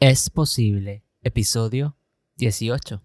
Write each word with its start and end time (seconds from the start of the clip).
Es 0.00 0.30
posible, 0.30 1.02
episodio 1.22 1.96
18. 2.36 3.02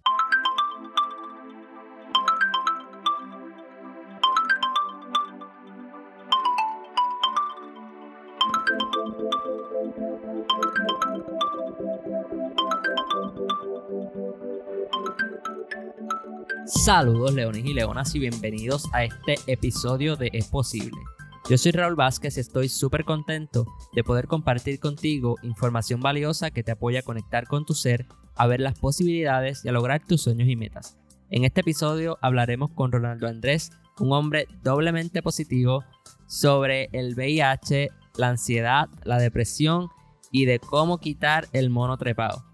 Saludos 16.67 17.33
leones 17.33 17.65
y 17.65 17.73
leonas 17.73 18.13
y 18.13 18.19
bienvenidos 18.19 18.85
a 18.93 19.03
este 19.05 19.37
episodio 19.47 20.15
de 20.15 20.29
Es 20.31 20.47
posible. 20.47 21.01
Yo 21.49 21.57
soy 21.57 21.73
Raúl 21.73 21.95
Vázquez 21.95 22.37
y 22.37 22.39
estoy 22.39 22.69
súper 22.69 23.03
contento 23.03 23.65
de 23.91 24.03
poder 24.05 24.27
compartir 24.27 24.79
contigo 24.79 25.35
información 25.43 25.99
valiosa 25.99 26.51
que 26.51 26.63
te 26.63 26.71
apoya 26.71 26.99
a 26.99 27.03
conectar 27.03 27.47
con 27.47 27.65
tu 27.65 27.73
ser, 27.73 28.05
a 28.35 28.47
ver 28.47 28.61
las 28.61 28.79
posibilidades 28.79 29.65
y 29.65 29.67
a 29.67 29.73
lograr 29.73 30.01
tus 30.05 30.21
sueños 30.21 30.47
y 30.47 30.55
metas. 30.55 30.97
En 31.29 31.43
este 31.43 31.59
episodio 31.59 32.17
hablaremos 32.21 32.71
con 32.71 32.93
Ronaldo 32.93 33.27
Andrés, 33.27 33.71
un 33.99 34.13
hombre 34.13 34.47
doblemente 34.63 35.21
positivo, 35.21 35.83
sobre 36.27 36.87
el 36.93 37.13
VIH, 37.13 37.89
la 38.15 38.29
ansiedad, 38.29 38.87
la 39.03 39.17
depresión 39.17 39.89
y 40.31 40.45
de 40.45 40.59
cómo 40.59 40.97
quitar 40.99 41.47
el 41.51 41.69
mono 41.69 41.97
trepado. 41.97 42.45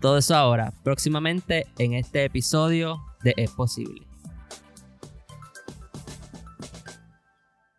Todo 0.00 0.16
eso 0.16 0.34
ahora, 0.34 0.72
próximamente 0.82 1.66
en 1.76 1.92
este 1.92 2.24
episodio 2.24 3.04
de 3.22 3.34
Es 3.36 3.50
Posible. 3.50 4.09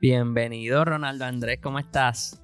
Bienvenido 0.01 0.83
Ronaldo 0.83 1.25
Andrés, 1.25 1.59
¿cómo 1.61 1.77
estás? 1.77 2.41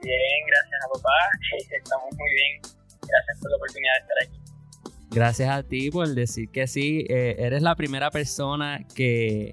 Bien, 0.00 0.46
gracias 0.46 0.84
a 0.84 0.88
papá, 0.94 1.10
estamos 1.82 2.04
muy 2.16 2.32
bien, 2.32 2.60
gracias 3.08 3.40
por 3.40 3.50
la 3.50 3.56
oportunidad 3.56 3.92
de 3.94 4.00
estar 4.00 4.16
aquí. 4.22 4.40
Gracias 5.10 5.50
a 5.50 5.62
ti 5.64 5.90
por 5.90 6.06
decir 6.06 6.48
que 6.52 6.68
sí, 6.68 7.06
eh, 7.08 7.34
eres 7.40 7.60
la 7.62 7.74
primera 7.74 8.12
persona 8.12 8.86
que, 8.94 9.52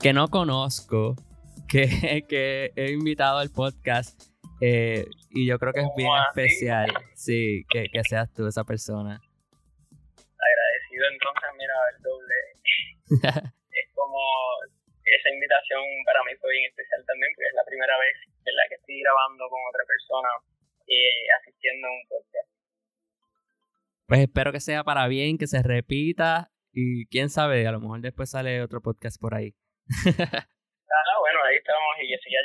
que 0.00 0.12
no 0.12 0.26
conozco, 0.26 1.14
que, 1.68 2.24
que 2.28 2.72
he 2.74 2.90
invitado 2.90 3.38
al 3.38 3.50
podcast 3.50 4.20
eh, 4.60 5.06
y 5.30 5.46
yo 5.46 5.60
creo 5.60 5.72
que 5.72 5.82
es 5.82 5.90
bien 5.96 6.10
especial, 6.30 6.92
sí, 7.14 7.64
que, 7.70 7.86
que 7.92 8.02
seas 8.02 8.28
tú 8.32 8.44
esa 8.48 8.64
persona. 8.64 9.20
Agradecido 10.18 11.04
entonces, 11.12 11.50
mira, 11.56 11.74
el 11.94 12.02
doble. 12.02 13.52
es 13.70 13.94
como 13.94 14.18
esa 15.14 15.30
invitación 15.30 15.82
para 16.04 16.22
mí 16.24 16.32
fue 16.40 16.50
bien 16.52 16.70
especial 16.70 17.04
también, 17.06 17.32
porque 17.34 17.48
es 17.48 17.54
la 17.54 17.64
primera 17.64 17.96
vez 17.98 18.14
en 18.44 18.54
la 18.56 18.64
que 18.68 18.74
estoy 18.74 19.00
grabando 19.00 19.48
con 19.48 19.60
otra 19.68 19.84
persona 19.86 20.30
eh, 20.86 21.26
asistiendo 21.40 21.86
a 21.86 21.90
un 21.90 22.04
podcast. 22.08 22.50
Pues 24.06 24.20
espero 24.20 24.52
que 24.52 24.60
sea 24.60 24.84
para 24.84 25.08
bien, 25.08 25.38
que 25.38 25.46
se 25.46 25.62
repita 25.62 26.50
y 26.72 27.06
quién 27.06 27.30
sabe, 27.30 27.66
a 27.66 27.72
lo 27.72 27.80
mejor 27.80 28.00
después 28.00 28.30
sale 28.30 28.62
otro 28.62 28.82
podcast 28.82 29.20
por 29.20 29.34
ahí. 29.34 29.54
ah, 30.10 31.16
bueno, 31.20 31.38
ahí 31.46 31.56
estamos 31.56 31.94
y 32.02 32.08
que 32.08 32.18
siga 32.18 32.40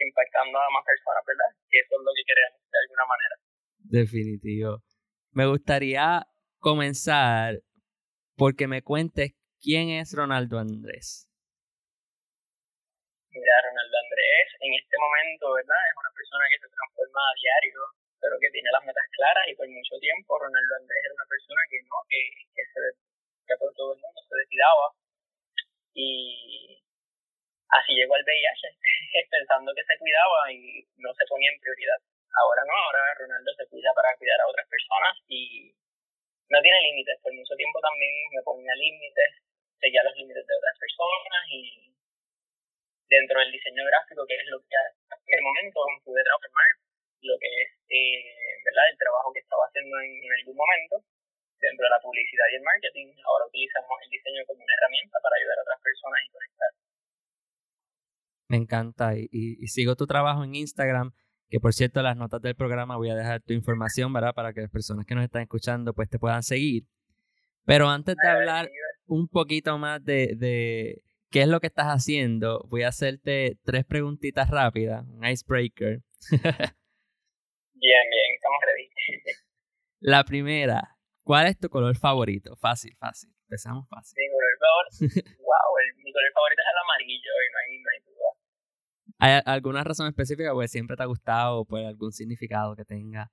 impactando 0.00 0.58
a 0.58 0.70
más 0.70 0.84
personas, 0.84 1.22
¿verdad? 1.26 1.50
Que 1.68 1.78
eso 1.78 1.94
es 1.98 2.02
lo 2.04 2.12
que 2.14 2.24
queremos 2.26 2.60
de 2.70 2.78
alguna 2.82 3.04
manera. 3.06 3.34
Definitivo. 3.78 4.82
Me 5.32 5.46
gustaría 5.46 6.26
comenzar 6.58 7.60
porque 8.36 8.68
me 8.68 8.82
cuentes 8.82 9.32
quién 9.60 9.90
es 9.90 10.12
Ronaldo 10.14 10.58
Andrés. 10.58 11.31
Mira, 13.32 13.64
Ronaldo 13.64 13.96
Andrés 13.96 14.48
en 14.60 14.72
este 14.76 14.96
momento, 15.00 15.56
¿verdad? 15.56 15.80
Es 15.88 15.96
una 15.96 16.12
persona 16.12 16.44
que 16.52 16.60
se 16.60 16.68
transforma 16.68 17.20
a 17.24 17.38
diario, 17.40 17.80
pero 18.20 18.36
que 18.36 18.52
tiene 18.52 18.68
las 18.68 18.84
metas 18.84 19.08
claras 19.16 19.48
y 19.48 19.56
por 19.56 19.64
mucho 19.72 19.96
tiempo 19.96 20.36
Ronaldo 20.36 20.72
Andrés 20.76 21.00
era 21.00 21.16
una 21.16 21.28
persona 21.32 21.62
que 21.72 21.78
no, 21.80 21.96
que, 22.12 22.20
que 22.52 22.64
se 22.68 22.80
que 23.48 23.56
por 23.56 23.72
todo 23.72 23.96
el 23.96 24.00
mundo 24.04 24.20
se 24.20 24.36
descuidaba 24.36 24.86
y 25.96 26.76
así 27.72 27.96
llegó 27.96 28.14
al 28.20 28.24
VIH, 28.24 28.68
pensando 29.32 29.72
que 29.72 29.84
se 29.84 29.96
cuidaba 29.96 30.52
y 30.52 30.84
no 31.00 31.08
se 31.16 31.24
ponía 31.24 31.50
en 31.52 31.60
prioridad. 31.60 32.00
Ahora 32.36 32.62
no, 32.68 32.76
ahora 32.76 33.16
Ronaldo 33.16 33.48
se 33.56 33.64
cuida 33.68 33.96
para 33.96 34.12
cuidar 34.16 34.40
a 34.40 34.48
otras 34.48 34.68
personas 34.68 35.16
y 35.28 35.72
no 36.52 36.60
tiene 36.60 36.84
límites. 36.84 37.16
Por 37.24 37.32
mucho 37.32 37.56
tiempo 37.56 37.80
también 37.80 38.12
me 38.28 38.42
ponía 38.44 38.76
límites, 38.76 39.40
seguía 39.80 40.04
los 40.04 40.16
límites 40.16 40.44
de 40.44 40.56
otras 40.56 40.76
personas 40.76 41.42
y 41.48 41.91
dentro 43.12 43.36
del 43.44 43.52
diseño 43.52 43.84
gráfico, 43.84 44.24
que 44.24 44.40
es 44.40 44.46
lo 44.48 44.56
que 44.64 44.72
en 44.72 45.34
el 45.36 45.44
momento 45.44 45.78
pude 46.04 46.24
transformar 46.24 46.70
lo 47.22 47.36
que 47.38 47.50
es 47.62 47.70
eh, 47.92 48.24
¿verdad? 48.64 48.88
el 48.90 48.98
trabajo 48.98 49.30
que 49.32 49.44
estaba 49.44 49.68
haciendo 49.68 49.94
en, 50.00 50.32
algún 50.40 50.56
momento 50.56 50.96
dentro 51.60 51.84
de 51.86 51.92
la 51.92 52.00
publicidad 52.02 52.46
y 52.50 52.56
el 52.56 52.64
marketing. 52.64 53.08
Ahora 53.22 53.46
utilizamos 53.46 53.94
el 54.02 54.10
diseño 54.10 54.42
como 54.48 54.64
una 54.64 54.74
herramienta 54.74 55.16
para 55.22 55.36
ayudar 55.38 55.56
a 55.60 55.62
otras 55.62 55.80
personas 55.84 56.20
y 56.24 56.28
conectar. 56.32 56.70
Me 58.48 58.58
encanta 58.58 59.04
y, 59.14 59.28
y, 59.30 59.66
sigo 59.68 59.94
tu 59.94 60.06
trabajo 60.06 60.42
en 60.42 60.56
Instagram, 60.56 61.12
que 61.48 61.60
por 61.60 61.72
cierto 61.72 62.00
en 62.00 62.10
las 62.10 62.16
notas 62.16 62.42
del 62.42 62.56
programa 62.56 62.96
voy 62.96 63.10
a 63.10 63.14
dejar 63.14 63.40
tu 63.40 63.52
información, 63.52 64.12
¿verdad? 64.12 64.34
Para 64.34 64.52
que 64.52 64.62
las 64.62 64.70
personas 64.70 65.06
que 65.06 65.14
nos 65.14 65.24
están 65.24 65.42
escuchando 65.42 65.94
pues 65.94 66.08
te 66.08 66.18
puedan 66.18 66.42
seguir. 66.42 66.84
Pero 67.64 67.88
antes 67.88 68.16
de 68.16 68.28
hablar 68.28 68.68
un 69.06 69.28
poquito 69.28 69.78
más 69.78 70.02
de, 70.04 70.34
de 70.36 71.04
qué 71.32 71.42
es 71.42 71.48
lo 71.48 71.60
que 71.60 71.66
estás 71.66 71.86
haciendo, 71.86 72.62
voy 72.68 72.82
a 72.82 72.88
hacerte 72.88 73.56
tres 73.64 73.86
preguntitas 73.86 74.50
rápidas, 74.50 75.04
un 75.08 75.26
icebreaker. 75.26 76.02
bien, 76.30 78.04
bien, 78.10 78.28
estamos 78.34 78.60
ready. 78.66 78.90
La 80.00 80.24
primera, 80.24 80.96
¿cuál 81.24 81.46
es 81.46 81.58
tu 81.58 81.70
color 81.70 81.96
favorito? 81.96 82.54
Fácil, 82.56 82.94
fácil. 82.98 83.30
Empezamos 83.44 83.88
fácil. 83.88 84.14
Mi 84.18 84.28
color 84.28 84.58
favorito, 84.60 85.30
wow, 85.38 85.72
mi 86.04 86.12
color 86.12 86.32
favorito 86.34 86.62
es 86.62 86.68
el 86.70 86.78
amarillo 86.84 87.32
y 87.32 87.48
no 87.50 87.58
hay, 87.58 87.78
no 87.78 87.90
hay 87.90 88.00
duda. 88.04 88.28
¿Hay 89.18 89.42
alguna 89.46 89.84
razón 89.84 90.08
específica 90.08 90.54
o 90.54 90.66
siempre 90.66 90.96
te 90.96 91.02
ha 91.02 91.06
gustado 91.06 91.60
o 91.60 91.64
por 91.64 91.80
algún 91.80 92.12
significado 92.12 92.76
que 92.76 92.84
tenga? 92.84 93.30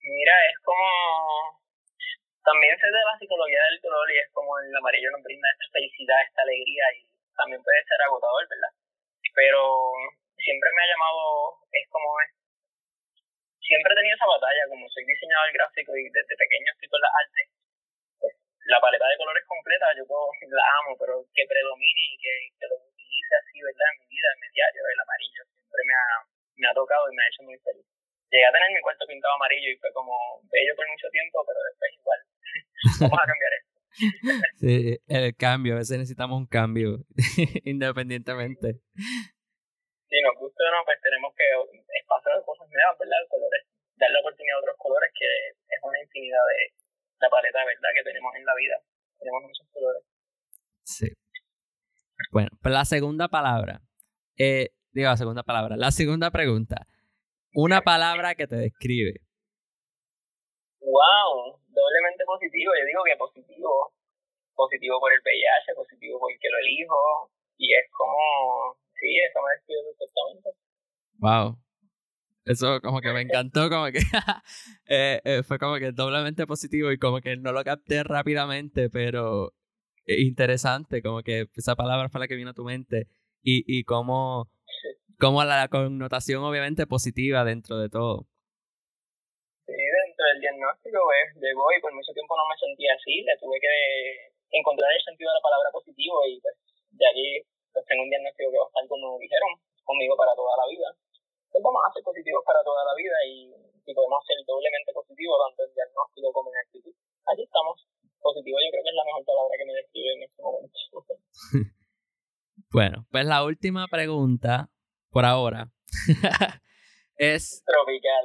Mira, 0.00 0.32
es 0.50 0.58
como 0.64 1.61
también 2.42 2.74
sé 2.78 2.86
de 2.86 3.06
la 3.06 3.18
psicología 3.18 3.62
del 3.70 3.80
color 3.80 4.06
y 4.10 4.18
es 4.18 4.28
como 4.34 4.50
el 4.58 4.74
amarillo 4.74 5.10
nos 5.14 5.22
brinda 5.22 5.46
esta 5.46 5.70
felicidad, 5.72 6.26
esta 6.26 6.42
alegría 6.42 6.84
y 6.98 7.06
también 7.38 7.62
puede 7.62 7.82
ser 7.86 7.98
agotador, 8.02 8.44
¿verdad? 8.50 8.72
Pero 9.34 9.62
siempre 10.36 10.68
me 10.74 10.82
ha 10.82 10.90
llamado, 10.90 11.22
es 11.70 11.86
como 11.88 12.08
es, 12.26 12.30
siempre 13.62 13.94
he 13.94 13.98
tenido 14.02 14.16
esa 14.18 14.26
batalla, 14.26 14.62
como 14.68 14.90
soy 14.90 15.06
diseñador 15.06 15.50
gráfico 15.54 15.94
y 15.96 16.04
desde 16.10 16.34
pequeño 16.34 16.68
estoy 16.74 16.88
con 16.90 17.00
las 17.00 17.14
artes, 17.14 17.46
pues 18.18 18.34
la 18.66 18.82
paleta 18.82 19.06
de 19.06 19.20
colores 19.22 19.44
completa 19.46 19.86
yo 19.94 20.04
la 20.58 20.66
amo, 20.82 20.98
pero 20.98 21.22
que 21.30 21.46
predomine 21.46 22.04
y 22.10 22.18
que, 22.18 22.34
que 22.58 22.66
lo 22.66 22.76
utilice 22.82 23.34
así, 23.38 23.56
¿verdad? 23.62 23.86
En 23.86 23.98
mi 24.02 24.06
vida, 24.10 24.28
en 24.34 24.40
mi 24.42 24.48
diario, 24.50 24.82
el 24.82 25.00
amarillo 25.00 25.42
siempre 25.46 25.82
me 25.86 25.94
ha, 25.94 26.06
me 26.58 26.66
ha 26.68 26.74
tocado 26.74 27.06
y 27.06 27.14
me 27.14 27.22
ha 27.22 27.30
hecho 27.30 27.42
muy 27.46 27.58
feliz 27.62 27.86
llegué 28.32 28.46
a 28.48 28.52
tener 28.52 28.68
mi 28.72 28.80
cuarto 28.80 29.04
pintado 29.06 29.34
amarillo 29.36 29.68
y 29.68 29.76
fue 29.76 29.92
como 29.92 30.40
bello 30.48 30.72
por 30.74 30.88
mucho 30.88 31.08
tiempo, 31.12 31.44
pero 31.44 31.60
después 31.68 31.90
igual. 32.00 32.20
Vamos 33.12 33.20
a 33.20 33.28
cambiar 33.28 33.52
esto. 33.60 33.72
sí, 34.56 34.96
el 35.06 35.36
cambio, 35.36 35.76
a 35.76 35.84
veces 35.84 36.00
necesitamos 36.00 36.40
un 36.40 36.48
cambio, 36.48 37.04
independientemente. 37.68 38.80
Sí, 38.96 40.16
nos 40.24 40.36
gusta 40.40 40.64
o 40.64 40.72
no, 40.72 40.84
pues 40.84 40.96
tenemos 41.04 41.32
que 41.36 41.44
pasar 42.08 42.32
cosas 42.44 42.68
nuevas, 42.68 42.96
¿verdad? 42.98 43.20
Colores, 43.28 43.68
darle 43.96 44.18
oportunidad 44.20 44.56
a 44.56 44.60
otros 44.60 44.76
colores, 44.80 45.12
que 45.12 45.28
es 45.68 45.80
una 45.84 46.00
infinidad 46.00 46.40
de 46.56 46.72
la 47.20 47.28
paleta, 47.28 47.64
¿verdad? 47.64 47.92
Que 47.94 48.04
tenemos 48.04 48.32
en 48.34 48.44
la 48.44 48.54
vida. 48.56 48.76
Tenemos 49.20 49.42
muchos 49.44 49.66
colores. 49.72 50.02
Sí. 50.84 51.08
Bueno, 52.30 52.50
pues 52.60 52.72
la 52.72 52.84
segunda 52.84 53.28
palabra, 53.28 53.80
eh, 54.38 54.70
digo 54.92 55.08
la 55.08 55.16
segunda 55.16 55.42
palabra, 55.42 55.76
la 55.76 55.90
segunda 55.90 56.30
pregunta. 56.30 56.86
Una 57.54 57.82
palabra 57.82 58.34
que 58.34 58.46
te 58.46 58.56
describe. 58.56 59.20
Wow, 60.80 61.60
doblemente 61.68 62.24
positivo. 62.24 62.72
Yo 62.72 62.86
digo 62.86 63.02
que 63.04 63.16
positivo. 63.16 63.92
Positivo 64.54 65.00
por 65.00 65.12
el 65.12 65.20
VIH, 65.20 65.74
positivo 65.76 66.18
porque 66.18 66.48
lo 66.50 66.58
elijo. 66.58 67.30
Y 67.58 67.72
es 67.74 67.90
como, 67.92 68.76
sí, 68.98 69.18
eso 69.20 69.40
me 69.42 69.52
describe 69.56 69.82
perfectamente. 69.92 70.50
Wow. 71.18 71.58
Eso 72.44 72.80
como 72.80 73.00
que 73.00 73.12
me 73.12 73.20
encantó, 73.28 73.68
como 73.68 73.86
que 73.92 74.00
eh, 74.88 75.20
eh, 75.24 75.42
fue 75.42 75.58
como 75.58 75.76
que 75.76 75.92
doblemente 75.92 76.46
positivo 76.46 76.90
y 76.90 76.98
como 76.98 77.20
que 77.20 77.36
no 77.36 77.52
lo 77.52 77.62
capté 77.64 78.02
rápidamente, 78.02 78.90
pero 78.90 79.52
interesante, 80.06 81.02
como 81.02 81.22
que 81.22 81.46
esa 81.54 81.76
palabra 81.76 82.08
fue 82.08 82.20
la 82.20 82.28
que 82.28 82.34
vino 82.34 82.50
a 82.50 82.54
tu 82.54 82.64
mente 82.64 83.06
y, 83.42 83.62
y 83.66 83.84
cómo 83.84 84.50
como 85.22 85.38
la 85.46 85.70
connotación 85.70 86.42
obviamente 86.42 86.82
positiva 86.90 87.46
dentro 87.46 87.78
de 87.78 87.86
todo. 87.86 88.26
Sí, 89.70 89.78
dentro 89.78 90.24
del 90.34 90.42
diagnóstico 90.42 90.98
pues, 90.98 91.38
llegó 91.38 91.62
y 91.70 91.78
por 91.78 91.94
mucho 91.94 92.10
tiempo 92.10 92.34
no 92.34 92.42
me 92.50 92.58
sentía 92.58 92.90
así, 92.98 93.22
le 93.22 93.38
tuve 93.38 93.54
que 93.62 94.34
encontrar 94.50 94.90
el 94.90 95.06
sentido 95.06 95.30
de 95.30 95.38
la 95.38 95.46
palabra 95.46 95.70
positivo 95.70 96.26
y 96.26 96.42
pues 96.42 96.58
de 96.98 97.06
allí 97.06 97.28
pues 97.70 97.86
tengo 97.86 98.02
un 98.02 98.10
diagnóstico 98.10 98.50
que 98.50 98.58
va 98.58 98.66
a 98.66 98.70
estar 98.74 98.84
como 98.90 99.14
dijeron, 99.22 99.62
conmigo 99.86 100.18
para 100.18 100.34
toda 100.34 100.58
la 100.58 100.66
vida. 100.66 100.90
Pues 101.54 101.62
vamos 101.62 101.82
a 101.86 101.94
ser 101.94 102.02
positivos 102.02 102.42
para 102.42 102.58
toda 102.66 102.82
la 102.82 102.94
vida 102.98 103.14
y 103.22 103.54
si 103.78 103.94
podemos 103.94 104.26
ser 104.26 104.42
doblemente 104.42 104.90
positivos 104.90 105.38
tanto 105.38 105.70
en 105.70 105.74
diagnóstico 105.78 106.34
como 106.34 106.50
en 106.50 106.58
actitud. 106.66 106.94
Aquí 107.30 107.46
estamos. 107.46 107.78
Positivo 108.18 108.58
yo 108.58 108.74
creo 108.74 108.82
que 108.82 108.90
es 108.90 108.98
la 108.98 109.06
mejor 109.06 109.22
palabra 109.22 109.54
que 109.54 109.66
me 109.70 109.78
describe 109.78 110.10
en 110.18 110.22
este 110.26 110.40
momento. 110.42 110.78
bueno, 112.74 112.96
pues 113.06 113.22
la 113.22 113.46
última 113.46 113.86
pregunta 113.86 114.72
por 115.12 115.24
ahora 115.24 115.70
es... 117.16 117.62
Tropical. 117.64 118.24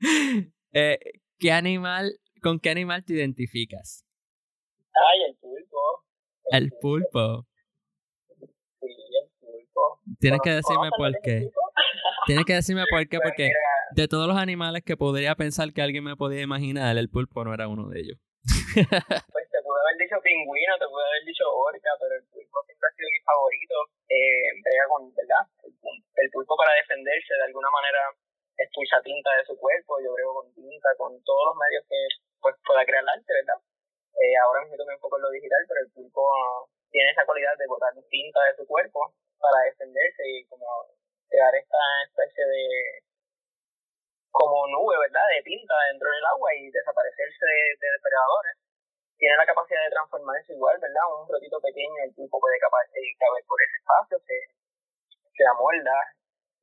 eh, 0.72 0.98
¿qué 1.38 1.52
animal, 1.52 2.18
¿Con 2.42 2.58
qué 2.58 2.70
animal 2.70 3.04
te 3.04 3.14
identificas? 3.14 4.04
Ay, 4.94 5.30
el 5.30 5.36
pulpo. 5.36 5.78
El, 6.50 6.70
pulpo. 6.80 7.46
Sí, 8.38 8.86
el 8.86 9.30
pulpo. 9.40 10.00
Tienes 10.20 10.40
que 10.42 10.50
decirme 10.50 10.90
por 10.96 11.12
qué. 11.22 11.48
Tienes 12.26 12.44
que 12.44 12.54
decirme 12.54 12.84
por 12.90 13.08
qué, 13.08 13.18
porque 13.18 13.50
de 13.94 14.08
todos 14.08 14.28
los 14.28 14.36
animales 14.36 14.82
que 14.84 14.96
podría 14.96 15.34
pensar 15.36 15.72
que 15.72 15.82
alguien 15.82 16.04
me 16.04 16.16
podía 16.16 16.42
imaginar, 16.42 16.96
el 16.98 17.08
pulpo 17.08 17.44
no 17.44 17.54
era 17.54 17.68
uno 17.68 17.88
de 17.88 18.00
ellos. 18.00 18.18
Pues 18.44 19.44
te 19.48 19.58
pude 19.64 19.80
haber 19.80 19.96
dicho 19.96 20.20
pingüino, 20.20 20.76
te 20.76 20.88
pude 20.88 21.06
haber 21.06 21.24
dicho 21.24 21.48
orca, 21.48 21.90
pero 21.96 22.12
el 22.20 22.24
pulpo 22.28 22.60
siempre 22.68 22.88
ha 22.88 22.96
sido 22.96 23.08
mi 23.08 23.22
favorito. 23.24 23.76
Eh, 24.10 24.48
brega 24.60 24.84
con, 24.92 25.02
¿verdad? 25.14 25.44
El, 25.64 26.28
pulpo 26.30 26.56
para 26.56 26.76
defenderse 26.76 27.32
de 27.34 27.46
alguna 27.48 27.70
manera 27.70 28.12
expulsa 28.58 29.00
tinta 29.02 29.30
de 29.38 29.44
su 29.46 29.56
cuerpo, 29.56 29.96
yo 30.02 30.12
creo 30.14 30.34
con 30.34 30.52
tinta, 30.54 30.88
con 30.98 31.14
todos 31.24 31.44
los 31.50 31.56
medios 31.56 31.84
que 31.88 32.00
pues, 32.40 32.54
pueda 32.66 32.84
crear 32.84 33.02
el 33.02 33.08
arte, 33.08 33.32
¿verdad? 33.32 33.58
Eh, 34.20 34.36
ahora 34.44 34.66
me 34.66 34.94
enfoco 34.94 35.16
en 35.16 35.22
lo 35.22 35.30
digital, 35.30 35.62
pero 35.66 35.80
el 35.80 35.90
pulpo 35.90 36.22
tiene 36.90 37.10
esa 37.10 37.26
cualidad 37.26 37.56
de 37.58 37.66
botar 37.66 37.94
tinta 38.10 38.40
de 38.50 38.56
su 38.56 38.66
cuerpo 38.66 39.14
para 39.38 39.64
defenderse 39.66 40.22
y 40.26 40.44
como 40.46 40.66
crear 41.28 41.54
esta 41.54 41.82
especie 42.06 42.44
de 42.46 43.02
como 44.34 44.66
nube, 44.66 44.98
¿verdad? 44.98 45.22
De 45.30 45.46
tinta 45.46 45.74
dentro 45.94 46.10
del 46.10 46.26
agua 46.26 46.50
y 46.58 46.66
desaparecerse 46.66 47.46
de, 47.46 47.86
depredadores. 47.86 48.58
Tiene 49.14 49.38
la 49.38 49.46
capacidad 49.46 49.78
de 49.86 49.94
transformarse 49.94 50.52
igual, 50.52 50.74
¿verdad? 50.82 51.06
Un 51.14 51.30
rotito 51.30 51.62
pequeño, 51.62 52.02
el 52.02 52.12
pulpo 52.18 52.42
puede 52.42 52.58
eh, 52.58 53.14
caber 53.14 53.42
por 53.46 53.62
ese 53.62 53.78
espacio, 53.78 54.18
se, 54.26 54.36
se 55.38 55.44
amolda, 55.46 55.96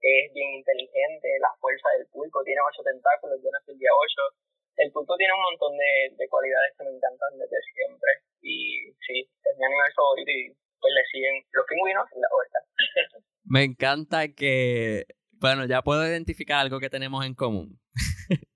es 0.03 0.33
bien 0.35 0.59
inteligente, 0.59 1.31
la 1.39 1.55
fuerza 1.63 1.87
del 1.95 2.11
pulpo, 2.11 2.43
tiene 2.43 2.59
ocho 2.59 2.83
tentáculos, 2.83 3.39
yo 3.39 3.49
nací 3.55 3.71
el 3.71 3.79
día 3.79 3.95
ocho. 3.95 4.35
El 4.75 4.91
pulpo 4.91 5.15
tiene 5.15 5.31
un 5.31 5.41
montón 5.47 5.77
de, 5.79 6.11
de 6.11 6.27
cualidades 6.27 6.75
que 6.75 6.83
me 6.83 6.91
encantan 6.91 7.39
desde 7.39 7.59
siempre. 7.71 8.11
Y 8.43 8.91
sí, 9.07 9.23
es 9.23 9.53
mi 9.57 9.65
animal 9.65 9.91
favorito 9.95 10.31
y 10.31 10.51
pues 10.51 10.91
le 10.91 11.03
siguen 11.07 11.35
los 11.55 11.65
pingüinos 11.65 12.07
y 12.11 12.19
la 12.19 12.27
orca. 12.35 12.59
Me 13.45 13.63
encanta 13.63 14.27
que, 14.35 15.05
bueno, 15.41 15.65
ya 15.65 15.81
puedo 15.81 16.07
identificar 16.07 16.59
algo 16.59 16.79
que 16.79 16.89
tenemos 16.89 17.25
en 17.25 17.33
común. 17.33 17.79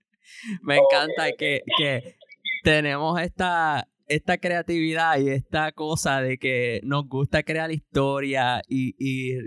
Me 0.61 0.77
encanta 0.77 1.31
que, 1.37 1.61
que 1.77 2.15
tenemos 2.63 3.19
esta, 3.19 3.87
esta 4.07 4.37
creatividad 4.37 5.19
y 5.19 5.29
esta 5.29 5.71
cosa 5.71 6.21
de 6.21 6.37
que 6.37 6.79
nos 6.83 7.07
gusta 7.07 7.41
crear 7.43 7.71
historia 7.71 8.61
y, 8.67 8.95
y 8.99 9.39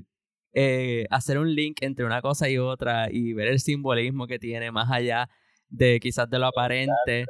eh, 0.52 1.06
hacer 1.10 1.38
un 1.38 1.54
link 1.54 1.78
entre 1.82 2.04
una 2.04 2.20
cosa 2.20 2.48
y 2.48 2.58
otra 2.58 3.08
y 3.10 3.32
ver 3.32 3.48
el 3.48 3.60
simbolismo 3.60 4.26
que 4.26 4.40
tiene 4.40 4.72
más 4.72 4.90
allá 4.90 5.28
de 5.68 6.00
quizás 6.00 6.28
de 6.28 6.40
lo 6.40 6.46
aparente. 6.46 7.26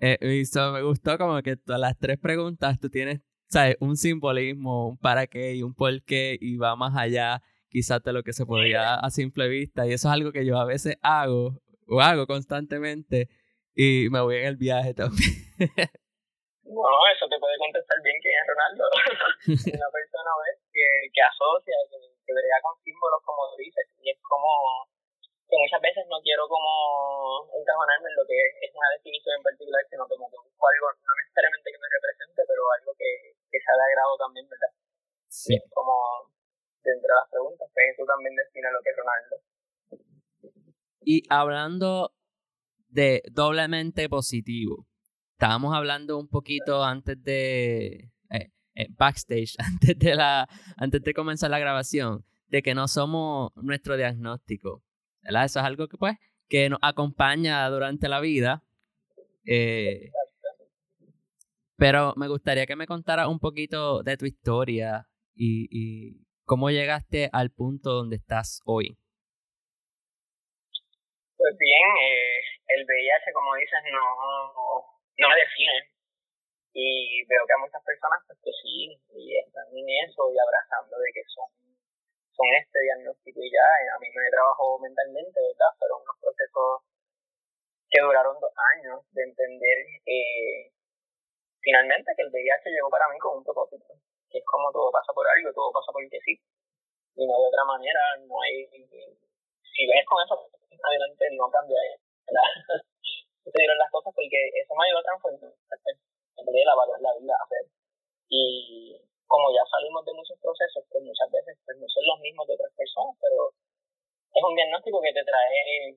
Eh, 0.00 0.18
y 0.20 0.58
me 0.72 0.82
gustó 0.82 1.16
como 1.16 1.40
que 1.42 1.56
todas 1.56 1.80
las 1.80 1.96
tres 1.96 2.18
preguntas 2.18 2.80
tú 2.80 2.90
tienes 2.90 3.20
¿sabes? 3.48 3.76
un 3.78 3.96
simbolismo, 3.96 4.88
un 4.88 4.98
para 4.98 5.28
qué 5.28 5.54
y 5.54 5.62
un 5.62 5.74
por 5.74 6.02
qué 6.02 6.36
y 6.40 6.56
va 6.56 6.74
más 6.74 6.96
allá 6.96 7.40
quizás 7.72 8.02
de 8.04 8.12
lo 8.12 8.22
que 8.22 8.36
se 8.36 8.44
podría 8.44 9.00
a 9.00 9.10
simple 9.10 9.48
vista. 9.48 9.86
Y 9.86 9.96
eso 9.96 10.08
es 10.08 10.14
algo 10.14 10.30
que 10.30 10.44
yo 10.44 10.58
a 10.60 10.68
veces 10.68 10.96
hago, 11.00 11.56
o 11.88 12.00
hago 12.00 12.26
constantemente, 12.26 13.28
y 13.74 14.12
me 14.12 14.20
voy 14.20 14.36
en 14.36 14.46
el 14.46 14.56
viaje 14.56 14.92
también. 14.92 15.32
No, 16.62 16.88
eso 17.12 17.28
te 17.28 17.36
puede 17.40 17.58
contestar 17.58 17.98
bien 18.04 18.16
quién 18.22 18.32
es 18.32 18.46
Ronaldo. 18.48 18.84
Una 19.76 19.90
persona 19.92 20.30
que, 20.72 20.86
que 21.12 21.20
asocia, 21.20 21.76
que, 21.90 21.98
que 22.00 22.32
brega 22.32 22.58
con 22.62 22.76
símbolos, 22.80 23.20
como 23.24 23.44
dices, 23.58 23.84
y 24.00 24.08
es 24.08 24.18
como 24.24 24.48
que 25.52 25.60
muchas 25.60 25.84
veces 25.84 26.04
no 26.08 26.16
quiero 26.24 26.48
como 26.48 27.44
encajonarme 27.52 28.08
en 28.08 28.16
lo 28.16 28.24
que 28.24 28.40
es 28.40 28.72
una 28.72 28.88
definición 28.96 29.36
en 29.36 29.44
particular, 29.44 29.84
sino 29.84 30.08
como 30.08 30.24
que 30.32 30.40
busco 30.40 30.64
algo, 30.64 30.86
no 30.96 31.12
necesariamente 31.12 31.68
que 31.72 31.82
me 31.82 31.92
represente, 31.92 32.40
pero 32.48 32.62
algo 32.72 32.90
que, 32.96 33.10
que 33.52 33.60
sea 33.60 33.76
de 33.76 33.84
agrado 33.84 34.16
también, 34.16 34.48
¿verdad? 34.48 34.72
Sí. 35.28 35.56
es 35.56 35.64
como 35.76 36.32
dentro 36.84 37.08
de 37.08 37.20
las 37.20 37.30
preguntas, 37.30 37.68
que 37.74 37.90
eso 37.90 38.02
también 38.06 38.34
define 38.36 38.68
lo 38.72 38.80
que 38.82 38.90
es 38.90 38.96
Ronaldo. 38.96 39.36
Y 41.04 41.22
hablando 41.28 42.14
de 42.88 43.22
doblemente 43.30 44.08
positivo, 44.08 44.86
estábamos 45.32 45.74
hablando 45.74 46.18
un 46.18 46.28
poquito 46.28 46.84
antes 46.84 47.22
de 47.22 48.10
eh, 48.30 48.50
eh, 48.74 48.86
backstage, 48.90 49.54
antes 49.58 49.98
de 49.98 50.14
la, 50.14 50.48
antes 50.76 51.02
de 51.02 51.14
comenzar 51.14 51.50
la 51.50 51.58
grabación, 51.58 52.24
de 52.48 52.62
que 52.62 52.74
no 52.74 52.86
somos 52.86 53.52
nuestro 53.56 53.96
diagnóstico, 53.96 54.82
¿verdad? 55.22 55.44
Eso 55.46 55.60
es 55.60 55.64
algo 55.64 55.88
que 55.88 55.96
pues 55.96 56.16
que 56.48 56.68
nos 56.68 56.78
acompaña 56.82 57.66
durante 57.70 58.10
la 58.10 58.20
vida. 58.20 58.62
Eh, 59.46 60.10
pero 61.76 62.12
me 62.16 62.28
gustaría 62.28 62.66
que 62.66 62.76
me 62.76 62.86
contaras 62.86 63.26
un 63.26 63.38
poquito 63.38 64.02
de 64.02 64.16
tu 64.18 64.26
historia 64.26 65.08
y 65.34 66.22
¿Cómo 66.44 66.70
llegaste 66.70 67.30
al 67.32 67.54
punto 67.54 67.94
donde 67.94 68.16
estás 68.18 68.62
hoy? 68.66 68.98
Pues 71.38 71.54
bien, 71.54 71.88
eh, 72.02 72.38
el 72.66 72.82
VIH, 72.82 73.30
como 73.32 73.54
dices, 73.54 73.78
no, 73.94 75.28
me 75.28 75.36
define. 75.38 75.86
Y 76.74 77.22
veo 77.30 77.46
que 77.46 77.54
hay 77.54 77.62
muchas 77.62 77.82
personas 77.86 78.18
pues, 78.26 78.38
que 78.42 78.50
sí, 78.58 78.90
y 79.14 79.38
están 79.38 79.70
en 79.70 79.86
eso 80.02 80.26
y 80.34 80.36
abrazando 80.38 80.98
de 80.98 81.10
que 81.14 81.22
son, 81.30 81.46
son 82.34 82.48
este 82.58 82.78
diagnóstico 82.90 83.38
y 83.38 83.50
ya. 83.50 83.94
A 83.94 83.98
mí 84.02 84.08
me 84.10 84.30
trabajó 84.30 84.80
mentalmente, 84.82 85.38
¿verdad? 85.38 85.78
Fueron 85.78 86.02
unos 86.02 86.18
procesos 86.18 86.82
que 87.86 88.02
duraron 88.02 88.34
dos 88.40 88.54
años 88.74 88.98
de 89.14 89.22
entender 89.22 89.78
eh, 90.10 90.74
finalmente 91.60 92.10
que 92.16 92.22
el 92.26 92.34
VIH 92.34 92.66
llegó 92.66 92.90
para 92.90 93.06
mí 93.14 93.18
con 93.22 93.38
un 93.38 93.44
propósito 93.44 93.94
que 94.32 94.40
es 94.40 94.46
como 94.48 94.72
todo 94.72 94.90
pasa 94.90 95.12
por 95.12 95.28
algo, 95.28 95.52
todo 95.52 95.70
pasa 95.70 95.92
porque 95.92 96.18
sí. 96.24 96.34
Y 97.14 97.28
no 97.28 97.36
de 97.36 97.48
otra 97.52 97.64
manera, 97.68 98.00
no 98.24 98.40
hay. 98.40 98.64
Si 98.64 99.82
ves 99.84 100.04
con 100.08 100.18
eso 100.24 100.34
adelante, 100.80 101.28
no 101.36 101.50
cambia. 101.52 101.76
Se 103.44 103.58
dieron 103.58 103.76
las 103.76 103.90
cosas 103.90 104.14
porque 104.14 104.38
eso 104.54 104.72
me 104.72 104.86
ayudó 104.86 105.00
a 105.02 105.08
transformar, 105.12 105.52
de 105.52 106.64
la 106.64 106.74
la 106.74 107.12
vida 107.18 107.34
a 107.36 107.44
hacer. 107.44 107.64
Y 108.30 108.96
como 109.26 109.48
ya 109.52 109.64
salimos 109.68 110.04
de 110.04 110.14
muchos 110.14 110.38
procesos 110.40 110.84
que 110.88 111.00
muchas 111.00 111.28
veces 111.32 111.58
pues, 111.64 111.76
no 111.76 111.88
son 111.88 112.04
los 112.06 112.18
mismos 112.20 112.46
de 112.46 112.54
otras 112.54 112.72
personas, 112.76 113.16
pero 113.20 113.50
es 114.32 114.42
un 114.44 114.54
diagnóstico 114.54 115.00
que 115.00 115.12
te 115.12 115.24
trae 115.24 115.96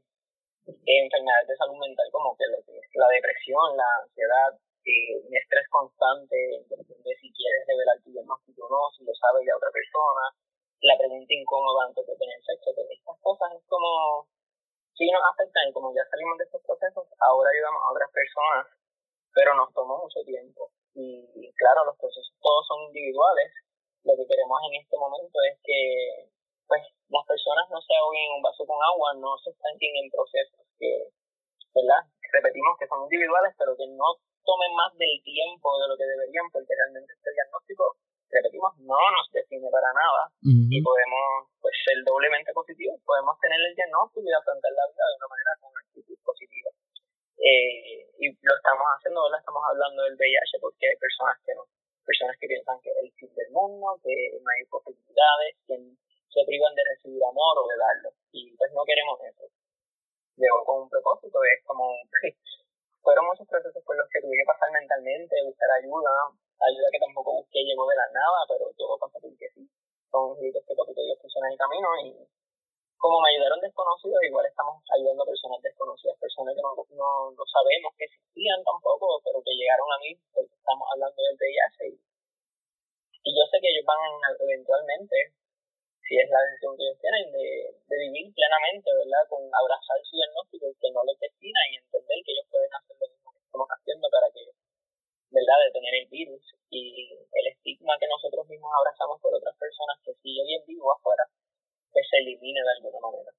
enfermedades 0.65 1.48
de 1.48 1.56
salud 1.56 1.77
mental 1.77 2.08
como 2.12 2.36
que 2.36 2.46
la 2.50 3.08
depresión, 3.12 3.77
la 3.77 3.88
ansiedad, 4.01 4.51
eh, 4.86 5.18
un 5.18 5.34
estrés 5.34 5.65
constante 5.70 6.38
de 6.38 7.12
si 7.18 7.27
quieres 7.34 7.62
revelar 7.65 7.98
tu 8.06 8.13
diagnóstico 8.13 8.65
o 8.65 8.70
no, 8.70 8.82
si 8.94 9.04
lo 9.04 9.13
sabe 9.18 9.42
ya 9.42 9.58
otra 9.58 9.74
persona, 9.74 10.30
la 10.82 10.98
pregunta 10.98 11.34
incómoda 11.34 11.89
antes 11.89 12.06
de 12.06 12.15
tener 12.15 12.38
sexo, 12.46 12.70
pero 12.75 12.89
estas 12.94 13.18
cosas 13.22 13.50
es 13.58 13.63
como, 13.65 14.30
si 14.94 15.10
nos 15.10 15.25
afectan 15.34 15.74
como 15.74 15.89
ya 15.89 16.06
salimos 16.06 16.38
de 16.38 16.46
estos 16.46 16.62
procesos, 16.62 17.10
ahora 17.18 17.50
ayudamos 17.50 17.82
a 17.82 17.92
otras 17.98 18.12
personas, 18.13 18.65
pero 19.34 19.58
nos 19.58 19.74
tomó 19.74 19.98
mucho 19.98 20.22
tiempo. 20.22 20.70
Y, 20.94 21.51
claro, 21.58 21.84
los 21.89 21.98
procesos 21.98 22.32
todos 22.39 22.63
son 22.68 22.88
individuales, 22.94 23.51
lo 24.06 24.13
que 24.15 24.30
queremos 24.30 24.62
en 24.70 24.86
este 24.86 24.96
momento 24.96 25.38
es 25.50 25.58
que 25.65 26.30
pues 26.70 26.82
las 27.10 27.25
personas 27.25 27.65
no 27.70 27.82
se 27.82 27.94
ahoguen 27.94 28.25
en 28.25 28.36
un 28.38 28.42
vaso 28.42 28.65
con 28.65 28.77
agua, 28.82 29.13
no 29.18 29.38
se 29.42 29.50
estanquen 29.50 29.94
en 30.01 30.10
procesos 30.10 30.65
que, 30.77 31.10
¿verdad? 31.74 32.06
Repetimos 32.32 32.77
que 32.77 32.88
son 32.88 33.04
individuales, 33.06 33.54
pero 33.58 33.77
que 33.77 33.86
no 33.89 34.18
tomen 34.46 34.72
más 34.78 34.94
del 34.96 35.18
tiempo 35.25 35.68
de 35.82 35.88
lo 35.90 35.98
que 35.98 36.06
deberían, 36.06 36.48
porque 36.54 36.72
realmente 36.78 37.12
este 37.12 37.34
diagnóstico, 37.34 37.98
repetimos, 38.30 38.72
no 38.86 39.02
nos 39.12 39.25
define 39.34 39.70
para 39.70 39.90
nada 39.94 40.30
y 40.42 40.78
podemos 40.82 41.50
pues, 41.62 41.74
ser 41.84 41.98
doblemente 42.06 42.54
positivos, 42.54 43.02
podemos 43.06 43.38
tener 43.42 43.58
el 43.58 43.75
diagnóstico 43.75 44.25
y 44.25 44.34
afrontar 44.34 44.72
la 44.72 44.86
vida 44.88 45.06
de 45.06 45.18
una 45.18 45.30
manera 45.30 45.52
con 45.62 45.72
actitud 45.74 46.18
positiva. 46.24 46.70
Eh, 47.42 48.06
y 48.22 48.25
lo 48.32 48.54
estamos 48.56 48.86
haciendo, 48.98 49.24
¿verdad? 49.24 49.40
Estamos 49.40 49.64
hablando 49.70 50.04
del 50.04 50.18
VIH 50.18 50.58
porque 50.62 50.88
hay 50.90 50.98
personas 50.98 51.38
que 51.46 51.54
no, 51.54 51.64
personas 52.06 52.36
que 52.40 52.48
piensan 52.48 52.80
que 52.82 52.90
es 52.90 52.98
el 53.02 53.12
fin 53.18 53.32
del 53.36 53.52
mundo, 53.52 54.00
que 54.02 54.14
no 54.40 54.48
hay 54.50 54.64
posibilidades, 54.70 55.58
que 55.68 55.75
se 56.30 56.42
privan 56.46 56.74
de 56.75 56.84
recibir 56.96 57.22
amor 57.24 57.54
o 57.60 57.68
de 57.68 57.78
darlo. 57.78 58.10
Y 58.32 58.56
pues 58.58 58.72
no 58.74 58.84
queremos 58.86 59.20
eso. 59.24 59.46
Llegó 60.38 60.66
con 60.66 60.84
un 60.84 60.90
propósito, 60.90 61.40
es 61.44 61.64
como 61.64 61.96
fueron 63.05 63.29
muchos 63.29 63.45
procesos 63.45 63.83
por 63.85 63.93
los 63.93 64.09
que 64.09 64.19
tuve 64.19 64.33
que 64.33 64.50
pasar 64.50 64.74
mentalmente, 64.74 65.45
buscar 65.45 65.69
ayuda, 65.77 66.33
ayuda 66.57 66.89
que 66.89 67.05
tampoco 67.05 67.45
busqué, 67.45 67.62
llegó 67.62 67.85
de 67.85 67.95
la 68.01 68.09
nada, 68.09 68.41
pero 68.50 68.65
todo 68.74 68.97
pasa 68.97 69.21
porque 69.21 69.45
sí. 69.53 69.62
Son 70.09 70.33
gritos 70.41 70.65
que 70.65 70.74
Papito 70.74 71.05
Dios 71.05 71.21
puso 71.21 71.38
en 71.45 71.53
el 71.53 71.57
camino 71.57 71.89
y 72.01 72.09
como 72.97 73.21
me 73.21 73.29
ayudaron 73.29 73.62
desconocidos, 73.62 74.17
igual 74.25 74.50
estamos 74.50 74.81
ayudando 74.89 75.21
a 75.21 75.29
personas 75.29 75.62
desconocidas 75.62 76.17
no, 76.95 77.31
no 77.31 77.45
sabemos 77.45 77.91
que 78.00 78.07
existían 78.07 78.63
tampoco, 78.63 79.19
pero 79.24 79.43
que 79.43 79.53
llegaron 79.53 79.88
a 79.91 80.00
mí 80.00 80.15
porque 80.31 80.55
estamos 80.55 80.88
hablando 80.91 81.19
del 81.21 81.35
VIH. 81.35 82.00
Y 83.25 83.29
yo 83.35 83.43
sé 83.51 83.59
que 83.59 83.69
ellos 83.69 83.85
van 83.85 84.00
eventualmente, 84.39 85.15
si 86.05 86.13
es 86.21 86.29
la 86.29 86.41
decisión 86.45 86.77
que 86.77 86.85
ellos 86.85 87.01
tienen, 87.01 87.25
de, 87.33 87.45
de 87.74 87.95
vivir 87.97 88.29
plenamente, 88.29 88.89
¿verdad? 88.93 89.25
Con 89.25 89.41
abrazar 89.50 89.97
su 90.05 90.13
diagnóstico 90.13 90.69
y 90.69 90.77
que 90.77 90.93
no 90.93 91.01
les 91.01 91.17
defina 91.17 91.59
y 91.74 91.81
entender 91.81 92.17
que 92.21 92.31
ellos 92.31 92.47
pueden 92.53 92.74
hacer 92.77 92.95
lo 93.01 93.07
mismo 93.09 93.29
que 93.33 93.41
estamos 93.41 93.69
haciendo 93.74 94.05
para 94.13 94.27
que, 94.29 94.43
¿verdad?, 95.33 95.57
detener 95.65 95.93
el 96.05 96.07
virus 96.13 96.43
y 96.69 97.09
el 97.09 97.45
estigma 97.50 97.97
que 97.97 98.05
nosotros 98.05 98.45
mismos 98.45 98.69
abrazamos 98.69 99.17
por 99.17 99.33
otras 99.33 99.57
personas 99.57 99.97
que 100.05 100.13
sigue 100.21 100.45
bien 100.45 100.62
vivo 100.69 100.93
afuera, 100.93 101.25
que 101.89 102.01
se 102.05 102.17
elimine 102.21 102.62
de 102.62 102.74
alguna 102.77 103.00
manera. 103.01 103.31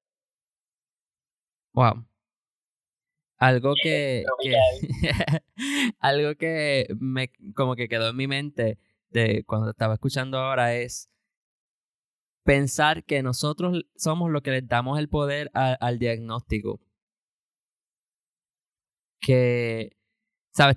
Wow. 1.70 1.96
Algo 3.38 3.75
que, 3.78 4.25
algo 6.00 6.35
que 6.35 6.87
me 6.99 7.30
como 7.54 7.76
que 7.76 7.87
quedó 7.87 8.08
en 8.11 8.16
mi 8.16 8.26
mente 8.26 8.78
de 9.11 9.44
cuando 9.44 9.70
estaba 9.70 9.94
escuchando 9.94 10.38
ahora 10.38 10.75
es 10.75 11.11
pensar 12.47 13.05
que 13.05 13.23
nosotros 13.23 13.85
somos 13.97 14.31
los 14.31 14.41
que 14.41 14.53
les 14.53 14.69
damos 14.69 14.99
el 14.99 15.09
poder 15.09 15.50
al 15.53 15.99
diagnóstico. 15.99 16.81
Que, 19.21 19.97
sabes, 20.53 20.76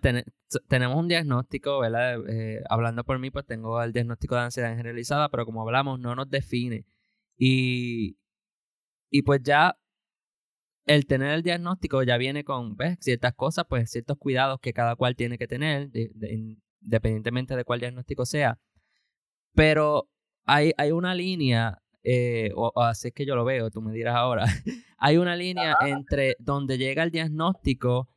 tenemos 0.68 0.98
un 0.98 1.08
diagnóstico, 1.08 1.80
¿verdad? 1.80 2.18
Eh, 2.28 2.64
hablando 2.70 3.04
por 3.04 3.20
mí, 3.20 3.30
pues 3.30 3.46
tengo 3.46 3.82
el 3.84 3.94
diagnóstico 3.94 4.36
de 4.36 4.42
ansiedad 4.42 4.76
generalizada, 4.76 5.30
pero 5.30 5.46
como 5.46 5.62
hablamos, 5.62 6.00
no 6.00 6.16
nos 6.16 6.30
define. 6.30 6.86
Y, 7.38 8.18
y 9.12 9.22
pues 9.22 9.42
ya 9.44 9.78
el 10.86 11.06
tener 11.06 11.34
el 11.34 11.44
diagnóstico 11.44 12.02
ya 12.04 12.18
viene 12.18 12.44
con 12.44 12.76
¿ves? 12.76 12.98
ciertas 13.00 13.36
cosas, 13.36 13.66
pues 13.70 13.92
ciertos 13.92 14.18
cuidados 14.18 14.60
que 14.60 14.74
cada 14.74 14.96
cual 14.96 15.16
tiene 15.16 15.38
que 15.38 15.48
tener, 15.48 15.92
independientemente 16.82 17.56
de 17.56 17.64
cuál 17.64 17.80
diagnóstico 17.80 18.26
sea. 18.26 18.60
Pero 19.54 20.10
hay, 20.50 20.72
hay 20.78 20.92
una 20.92 21.14
línea, 21.16 21.82
eh, 22.04 22.52
o, 22.56 22.72
así 22.82 23.10
es 23.10 23.14
que 23.14 23.26
yo 23.26 23.36
lo 23.36 23.46
veo, 23.46 23.70
tú 23.70 23.82
me 23.82 23.94
dirás 23.94 24.16
ahora, 24.16 24.46
hay 24.98 25.18
una 25.18 25.36
línea 25.36 25.76
entre 25.86 26.36
donde 26.40 26.78
llega 26.78 27.04
el 27.04 27.12
diagnóstico 27.12 28.10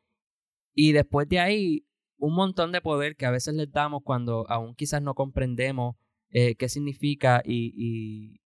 y 0.74 0.92
después 0.92 1.28
de 1.28 1.40
ahí 1.40 1.86
un 2.16 2.34
montón 2.34 2.72
de 2.72 2.80
poder 2.80 3.16
que 3.16 3.26
a 3.26 3.30
veces 3.30 3.54
les 3.54 3.70
damos 3.70 4.02
cuando 4.04 4.46
aún 4.48 4.74
quizás 4.74 5.02
no 5.02 5.14
comprendemos 5.14 5.96
eh, 6.30 6.54
qué 6.54 6.68
significa 6.68 7.42
y, 7.44 8.40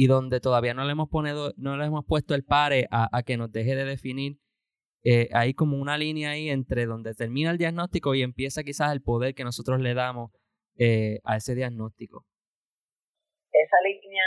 y 0.00 0.06
donde 0.06 0.38
todavía 0.38 0.74
no 0.74 0.84
le 0.84 0.92
hemos, 0.92 1.08
ponido, 1.08 1.52
no 1.56 1.76
le 1.76 1.84
hemos 1.84 2.04
puesto 2.06 2.36
el 2.36 2.44
pare 2.44 2.86
a, 2.92 3.20
que 3.24 3.36
nos 3.36 3.50
deje 3.50 3.74
de 3.74 3.84
definir, 3.84 4.38
eh, 5.02 5.28
hay 5.32 5.54
como 5.54 5.76
una 5.76 5.98
línea 5.98 6.30
ahí 6.30 6.50
entre 6.50 6.86
donde 6.86 7.14
termina 7.14 7.50
el 7.50 7.58
diagnóstico 7.58 8.14
y 8.14 8.22
empieza 8.22 8.62
quizás 8.62 8.92
el 8.92 9.02
poder 9.02 9.34
que 9.34 9.42
nosotros 9.42 9.80
le 9.80 9.94
damos 9.94 10.30
eh, 10.76 11.18
a 11.24 11.36
ese 11.36 11.56
diagnóstico. 11.56 12.24
Esa 13.58 13.78
línea 13.82 14.26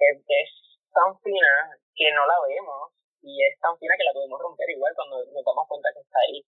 es, 0.00 0.50
tan 0.94 1.10
fina 1.20 1.76
que 1.94 2.08
no 2.14 2.24
la 2.24 2.38
vemos 2.46 2.92
y 3.20 3.42
es 3.42 3.58
tan 3.60 3.76
fina 3.78 3.94
que 3.98 4.04
la 4.04 4.14
podemos 4.14 4.40
romper 4.40 4.70
igual 4.70 4.94
cuando 4.94 5.18
nos 5.26 5.44
damos 5.44 5.66
cuenta 5.68 5.90
que 5.92 6.00
está 6.00 6.18
ahí 6.22 6.38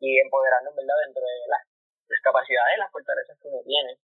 y 0.00 0.18
empoderarnos 0.18 0.74
¿verdad? 0.74 0.96
dentro 1.04 1.20
de 1.20 1.36
las, 1.46 1.62
las 2.08 2.20
capacidades, 2.24 2.78
las 2.78 2.90
fortalezas 2.90 3.36
que 3.38 3.48
uno 3.48 3.60
tiene 3.62 4.00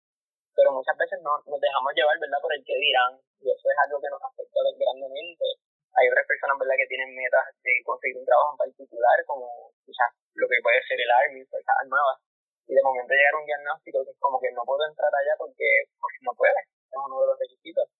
pero 0.55 0.71
muchas 0.71 0.97
veces 0.97 1.19
no, 1.23 1.35
nos 1.47 1.61
dejamos 1.61 1.93
llevar, 1.95 2.17
¿verdad?, 2.19 2.39
por 2.41 2.55
el 2.55 2.63
que 2.65 2.79
dirán, 2.79 3.19
y 3.43 3.51
eso 3.51 3.67
es 3.67 3.79
algo 3.85 3.99
que 3.99 4.11
nos 4.11 4.23
afecta 4.23 4.63
grandemente. 4.79 5.47
Hay 5.95 6.07
otras 6.11 6.27
personas, 6.27 6.59
¿verdad?, 6.59 6.79
que 6.79 6.91
tienen 6.91 7.11
metas 7.15 7.47
de 7.63 7.75
conseguir 7.83 8.19
un 8.19 8.27
trabajo 8.27 8.55
en 8.55 8.71
particular, 8.71 9.19
como 9.27 9.47
quizás 9.83 10.11
lo 10.35 10.47
que 10.47 10.63
puede 10.63 10.81
ser 10.87 10.99
el 10.99 11.11
Army, 11.11 11.43
fuerzas 11.51 11.75
nuevas, 11.91 12.19
y 12.67 12.75
de 12.75 12.83
momento 12.83 13.13
llegar 13.13 13.35
a 13.35 13.43
un 13.43 13.47
diagnóstico 13.47 13.99
que 14.07 14.11
es 14.15 14.19
como 14.19 14.41
que 14.41 14.51
no 14.55 14.63
puedo 14.65 14.87
entrar 14.87 15.11
allá 15.11 15.35
porque, 15.37 15.69
porque 16.01 16.23
no 16.23 16.33
puede, 16.33 16.61
es 16.95 17.03
uno 17.03 17.21
de 17.21 17.27
los 17.27 17.39
requisitos. 17.39 17.91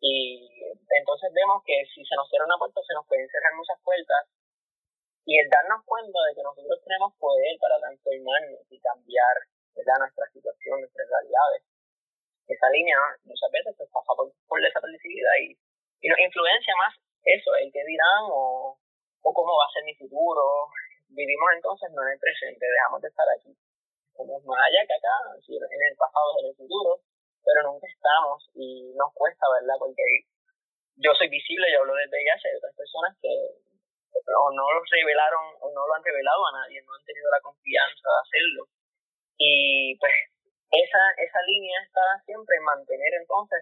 Y 0.00 0.44
entonces 0.92 1.32
vemos 1.32 1.64
que 1.64 1.80
si 1.88 2.04
se 2.04 2.16
nos 2.16 2.28
cierra 2.28 2.44
una 2.44 2.60
puerta, 2.60 2.80
se 2.84 2.94
nos 2.94 3.06
pueden 3.08 3.28
cerrar 3.32 3.56
muchas 3.56 3.80
puertas, 3.80 4.28
y 5.26 5.34
el 5.42 5.50
darnos 5.50 5.82
cuenta 5.84 6.18
de 6.30 6.34
que 6.38 6.42
nosotros 6.46 6.78
tenemos 6.86 7.10
poder 7.18 7.58
para 7.58 7.82
transformarnos 7.82 8.62
y 8.70 8.78
cambiar 8.78 9.34
¿verdad? 9.74 9.98
nuestra 10.06 10.26
situación, 10.30 10.78
nuestras 10.78 11.08
realidades, 11.10 11.66
esa 12.46 12.70
línea 12.70 12.94
muchas 13.26 13.50
veces 13.50 13.74
pues, 13.74 13.90
pasa 13.90 14.14
por, 14.14 14.30
por 14.46 14.62
desapercibida 14.62 15.30
y, 15.42 15.58
y 15.98 16.06
nos 16.06 16.20
influencia 16.22 16.74
más 16.78 16.94
eso, 17.26 17.50
el 17.58 17.72
que 17.74 17.82
dirán 17.82 18.22
o, 18.30 18.78
o 18.78 19.28
cómo 19.34 19.50
va 19.58 19.66
a 19.66 19.74
ser 19.74 19.82
mi 19.82 19.98
futuro. 19.98 20.70
Vivimos 21.10 21.48
entonces 21.58 21.90
no 21.90 22.06
en 22.06 22.14
el 22.14 22.22
presente, 22.22 22.62
dejamos 22.62 23.02
de 23.02 23.08
estar 23.10 23.26
aquí. 23.34 23.50
Estamos 24.14 24.44
más 24.46 24.62
allá 24.62 24.86
que 24.86 24.94
acá, 24.94 25.16
en 25.34 25.82
el 25.90 25.96
pasado 25.98 26.38
en 26.38 26.46
el 26.46 26.56
futuro, 26.56 27.02
pero 27.46 27.62
nunca 27.62 27.86
estamos 27.86 28.42
y 28.58 28.90
nos 28.98 29.14
cuesta, 29.14 29.46
¿verdad? 29.54 29.78
Porque 29.78 30.02
yo 30.98 31.14
soy 31.14 31.30
visible, 31.30 31.70
yo 31.70 31.86
hablo 31.86 31.94
desde 31.94 32.18
VIH, 32.18 32.42
hay 32.50 32.56
otras 32.58 32.74
personas 32.74 33.14
que 33.22 33.30
o 34.26 34.50
no 34.50 34.64
lo 34.72 34.82
revelaron 34.90 35.54
o 35.60 35.70
no 35.70 35.86
lo 35.86 35.94
han 35.94 36.02
revelado 36.02 36.42
a 36.50 36.56
nadie, 36.58 36.82
no 36.82 36.90
han 36.90 37.04
tenido 37.04 37.30
la 37.30 37.40
confianza 37.40 38.02
de 38.02 38.22
hacerlo. 38.26 38.62
Y 39.38 39.94
pues 40.00 40.10
esa, 40.72 41.02
esa 41.22 41.40
línea 41.46 41.78
está 41.84 42.02
siempre 42.24 42.56
en 42.56 42.64
mantener 42.64 43.12
entonces 43.20 43.60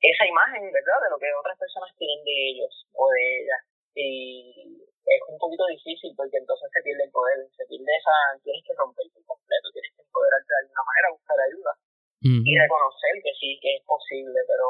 esa 0.00 0.24
imagen, 0.24 0.72
¿verdad?, 0.72 0.98
de 1.04 1.10
lo 1.10 1.18
que 1.18 1.26
otras 1.34 1.58
personas 1.58 1.90
tienen 1.98 2.24
de 2.24 2.36
ellos 2.54 2.72
o 2.94 3.10
de 3.10 3.22
ellas. 3.42 3.62
Y 3.98 4.78
es 4.78 5.20
un 5.26 5.38
poquito 5.42 5.66
difícil 5.66 6.14
porque 6.16 6.38
entonces 6.38 6.70
se 6.72 6.80
pierde 6.80 7.02
el 7.02 7.10
poder, 7.10 7.44
se 7.50 7.66
pierde 7.66 7.92
esa, 7.98 8.14
tienes 8.40 8.62
que 8.64 8.78
romper 8.78 9.04
por 9.12 9.26
completo, 9.26 9.74
tienes 9.74 9.90
que 9.92 10.02
empoderarte 10.06 10.48
de 10.48 10.60
alguna 10.62 10.84
manera, 10.86 11.18
buscar 11.18 11.36
ayuda 11.42 11.72
y 12.20 12.52
reconocer 12.58 13.14
que 13.22 13.30
sí, 13.38 13.58
que 13.62 13.78
es 13.78 13.82
posible, 13.86 14.42
pero 14.46 14.66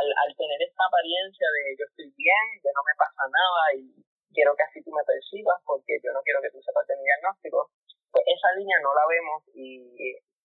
al, 0.00 0.08
al 0.24 0.32
tener 0.32 0.56
esta 0.64 0.84
apariencia 0.88 1.44
de 1.44 1.76
yo 1.76 1.84
estoy 1.84 2.08
bien, 2.16 2.44
que 2.64 2.72
no 2.72 2.80
me 2.88 2.96
pasa 2.96 3.22
nada 3.28 3.62
y 3.76 3.84
quiero 4.32 4.56
que 4.56 4.64
así 4.64 4.80
tú 4.80 4.92
me 4.92 5.04
percibas 5.04 5.60
porque 5.68 6.00
yo 6.00 6.12
no 6.12 6.24
quiero 6.24 6.40
que 6.40 6.52
tú 6.52 6.60
sepas 6.64 6.86
de 6.88 6.96
mi 6.96 7.04
diagnóstico, 7.04 7.68
pues 8.12 8.24
esa 8.28 8.48
línea 8.56 8.80
no 8.80 8.96
la 8.96 9.04
vemos 9.12 9.44
y 9.52 9.92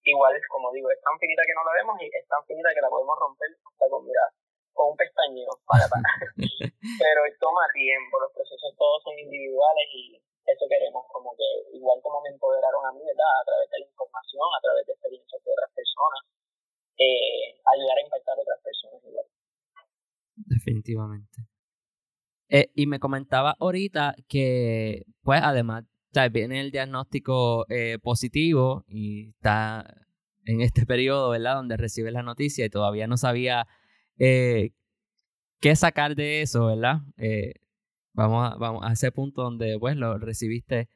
igual 0.03 0.35
es 0.35 0.45
como 0.47 0.71
digo, 0.71 0.89
es 0.91 1.01
tan 1.01 1.17
finita 1.19 1.43
que 1.45 1.55
no 1.55 1.63
la 1.63 1.73
vemos 1.77 1.95
y 2.01 2.07
es 2.11 2.25
tan 2.27 2.43
finita 2.45 2.73
que 2.73 2.81
la 2.81 2.89
podemos 2.89 3.15
romper 3.19 3.51
hasta 3.51 3.85
con, 3.87 4.03
mira, 4.03 4.25
con 4.73 4.91
un 4.91 4.97
pestañeo 4.97 5.51
para, 5.67 5.85
para. 5.91 6.09
Pero 6.35 7.19
toma 7.39 7.63
tiempo, 7.73 8.19
los 8.19 8.33
procesos 8.33 8.75
todos 8.75 9.03
son 9.03 9.15
individuales 9.19 9.87
y 9.93 10.19
eso 10.45 10.65
queremos, 10.67 11.05
como 11.13 11.35
que 11.37 11.47
igual 11.77 12.01
como 12.01 12.21
me 12.21 12.29
empoderaron 12.29 12.83
a 12.85 12.91
mí, 12.91 13.03
¿verdad? 13.05 13.31
A 13.39 13.45
través 13.45 13.69
de 13.69 13.79
la 13.79 13.87
información, 13.87 14.47
a 14.57 14.61
través 14.61 14.83
de 14.87 14.93
experiencias 14.93 15.39
de 15.43 15.51
otras 15.53 15.71
personas, 15.71 16.21
eh, 17.01 17.55
ayudar 17.73 17.97
a 17.97 18.01
impactar 18.01 18.37
a 18.37 18.41
otras 18.41 18.59
personas 18.63 19.01
igual. 19.07 19.25
Definitivamente. 20.35 21.47
Eh, 22.49 22.69
y 22.75 22.85
me 22.85 22.99
comentaba 22.99 23.55
ahorita 23.59 24.15
que, 24.27 25.05
pues, 25.21 25.41
además 25.43 25.85
viene 26.31 26.59
el 26.59 26.71
diagnóstico 26.71 27.65
eh, 27.69 27.97
positivo 28.01 28.83
y 28.87 29.29
está 29.29 30.05
en 30.45 30.61
este 30.61 30.85
periodo, 30.85 31.29
¿verdad? 31.29 31.55
Donde 31.55 31.77
recibe 31.77 32.11
la 32.11 32.23
noticia 32.23 32.65
y 32.65 32.69
todavía 32.69 33.07
no 33.07 33.17
sabía 33.17 33.67
qué 34.17 35.75
sacar 35.75 36.15
de 36.15 36.41
eso, 36.41 36.67
¿verdad? 36.67 36.97
Vamos, 38.13 38.51
a, 38.51 38.55
vamos 38.57 38.83
a 38.85 38.93
ese 38.93 39.11
punto 39.11 39.43
donde, 39.43 39.77
pues, 39.79 39.95
lo 39.95 40.17
recibiste, 40.19 40.89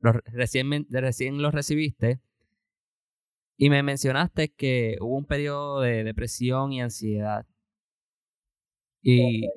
recién, 0.00 0.86
recién 0.90 1.40
lo 1.40 1.50
recibiste 1.50 2.20
y 3.58 3.70
me 3.70 3.82
mencionaste 3.82 4.50
que 4.50 4.96
hubo 5.00 5.18
un 5.18 5.26
periodo 5.26 5.80
de 5.80 6.04
depresión 6.04 6.72
y 6.72 6.80
ansiedad. 6.80 7.44
Y, 9.02 9.48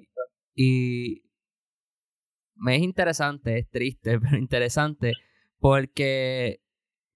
y 0.55 1.23
me 2.55 2.75
es 2.77 2.81
interesante, 2.81 3.59
es 3.59 3.69
triste, 3.69 4.19
pero 4.19 4.37
interesante, 4.37 5.13
porque 5.59 6.61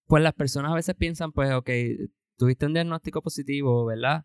pues 0.08 0.22
las 0.22 0.34
personas 0.34 0.72
a 0.72 0.76
veces 0.76 0.96
piensan, 0.96 1.32
pues, 1.32 1.52
ok, 1.52 1.70
tuviste 2.38 2.68
un 2.68 2.74
diagnóstico 2.74 3.24
positivo, 3.24 3.86
¿verdad? 3.86 4.24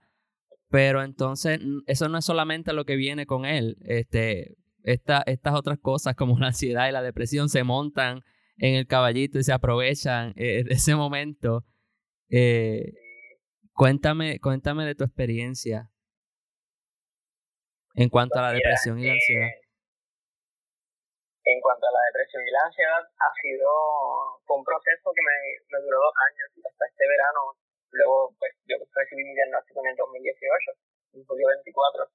Pero 0.69 1.03
entonces 1.03 1.61
eso 1.87 2.09
no 2.11 2.19
es 2.19 2.27
solamente 2.27 2.75
lo 2.75 2.85
que 2.85 2.97
viene 2.97 3.25
con 3.25 3.47
él. 3.47 3.79
Este, 3.83 4.57
esta, 4.83 5.23
estas 5.23 5.55
otras 5.55 5.79
cosas 5.79 6.15
como 6.15 6.39
la 6.39 6.49
ansiedad 6.49 6.89
y 6.91 6.93
la 6.93 7.03
depresión 7.03 7.49
se 7.49 7.65
montan 7.65 8.21
en 8.59 8.75
el 8.75 8.87
caballito 8.87 9.39
y 9.39 9.45
se 9.45 9.55
aprovechan 9.55 10.35
eh, 10.37 10.63
de 10.65 10.75
ese 10.75 10.95
momento. 10.95 11.65
Eh, 12.31 12.95
cuéntame, 13.75 14.39
cuéntame 14.39 14.87
de 14.87 14.95
tu 14.95 15.05
experiencia 15.05 15.91
en 17.95 18.09
cuanto 18.09 18.39
a 18.39 18.43
la 18.43 18.53
depresión 18.53 18.99
y 18.99 19.07
la 19.07 19.13
ansiedad. 19.13 19.51
En 21.43 21.61
cuanto 21.61 21.87
a 21.87 21.93
la 21.93 22.03
depresión 22.15 22.47
y 22.47 22.51
la 22.51 22.63
ansiedad, 22.71 23.03
ha 23.03 23.31
sido 23.43 23.67
un 24.47 24.63
proceso 24.63 25.11
que 25.11 25.23
me, 25.27 25.37
me 25.75 25.83
duró 25.83 25.99
dos 25.99 26.15
años 26.31 26.49
y 26.55 26.63
hasta 26.63 26.87
este 26.87 27.05
verano, 27.09 27.59
luego 27.91 28.35
pues 28.39 28.55
yo 28.67 28.77
recibí 28.79 29.25
mi 29.25 29.35
diagnóstico 29.35 29.83
en 29.83 29.91
el 29.91 29.97
2018, 29.97 31.19
en 31.19 31.25
julio 31.27 31.49
24, 31.49 32.07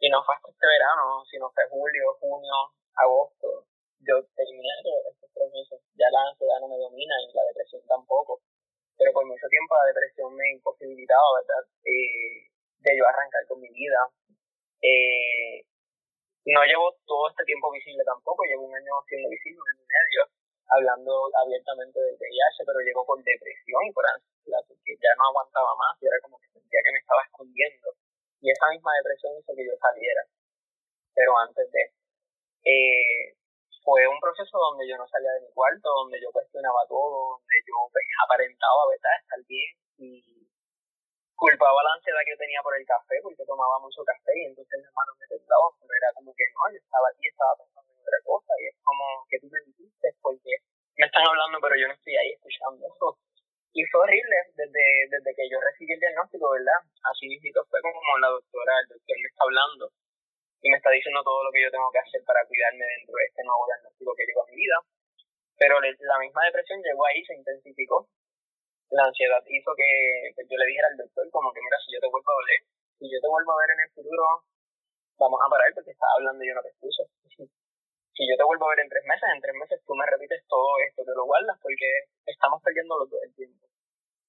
y 0.00 0.08
no 0.08 0.24
fue 0.24 0.34
hasta 0.34 0.48
este 0.48 0.66
verano, 0.66 1.24
sino 1.28 1.52
fue 1.52 1.68
julio, 1.68 2.16
junio, 2.20 2.72
agosto, 2.96 3.68
yo 4.02 4.18
terminé 4.34 4.70
estos 5.10 5.30
procesos. 5.30 5.80
Ya 5.94 6.10
la 6.10 6.26
ansiedad 6.30 6.58
no 6.60 6.68
me 6.68 6.78
domina 6.78 7.14
y 7.22 7.32
la 7.34 7.44
depresión 7.54 7.82
tampoco. 7.86 8.40
Pero 8.96 9.12
por 9.12 9.26
mucho 9.26 9.46
tiempo 9.48 9.74
la 9.74 9.88
depresión 9.88 10.34
me 10.34 10.50
imposibilitaba, 10.52 11.40
¿verdad? 11.40 11.64
Eh, 11.84 12.52
de 12.82 12.90
yo 12.98 13.04
arrancar 13.06 13.46
con 13.46 13.60
mi 13.60 13.68
vida. 13.70 14.00
Eh, 14.82 15.64
no 16.46 16.64
llevo 16.66 16.90
todo 17.06 17.30
este 17.30 17.44
tiempo 17.44 17.70
visible 17.70 18.02
tampoco, 18.04 18.42
llevo 18.44 18.66
un 18.66 18.74
año 18.74 18.98
siendo 19.06 19.30
visible, 19.30 19.62
un 19.62 19.70
año 19.70 19.82
y 19.82 19.94
medio, 19.94 20.20
hablando 20.74 21.30
abiertamente 21.38 22.00
del 22.00 22.18
VIH, 22.18 22.66
pero 22.66 22.80
llegó 22.82 23.06
por 23.06 23.22
depresión 23.22 23.82
y 23.86 23.92
por 23.92 24.02
ansiedad, 24.10 24.62
porque 24.66 24.98
ya 24.98 25.14
no 25.18 25.30
aguantaba 25.30 25.70
más 25.78 25.94
y 26.02 26.06
era 26.10 26.18
como 26.20 26.38
que 26.42 26.50
sentía 26.50 26.80
que 26.82 26.92
me 26.92 26.98
estaba 26.98 27.22
escondiendo. 27.22 27.94
Y 28.42 28.50
esa 28.50 28.66
misma 28.74 28.90
depresión 28.98 29.38
hizo 29.38 29.54
que 29.54 29.66
yo 29.66 29.74
saliera. 29.78 30.22
Pero 31.14 31.30
antes 31.38 31.70
de, 31.70 31.82
eh, 32.66 33.38
fue 33.84 34.06
un 34.06 34.18
proceso 34.22 34.56
donde 34.58 34.86
yo 34.86 34.96
no 34.96 35.06
salía 35.06 35.32
de 35.38 35.46
mi 35.46 35.50
cuarto, 35.52 35.90
donde 35.90 36.18
yo 36.22 36.30
cuestionaba 36.30 36.86
todo, 36.88 37.38
donde 37.38 37.56
yo 37.66 37.74
pues, 37.90 38.06
aparentaba, 38.24 38.82
estar 38.94 39.42
bien 39.46 39.70
y 39.98 40.22
culpaba 41.34 41.82
la 41.82 41.98
ansiedad 41.98 42.22
que 42.22 42.38
tenía 42.38 42.62
por 42.62 42.78
el 42.78 42.86
café, 42.86 43.18
porque 43.22 43.42
tomaba 43.42 43.82
mucho 43.82 44.06
café 44.06 44.30
y 44.38 44.46
entonces 44.46 44.78
las 44.78 44.94
manos 44.94 45.18
me 45.18 45.26
temblaban, 45.26 45.74
pero 45.82 45.90
era 45.90 46.08
como 46.14 46.30
que 46.38 46.46
no, 46.54 46.62
yo 46.70 46.78
estaba 46.78 47.06
aquí, 47.10 47.26
estaba 47.26 47.58
pensando 47.58 47.90
en 47.90 47.98
otra 47.98 48.20
cosa 48.22 48.52
y 48.62 48.64
es 48.70 48.76
como 48.86 49.04
que 49.26 49.38
tú 49.42 49.46
me 49.50 49.60
dijiste 49.66 50.06
porque 50.22 50.52
me 50.94 51.06
están 51.06 51.26
hablando 51.26 51.58
pero 51.58 51.74
yo 51.74 51.86
no 51.90 51.94
estoy 51.94 52.14
ahí 52.16 52.30
escuchando. 52.38 52.86
Y 53.74 53.80
fue 53.88 54.04
horrible 54.04 54.36
desde, 54.52 54.84
desde 55.08 55.32
que 55.32 55.48
yo 55.48 55.56
recibí 55.56 55.96
el 55.96 55.98
diagnóstico, 55.98 56.44
¿verdad? 56.52 56.76
Así 57.08 57.24
mismo 57.24 57.64
fue 57.72 57.80
como 57.80 58.18
la 58.20 58.28
doctora, 58.28 58.72
el 58.84 58.88
doctor 58.92 59.16
me 59.16 59.28
está 59.32 59.44
hablando 59.48 59.81
diciendo 61.12 61.28
todo 61.28 61.44
lo 61.44 61.52
que 61.52 61.60
yo 61.60 61.70
tengo 61.70 61.92
que 61.92 62.00
hacer 62.00 62.24
para 62.24 62.40
cuidarme 62.48 62.88
dentro 62.88 63.12
de 63.12 63.24
este 63.28 63.44
nuevo 63.44 63.68
diagnóstico 63.68 64.16
que 64.16 64.24
llegó 64.24 64.40
a 64.40 64.48
mi 64.48 64.56
vida. 64.56 64.78
Pero 65.60 65.76
la 65.76 66.18
misma 66.24 66.40
depresión 66.48 66.80
llegó 66.80 67.04
ahí, 67.04 67.20
se 67.24 67.36
intensificó. 67.36 68.08
La 68.88 69.04
ansiedad 69.04 69.44
hizo 69.44 69.70
que 69.76 70.32
pues, 70.34 70.48
yo 70.48 70.56
le 70.56 70.66
dijera 70.72 70.88
al 70.88 70.96
doctor 70.96 71.28
como 71.28 71.52
que 71.52 71.60
mira, 71.60 71.76
si 71.84 71.92
yo 71.92 72.00
te 72.00 72.08
vuelvo 72.08 72.28
a 72.32 72.38
doler, 72.40 72.60
si 72.96 73.04
yo 73.12 73.20
te 73.20 73.28
vuelvo 73.28 73.52
a 73.52 73.60
ver 73.60 73.70
en 73.76 73.80
el 73.84 73.90
futuro, 73.92 74.24
vamos 75.20 75.40
a 75.44 75.48
parar 75.52 75.68
porque 75.76 75.92
estaba 75.92 76.12
hablando 76.16 76.40
y 76.44 76.48
yo 76.48 76.54
no 76.56 76.64
te 76.64 76.72
escucho. 76.72 77.04
Si 78.12 78.28
yo 78.28 78.36
te 78.36 78.44
vuelvo 78.44 78.68
a 78.68 78.76
ver 78.76 78.84
en 78.84 78.92
tres 78.92 79.04
meses, 79.08 79.24
en 79.24 79.40
tres 79.40 79.56
meses 79.56 79.80
tú 79.88 79.96
me 79.96 80.04
repites 80.04 80.44
todo 80.44 80.68
esto, 80.84 81.00
te 81.02 81.16
lo 81.16 81.24
guardas 81.24 81.56
porque 81.64 82.12
estamos 82.28 82.60
perdiendo 82.60 82.98
los 83.00 83.08
dos 83.08 83.18
el 83.24 83.34
tiempo. 83.34 83.64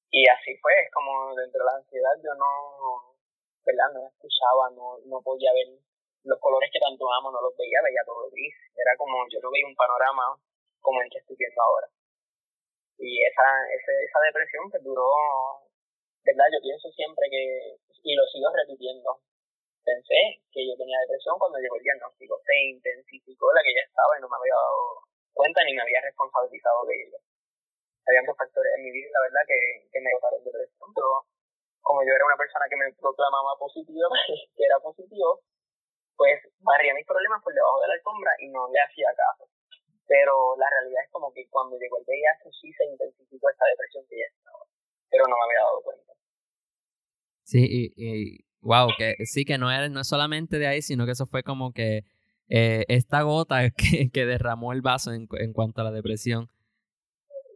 Y 0.10 0.24
así 0.24 0.56
fue, 0.64 0.72
es 0.80 0.90
como 0.90 1.36
dentro 1.36 1.60
de 1.60 1.68
la 1.68 1.78
ansiedad 1.84 2.16
yo 2.24 2.32
no, 2.40 3.20
¿verdad? 3.68 3.92
No 3.92 4.08
escuchaba, 4.08 4.72
no, 4.72 5.04
no 5.04 5.20
podía 5.22 5.52
ver 5.52 5.84
los 6.24 6.40
colores 6.40 6.70
que 6.72 6.80
tanto 6.80 7.04
amo 7.12 7.32
no 7.32 7.42
los 7.42 7.56
veía, 7.58 7.84
veía 7.84 8.04
todo 8.06 8.30
gris. 8.32 8.56
Era 8.76 8.96
como, 8.98 9.28
yo 9.28 9.40
no 9.44 9.52
veía 9.52 9.68
un 9.68 9.76
panorama 9.76 10.40
como 10.80 11.02
el 11.02 11.10
que 11.12 11.20
estoy 11.20 11.36
viendo 11.36 11.62
ahora. 11.62 11.88
Y 12.98 13.24
esa, 13.28 13.48
esa, 13.72 13.92
esa 13.92 14.20
depresión 14.24 14.72
que 14.72 14.80
duró, 14.80 15.08
¿verdad? 16.24 16.48
Yo 16.52 16.60
pienso 16.64 16.88
siempre 16.96 17.28
que, 17.28 17.76
y 18.04 18.16
lo 18.16 18.24
sigo 18.32 18.48
repitiendo, 18.52 19.20
pensé 19.84 20.40
que 20.52 20.64
yo 20.64 20.76
tenía 20.80 21.00
depresión 21.04 21.36
cuando 21.40 21.60
llegó 21.60 21.76
el 21.76 21.84
diagnóstico. 21.84 22.40
Se 22.48 22.56
intensificó 22.72 23.52
la 23.52 23.64
que 23.64 23.76
ya 23.76 23.84
estaba 23.84 24.16
y 24.18 24.22
no 24.22 24.30
me 24.32 24.40
había 24.40 24.56
dado 24.56 25.04
cuenta 25.34 25.60
ni 25.66 25.74
me 25.76 25.84
había 25.84 26.02
responsabilizado 26.08 26.86
de 26.88 26.96
ella. 26.96 27.20
Había 28.08 28.24
dos 28.28 28.38
factores 28.38 28.72
en 28.78 28.84
mi 28.84 28.92
vida, 28.92 29.10
la 29.12 29.24
verdad, 29.28 29.44
que, 29.48 29.60
que 29.92 30.00
me 30.00 30.12
causaron 30.12 30.44
depresión, 30.44 30.88
pero 30.94 31.24
como 31.84 32.04
yo 32.04 32.16
era 32.16 32.26
una 32.26 32.40
persona 32.40 32.68
que 32.68 32.80
me 32.80 32.88
proclamaba 32.96 33.56
positivo, 33.60 34.08
que 34.56 34.64
era 34.64 34.80
positivo, 34.80 35.44
pues 36.18 36.42
barría 36.60 36.94
mis 36.94 37.06
problemas 37.06 37.42
por 37.44 37.54
debajo 37.54 37.82
de 37.82 37.88
la 37.88 37.94
alfombra 37.96 38.32
y 38.40 38.50
no 38.50 38.70
le 38.72 38.80
hacía 38.80 39.10
caso. 39.16 39.50
Pero 40.08 40.56
la 40.58 40.70
realidad 40.70 41.04
es 41.06 41.12
como 41.12 41.34
que 41.34 41.48
cuando 41.50 41.78
llegó 41.80 41.98
el 41.98 42.06
VIH 42.06 42.52
sí 42.62 42.72
se 42.74 42.86
intensificó 42.86 43.50
esta 43.50 43.66
depresión 43.66 44.04
que 44.10 44.20
ya 44.20 44.26
estaba, 44.26 44.66
pero 45.10 45.24
no 45.28 45.36
me 45.36 45.44
había 45.46 45.64
dado 45.64 45.82
cuenta. 45.82 46.14
Sí, 47.44 47.64
y, 47.70 47.94
y 47.96 48.46
wow, 48.62 48.90
que 48.98 49.16
sí 49.26 49.46
que 49.46 49.58
no 49.58 49.72
es, 49.72 49.90
no 49.92 50.02
es 50.02 50.08
solamente 50.08 50.60
de 50.60 50.68
ahí, 50.68 50.82
sino 50.82 51.06
que 51.06 51.12
eso 51.12 51.26
fue 51.26 51.44
como 51.44 51.72
que 51.74 52.04
eh, 52.50 52.86
esta 52.88 53.22
gota 53.24 53.70
que, 53.78 54.10
que, 54.12 54.26
derramó 54.26 54.74
el 54.74 54.82
vaso 54.82 55.12
en, 55.12 55.28
en 55.40 55.54
cuanto 55.54 55.82
a 55.82 55.86
la 55.86 55.92
depresión. 55.92 56.48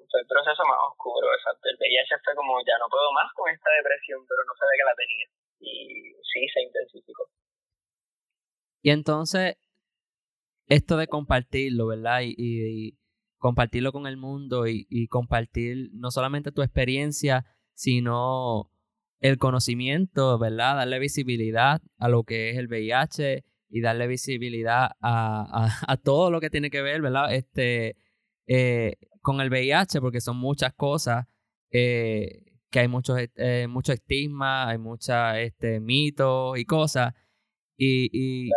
Fue 0.10 0.22
el 0.22 0.28
proceso 0.28 0.64
más 0.64 0.80
oscuro, 0.92 1.28
exacto. 1.36 1.68
El 1.70 1.78
VIH 1.78 2.16
fue 2.24 2.36
como, 2.36 2.60
ya 2.66 2.78
no 2.80 2.88
puedo 2.90 3.12
más 3.12 3.32
con 3.34 3.52
esta 3.52 3.70
depresión, 3.76 4.24
pero 4.28 4.40
no 4.48 4.54
sabía 4.56 4.80
que 4.80 4.88
la 4.88 4.96
tenía. 4.96 5.28
Y 5.60 6.16
sí, 6.24 6.48
se 6.48 6.62
intensificó. 6.62 7.28
Y 8.82 8.92
entonces, 8.92 9.56
esto 10.68 10.98
de 10.98 11.08
compartirlo, 11.08 11.88
¿verdad? 11.88 12.22
Y, 12.24 12.98
compartirlo 13.40 13.92
con 13.92 14.08
el 14.08 14.18
mundo 14.18 14.68
y, 14.68 15.08
compartir 15.08 15.90
no 15.94 16.12
solamente 16.12 16.52
tu 16.52 16.62
experiencia, 16.62 17.46
sino 17.74 18.72
el 19.20 19.38
conocimiento, 19.38 20.38
¿verdad? 20.40 20.76
Darle 20.78 21.00
visibilidad 21.00 21.82
a 21.98 22.10
lo 22.10 22.24
que 22.24 22.52
es 22.52 22.58
el 22.58 22.68
VIH 22.68 23.44
y 23.70 23.82
darle 23.82 24.08
visibilidad 24.08 24.92
a, 25.02 25.70
a, 25.88 25.98
todo 25.98 26.32
lo 26.32 26.40
que 26.40 26.50
tiene 26.50 26.70
que 26.70 26.82
ver, 26.82 27.02
¿verdad? 27.02 27.34
Este, 27.34 27.96
eh, 28.48 28.96
con 29.22 29.42
el 29.42 29.50
VIH, 29.50 30.00
porque 30.00 30.22
son 30.22 30.38
muchas 30.38 30.74
cosas, 30.74 31.28
eh, 31.70 32.46
que 32.70 32.80
hay 32.80 32.88
muchos, 32.88 33.20
eh, 33.36 33.68
mucho 33.68 33.94
estigma, 33.94 34.70
hay 34.70 34.78
muchos 34.78 35.16
este, 35.36 35.80
mitos 35.80 36.58
y 36.58 36.66
cosas. 36.66 37.14
Y, 37.78 38.10
y 38.12 38.50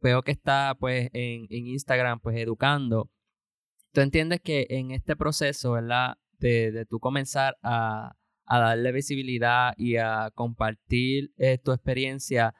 veo 0.00 0.22
que 0.22 0.30
está 0.30 0.76
pues 0.78 1.10
en, 1.12 1.46
en, 1.50 1.66
Instagram 1.66 2.20
pues 2.20 2.36
educando. 2.36 3.10
¿Tú 3.92 4.00
entiendes 4.00 4.40
que 4.40 4.66
en 4.70 4.92
este 4.92 5.16
proceso, 5.16 5.72
¿verdad? 5.72 6.14
De, 6.38 6.70
de 6.70 6.86
tú 6.86 7.00
comenzar 7.00 7.56
a, 7.62 8.16
a 8.50 8.58
darle 8.58 8.92
visibilidad 8.92 9.74
y 9.76 9.96
a 9.96 10.30
compartir 10.34 11.30
eh, 11.38 11.58
tu 11.58 11.72
experiencia, 11.72 12.52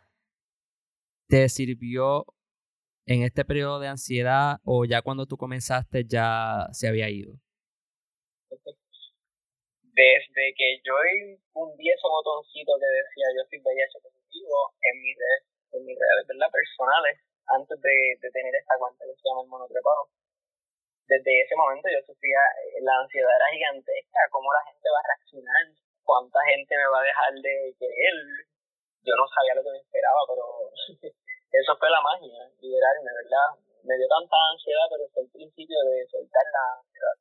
¿te 1.28 1.48
sirvió 1.48 2.26
en 3.06 3.22
este 3.22 3.44
periodo 3.44 3.80
de 3.80 3.88
ansiedad 3.88 4.58
o 4.64 4.84
ya 4.84 5.02
cuando 5.02 5.26
tú 5.26 5.36
comenzaste 5.36 6.04
ya 6.06 6.68
se 6.70 6.86
había 6.86 7.10
ido? 7.10 7.34
Desde 9.82 10.54
que 10.56 10.80
yo 10.84 10.94
hundí 11.54 11.90
ese 11.90 12.06
botoncito 12.06 12.72
que 12.78 12.86
decía 12.86 13.26
yo 13.36 13.42
soy 13.50 13.58
VIH 13.58 13.98
positivo 14.00 14.56
en 14.80 15.02
mis 15.02 15.16
redes 15.16 15.49
en 15.72 15.84
mis 15.84 15.98
redes 15.98 16.26
¿verdad? 16.26 16.50
personales 16.50 17.16
antes 17.50 17.76
de, 17.80 17.96
de 18.20 18.28
tener 18.30 18.54
esta 18.54 18.74
cuenta 18.78 19.04
que 19.04 19.14
se 19.14 19.24
llama 19.26 19.42
el 19.42 19.50
monotrepado. 19.50 20.10
Desde 21.10 21.42
ese 21.42 21.58
momento 21.58 21.90
yo 21.90 21.98
sufría, 22.06 22.38
eh, 22.38 22.78
la 22.86 23.02
ansiedad 23.02 23.34
era 23.34 23.50
gigantesca, 23.50 24.20
cómo 24.30 24.46
la 24.54 24.62
gente 24.70 24.86
va 24.94 25.02
a 25.02 25.08
reaccionar, 25.10 25.64
cuánta 26.06 26.38
gente 26.54 26.70
me 26.70 26.86
va 26.86 27.02
a 27.02 27.10
dejar 27.10 27.34
de 27.34 27.54
querer. 27.74 28.16
Yo 29.02 29.14
no 29.18 29.26
sabía 29.26 29.58
lo 29.58 29.62
que 29.66 29.74
me 29.74 29.82
esperaba, 29.82 30.22
pero 30.30 30.44
eso 31.50 31.72
fue 31.82 31.90
la 31.90 31.98
magia, 31.98 32.46
liberarme, 32.62 33.10
¿verdad? 33.10 33.58
Me 33.82 33.98
dio 33.98 34.06
tanta 34.06 34.38
ansiedad, 34.54 34.86
pero 34.86 35.02
fue 35.10 35.26
el 35.26 35.30
principio 35.34 35.78
de 35.82 36.06
soltar 36.06 36.46
la 36.46 36.78
ansiedad. 36.78 37.16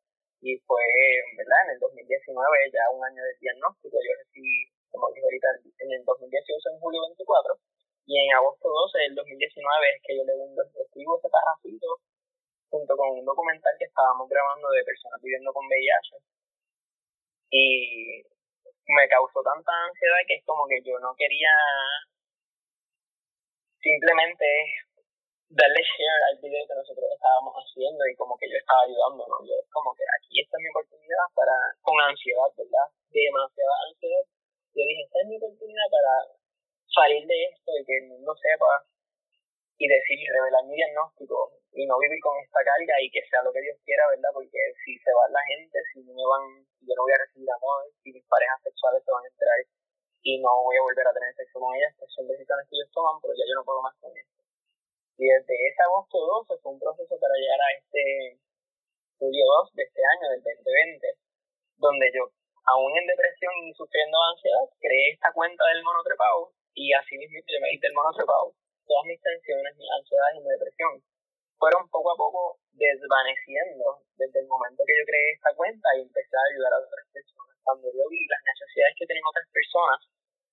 Y 0.45 0.53
fue, 0.69 0.85
¿verdad? 1.33 1.65
En 1.65 1.71
el 1.73 1.79
2019, 1.81 2.69
ya 2.69 2.93
un 2.93 3.01
año 3.01 3.25
de 3.25 3.33
diagnóstico, 3.41 3.97
yo 3.97 4.13
recibí, 4.21 4.69
como 4.93 5.09
dije 5.17 5.25
ahorita, 5.25 5.49
en 5.65 5.89
el 5.97 6.05
2018, 6.05 6.29
en 6.29 6.77
julio 6.77 7.01
24, 7.09 7.57
y 8.09 8.17
en 8.17 8.33
agosto 8.33 8.65
12 8.65 9.05
del 9.05 9.13
2019 9.21 9.61
es 9.93 10.01
que 10.01 10.17
yo 10.17 10.25
le 10.25 10.33
escribo 10.33 11.13
ese 11.13 11.29
parrafito 11.29 12.01
junto 12.73 12.97
con 12.97 13.21
un 13.21 13.21
documental 13.21 13.69
que 13.77 13.85
estábamos 13.85 14.25
grabando 14.25 14.65
de 14.73 14.81
personas 14.81 15.21
viviendo 15.21 15.53
con 15.53 15.61
VIH. 15.69 16.17
Y 17.53 18.25
me 18.89 19.05
causó 19.13 19.45
tanta 19.45 19.69
ansiedad 19.85 20.25
que 20.25 20.41
es 20.41 20.43
como 20.45 20.65
que 20.65 20.81
yo 20.81 20.97
no 20.97 21.13
quería 21.13 21.53
simplemente 23.77 24.45
darle 25.53 25.81
share 25.85 26.23
al 26.33 26.41
video 26.41 26.65
que 26.65 26.81
nosotros 26.81 27.13
estábamos 27.13 27.53
haciendo 27.61 28.01
y 28.09 28.17
como 28.17 28.33
que 28.41 28.49
yo 28.49 28.57
estaba 28.57 28.89
ayudando, 28.89 29.21
¿no? 29.29 29.37
Yo 29.45 29.53
es 29.53 29.69
como 29.69 29.93
que 29.93 30.05
aquí 30.17 30.41
está 30.41 30.57
mi 30.57 30.69
oportunidad 30.73 31.29
para, 31.37 31.53
con 31.85 31.93
ansiedad, 32.01 32.49
¿verdad? 32.57 32.89
Demasiada 33.13 33.85
ansiedad. 33.85 34.25
Yo 34.73 34.81
dije, 34.81 35.05
esta 35.05 35.21
es 35.21 35.27
mi 35.29 35.37
oportunidad 35.37 35.87
para 35.93 36.38
salir 36.93 37.25
de 37.25 37.37
esto 37.53 37.71
y 37.79 37.85
que 37.85 37.97
el 38.01 38.07
mundo 38.09 38.33
sepa 38.35 38.85
y 39.79 39.87
decir, 39.87 40.19
revelar 40.27 40.65
mi 40.67 40.75
diagnóstico 40.75 41.55
y 41.71 41.85
no 41.87 41.95
vivir 41.99 42.19
con 42.19 42.35
esta 42.43 42.59
carga 42.65 42.95
y 42.99 43.07
que 43.09 43.23
sea 43.29 43.39
lo 43.43 43.53
que 43.53 43.63
Dios 43.63 43.77
quiera, 43.85 44.03
¿verdad? 44.11 44.29
Porque 44.33 44.59
si 44.83 44.97
se 44.99 45.11
va 45.15 45.23
la 45.31 45.39
gente, 45.47 45.79
si 45.93 46.03
no 46.03 46.11
me 46.11 46.25
van, 46.25 46.43
yo 46.83 46.93
no 46.97 47.07
voy 47.07 47.13
a 47.15 47.23
recibir 47.23 47.47
amor, 47.47 47.87
si 48.03 48.11
mis 48.11 48.25
parejas 48.27 48.59
sexuales 48.63 48.99
se 49.05 49.11
van 49.11 49.23
a 49.23 49.31
enterar 49.31 49.59
y 50.23 50.35
no 50.43 50.51
voy 50.67 50.75
a 50.75 50.83
volver 50.83 51.07
a 51.07 51.15
tener 51.15 51.31
sexo 51.31 51.63
con 51.63 51.71
ellas, 51.79 51.95
pues 51.95 52.11
son 52.11 52.27
decisiones 52.27 52.67
que 52.67 52.75
ellos 52.75 52.91
toman, 52.91 53.21
pero 53.23 53.31
ya 53.37 53.47
yo 53.47 53.55
no 53.55 53.63
puedo 53.63 53.81
más 53.81 53.95
con 54.03 54.11
esto. 54.11 54.43
Y 55.15 55.23
desde 55.23 55.55
ese 55.55 55.81
agosto 55.87 56.17
12 56.19 56.59
fue 56.59 56.73
un 56.75 56.79
proceso 56.79 57.15
para 57.15 57.35
llegar 57.39 57.61
a 57.63 57.71
este 57.79 58.03
julio 59.15 59.43
2 59.63 59.79
de 59.79 59.83
este 59.83 60.01
año, 60.03 60.25
del 60.31 60.43
2020, 60.43 61.07
donde 61.79 62.05
yo, 62.11 62.27
aún 62.67 62.91
en 62.99 63.07
depresión 63.07 63.53
y 63.63 63.71
sufriendo 63.75 64.19
ansiedad, 64.19 64.67
creé 64.79 65.15
esta 65.15 65.31
cuenta 65.31 65.63
del 65.71 65.83
monotrepado 65.83 66.51
y 66.79 66.95
así 66.95 67.19
mismo 67.19 67.43
yo 67.43 67.59
me 67.59 67.75
hice 67.75 67.91
el 67.91 67.93
monotrepado, 67.93 68.55
todas 68.87 69.03
mis 69.03 69.19
tensiones, 69.19 69.75
mi 69.75 69.83
ansiedad 69.91 70.31
y 70.31 70.39
mi 70.39 70.49
depresión. 70.55 71.03
fueron 71.59 71.83
poco 71.91 72.15
a 72.15 72.15
poco 72.15 72.55
desvaneciendo 72.71 73.99
desde 74.15 74.39
el 74.39 74.47
momento 74.47 74.79
que 74.87 74.95
yo 74.95 75.03
creé 75.03 75.35
esta 75.35 75.51
cuenta 75.59 75.87
y 75.99 76.07
empecé 76.07 76.31
a 76.31 76.47
ayudar 76.55 76.71
a 76.71 76.79
otras 76.79 77.03
personas. 77.11 77.51
Cuando 77.67 77.91
yo 77.91 78.07
vi 78.07 78.23
las 78.31 78.39
necesidades 78.47 78.95
que 78.95 79.03
tenían 79.11 79.27
otras 79.27 79.47
personas, 79.51 79.99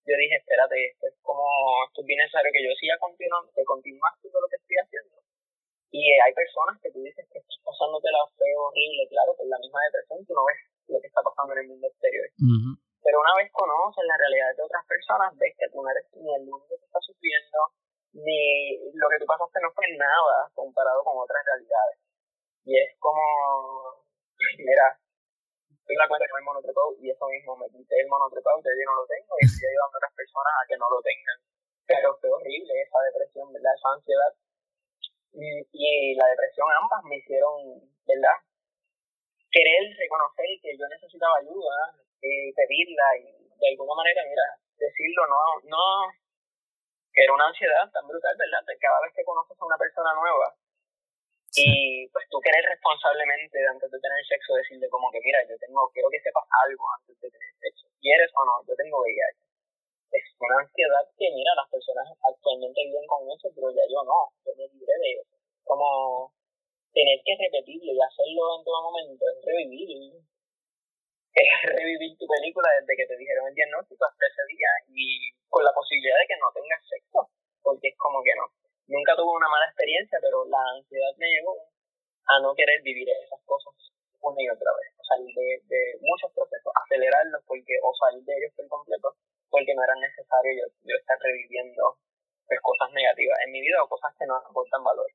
yo 0.02 0.18
dije, 0.18 0.34
espérate, 0.34 0.74
esto 0.74 1.06
es 1.06 1.14
como, 1.22 1.46
esto 1.86 2.02
es 2.02 2.06
bien 2.10 2.18
necesario 2.18 2.50
que 2.50 2.66
yo 2.66 2.74
siga 2.74 2.98
continuando, 2.98 3.54
que 3.54 3.62
continúe 3.62 4.10
todo 4.18 4.42
lo 4.42 4.50
que 4.50 4.58
estoy 4.58 4.82
haciendo. 4.82 5.14
Y 5.94 6.10
hay 6.10 6.34
personas 6.34 6.74
que 6.82 6.90
tú 6.90 7.06
dices 7.06 7.22
que 7.30 7.38
estás 7.38 7.58
pasándote 7.62 8.10
la 8.10 8.26
fe 8.34 8.50
horrible, 8.50 9.06
claro, 9.14 9.30
por 9.38 9.46
la 9.46 9.62
misma 9.62 9.78
depresión, 9.94 10.26
tú 10.26 10.34
no 10.34 10.42
ves 10.42 10.58
lo 10.90 10.98
que 10.98 11.06
está 11.06 11.22
pasando 11.22 11.54
en 11.54 11.60
el 11.62 11.68
mundo 11.70 11.86
exterior. 11.86 12.26
Pero 13.06 13.22
una 13.22 13.38
vez 13.38 13.46
conoces 13.54 14.02
la 14.02 14.18
realidad 14.18 14.50
de 14.58 14.66
otras 14.66 14.82
personas, 14.82 15.30
ves 15.38 15.54
que 15.54 15.70
tú 15.70 15.78
no 15.78 15.86
eres 15.94 16.10
ni 16.18 16.26
el 16.26 16.42
único 16.42 16.74
que 16.74 16.90
está 16.90 16.98
sufriendo, 16.98 17.70
ni 18.18 18.82
lo 18.98 19.06
que 19.06 19.22
tú 19.22 19.26
pasaste 19.30 19.62
no 19.62 19.70
fue 19.70 19.86
nada 19.94 20.50
comparado 20.58 21.06
con 21.06 21.14
otras 21.14 21.38
realidades. 21.46 22.02
Y 22.66 22.74
es 22.74 22.98
como, 22.98 23.22
mira, 24.58 24.98
estoy 25.70 25.94
la 25.94 26.10
cuenta 26.10 26.26
que 26.26 26.34
no 26.34 26.38
hay 26.42 26.50
monotrepado 26.50 26.98
y 26.98 27.06
eso 27.06 27.30
mismo, 27.30 27.54
me 27.54 27.70
quité 27.70 27.94
el 27.94 28.10
monotrepado, 28.10 28.58
ya 28.58 28.74
yo 28.74 28.84
no 28.90 28.98
lo 28.98 29.06
tengo 29.06 29.32
y 29.38 29.46
estoy 29.46 29.70
ayudando 29.70 29.94
a 29.94 30.00
otras 30.02 30.14
personas 30.18 30.52
a 30.58 30.66
que 30.66 30.74
no 30.74 30.86
lo 30.90 30.98
tengan. 30.98 31.38
Pero 31.86 32.18
fue 32.18 32.26
horrible 32.26 32.74
esa 32.74 32.98
depresión, 33.06 33.54
¿verdad? 33.54 33.70
Esa 33.70 33.94
ansiedad. 33.94 34.32
Y, 35.30 35.46
y 35.62 36.18
la 36.18 36.26
depresión 36.26 36.66
ambas 36.74 37.06
me 37.06 37.22
hicieron, 37.22 37.86
¿verdad? 38.02 38.34
Querer 39.46 39.94
reconocer 39.94 40.58
que 40.58 40.74
yo 40.74 40.90
necesitaba 40.90 41.38
ayuda, 41.38 42.02
eh, 42.26 42.52
pedirla 42.54 43.06
y 43.22 43.46
de 43.56 43.68
alguna 43.70 43.94
manera, 43.94 44.22
mira, 44.26 44.46
decirlo, 44.76 45.22
no, 45.30 45.40
no, 45.70 45.86
era 47.14 47.32
una 47.32 47.46
ansiedad 47.46 47.86
tan 47.92 48.06
brutal, 48.06 48.34
¿verdad? 48.36 48.66
De 48.66 48.76
cada 48.78 49.00
vez 49.00 49.12
que 49.14 49.24
conoces 49.24 49.56
a 49.56 49.64
una 49.64 49.78
persona 49.78 50.12
nueva 50.14 50.54
y 51.56 52.04
pues 52.12 52.28
tú 52.28 52.36
quieres 52.44 52.68
responsablemente 52.68 53.56
antes 53.64 53.88
de 53.88 53.96
tener 53.96 54.20
sexo 54.28 54.60
decirle 54.60 54.88
como 54.92 55.08
que 55.08 55.24
mira, 55.24 55.40
yo 55.48 55.56
tengo, 55.56 55.88
quiero 55.88 56.12
que 56.12 56.20
sepas 56.20 56.44
algo 56.68 56.84
antes 57.00 57.16
de 57.16 57.30
tener 57.32 57.52
sexo, 57.56 57.88
¿quieres 57.96 58.28
o 58.36 58.44
no? 58.44 58.60
Yo 58.68 58.76
tengo 58.76 59.00
VIH. 59.00 59.40
Es 60.12 60.24
una 60.36 60.60
ansiedad 60.60 61.04
que 61.16 61.32
mira, 61.32 61.56
las 61.56 61.68
personas 61.72 62.12
actualmente 62.20 62.84
viven 62.84 63.06
con 63.08 63.24
eso, 63.32 63.48
pero 63.56 63.72
ya 63.72 63.88
yo 63.88 64.04
no, 64.04 64.36
yo 64.44 64.52
me 64.52 64.68
libré 64.68 64.96
de 65.00 65.10
eso. 65.16 65.32
Como 65.64 66.28
tener 66.92 67.24
que 67.24 67.34
repetirlo 67.40 67.88
y 67.88 68.04
hacerlo 68.04 68.60
en 68.60 68.64
todo 68.64 68.92
momento, 68.92 69.24
es 69.24 69.38
revivir 69.40 70.12
es 71.36 71.50
revivir 71.68 72.16
tu 72.16 72.24
película 72.24 72.68
desde 72.80 72.96
que 72.96 73.06
te 73.06 73.16
dijeron 73.20 73.48
el 73.48 73.54
diagnóstico 73.54 74.08
hasta 74.08 74.24
ese 74.24 74.44
día 74.48 74.70
y 74.88 75.28
con 75.52 75.60
la 75.64 75.72
posibilidad 75.76 76.16
de 76.16 76.28
que 76.32 76.40
no 76.40 76.48
tengas 76.56 76.80
sexo, 76.88 77.20
porque 77.60 77.92
es 77.92 77.96
como 78.00 78.24
que 78.24 78.32
no. 78.40 78.48
Nunca 78.88 79.12
tuve 79.16 79.36
una 79.36 79.50
mala 79.50 79.66
experiencia, 79.68 80.18
pero 80.22 80.48
la 80.48 80.62
ansiedad 80.80 81.12
me 81.18 81.28
llevó 81.28 81.54
a 82.26 82.40
no 82.40 82.54
querer 82.54 82.80
vivir 82.82 83.08
esas 83.10 83.42
cosas 83.44 83.74
una 84.22 84.42
y 84.42 84.48
otra 84.48 84.72
vez, 84.74 84.90
o 84.98 85.02
salir 85.06 85.30
de, 85.30 85.48
de 85.70 85.80
muchos 86.02 86.32
procesos, 86.34 86.72
acelerarlos 86.82 87.42
porque 87.46 87.78
o 87.78 87.94
salir 87.94 88.24
de 88.24 88.34
ellos 88.34 88.52
por 88.56 88.66
completo 88.66 89.14
porque 89.50 89.74
no 89.74 89.82
era 89.84 89.94
necesario 89.96 90.52
yo, 90.52 90.66
yo 90.84 90.94
estar 90.98 91.16
reviviendo 91.22 91.96
pues, 92.46 92.60
cosas 92.60 92.92
negativas 92.92 93.38
en 93.46 93.52
mi 93.52 93.60
vida 93.60 93.82
o 93.82 93.88
cosas 93.88 94.12
que 94.18 94.26
no 94.26 94.36
aportan 94.36 94.82
valor. 94.82 95.06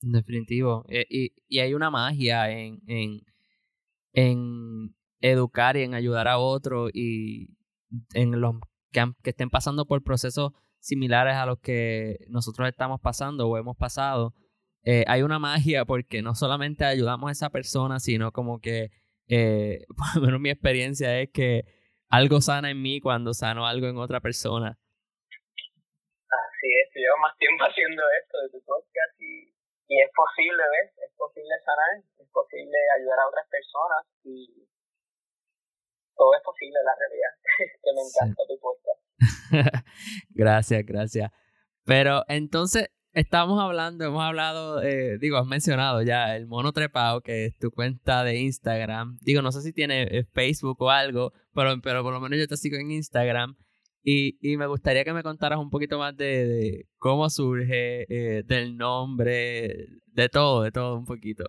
Definitivo. 0.00 0.84
Eh, 0.88 1.06
y, 1.08 1.32
y 1.48 1.60
hay 1.60 1.74
una 1.74 1.90
magia 1.90 2.50
en, 2.50 2.80
en, 2.86 3.20
en 4.12 4.94
educar 5.22 5.76
y 5.76 5.82
en 5.82 5.94
ayudar 5.94 6.28
a 6.28 6.38
otros 6.38 6.90
y 6.92 7.56
en 8.14 8.40
los 8.40 8.56
que, 8.90 9.30
estén 9.30 9.50
pasando 9.50 9.86
por 9.86 10.02
procesos 10.02 10.52
similares 10.78 11.34
a 11.34 11.46
los 11.46 11.60
que 11.60 12.18
nosotros 12.28 12.68
estamos 12.68 13.00
pasando 13.00 13.48
o 13.48 13.56
hemos 13.56 13.76
pasado, 13.76 14.34
eh, 14.84 15.04
hay 15.06 15.22
una 15.22 15.38
magia 15.38 15.84
porque 15.84 16.22
no 16.22 16.34
solamente 16.34 16.84
ayudamos 16.84 17.28
a 17.28 17.32
esa 17.32 17.50
persona, 17.50 18.00
sino 18.00 18.32
como 18.32 18.60
que, 18.60 18.90
eh, 19.28 19.86
por 19.96 20.16
lo 20.16 20.26
menos 20.26 20.40
mi 20.40 20.50
experiencia 20.50 21.20
es 21.20 21.30
que 21.30 21.64
algo 22.10 22.40
sana 22.40 22.70
en 22.70 22.82
mí 22.82 23.00
cuando 23.00 23.32
sano 23.32 23.66
algo 23.66 23.86
en 23.86 23.96
otra 23.96 24.20
persona. 24.20 24.76
Así 26.28 26.68
es, 26.82 26.90
llevo 26.94 27.16
más 27.22 27.36
tiempo 27.38 27.64
haciendo 27.70 28.02
esto 28.20 28.38
de 28.42 28.50
tu 28.50 28.64
podcast 28.64 29.20
y, 29.20 29.54
y 29.88 30.00
es 30.02 30.10
posible, 30.14 30.62
¿ves? 30.62 30.98
Es 30.98 31.14
posible 31.16 31.54
sanar, 31.64 32.04
es 32.18 32.28
posible 32.32 32.76
ayudar 32.98 33.18
a 33.20 33.28
otras 33.28 33.46
personas 33.48 34.02
y 34.24 34.66
todo 36.16 36.34
es 36.34 36.42
posible 36.44 36.78
en 36.78 36.86
la 36.86 36.94
realidad. 36.98 37.32
que 37.82 37.92
me 37.94 38.02
encanta 38.02 38.42
tu 38.48 38.58
podcast. 38.60 39.84
gracias, 40.30 40.84
gracias. 40.86 41.30
Pero 41.84 42.24
entonces, 42.28 42.90
estamos 43.12 43.60
hablando, 43.60 44.04
hemos 44.04 44.22
hablado, 44.22 44.82
eh, 44.82 45.18
digo, 45.18 45.36
has 45.36 45.46
mencionado 45.46 46.02
ya 46.02 46.36
el 46.36 46.46
mono 46.46 46.72
trepado, 46.72 47.20
que 47.20 47.46
es 47.46 47.58
tu 47.58 47.70
cuenta 47.70 48.24
de 48.24 48.40
Instagram. 48.40 49.18
Digo, 49.20 49.42
no 49.42 49.52
sé 49.52 49.62
si 49.62 49.72
tiene 49.72 50.02
eh, 50.04 50.24
Facebook 50.32 50.80
o 50.80 50.90
algo, 50.90 51.32
pero, 51.54 51.80
pero 51.82 52.02
por 52.02 52.12
lo 52.12 52.20
menos 52.20 52.38
yo 52.38 52.46
te 52.46 52.56
sigo 52.56 52.76
en 52.76 52.90
Instagram. 52.90 53.56
Y, 54.04 54.36
y 54.40 54.56
me 54.56 54.66
gustaría 54.66 55.04
que 55.04 55.12
me 55.12 55.22
contaras 55.22 55.58
un 55.60 55.70
poquito 55.70 55.98
más 55.98 56.16
de, 56.16 56.88
cómo 56.98 57.30
surge, 57.30 58.06
eh, 58.08 58.42
del 58.44 58.76
nombre, 58.76 59.86
de 60.06 60.28
todo, 60.28 60.62
de 60.62 60.72
todo 60.72 60.98
un 60.98 61.04
poquito. 61.04 61.44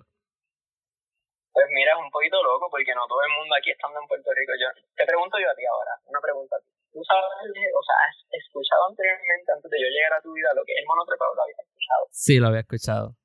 Pues 1.53 1.69
mira, 1.69 1.93
es 1.93 2.01
un 2.01 2.09
poquito 2.09 2.41
loco 2.41 2.65
porque 2.65 2.97
no 2.97 3.05
todo 3.05 3.21
el 3.21 3.33
mundo 3.37 3.53
aquí 3.53 3.69
estando 3.69 4.01
en 4.01 4.09
Puerto 4.09 4.29
Rico. 4.33 4.53
Yo 4.57 4.67
te 4.73 5.05
pregunto 5.05 5.37
yo 5.37 5.45
a 5.45 5.55
ti 5.55 5.61
ahora, 5.69 5.93
una 6.09 6.19
pregunta 6.19 6.57
a 6.57 6.59
ti. 6.59 6.67
¿Tú 6.89 7.01
sabes, 7.05 7.29
o 7.45 7.83
sea, 7.85 7.97
has 8.09 8.17
escuchado 8.29 8.89
anteriormente, 8.89 9.49
antes 9.53 9.69
de 9.69 9.81
yo 9.81 9.89
llegar 9.89 10.13
a 10.17 10.21
tu 10.21 10.33
vida, 10.33 10.49
lo 10.53 10.65
que 10.65 10.73
es 10.73 10.81
el 10.81 10.89
monotrepado? 10.89 11.33
¿Lo 11.33 11.41
habías 11.41 11.61
escuchado? 11.61 12.03
Sí, 12.09 12.33
lo 12.41 12.47
había 12.49 12.65
escuchado. 12.65 13.17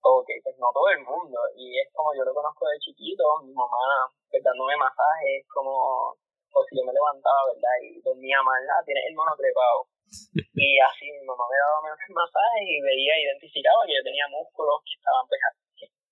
Ok, 0.00 0.28
pues 0.44 0.56
no 0.56 0.68
todo 0.72 0.88
el 0.88 1.00
mundo. 1.04 1.36
Y 1.56 1.80
es 1.80 1.88
como 1.92 2.16
yo 2.16 2.24
lo 2.24 2.32
conozco 2.32 2.64
de 2.68 2.80
chiquito, 2.80 3.24
mi 3.44 3.52
mamá 3.52 4.08
pues, 4.28 4.40
dándome 4.42 4.76
masajes, 4.76 5.44
como 5.52 6.16
o 6.52 6.64
si 6.64 6.76
yo 6.76 6.84
me 6.84 6.96
levantaba, 6.96 7.52
¿verdad? 7.52 7.76
Y 7.84 8.00
dormía 8.00 8.40
mal, 8.42 8.62
ah, 8.72 8.82
tienes 8.84 9.04
el 9.08 9.14
monotrepado. 9.14 9.84
y 10.56 10.80
así 10.80 11.12
mi 11.12 11.24
mamá 11.28 11.44
me 11.44 11.56
daba 11.60 11.92
masajes 11.92 12.64
y 12.64 12.80
veía, 12.80 13.20
identificaba 13.20 13.84
que 13.84 13.96
yo 13.96 14.02
tenía 14.02 14.24
músculos 14.32 14.80
que 14.84 14.96
estaban 14.96 15.28
pues, 15.28 15.40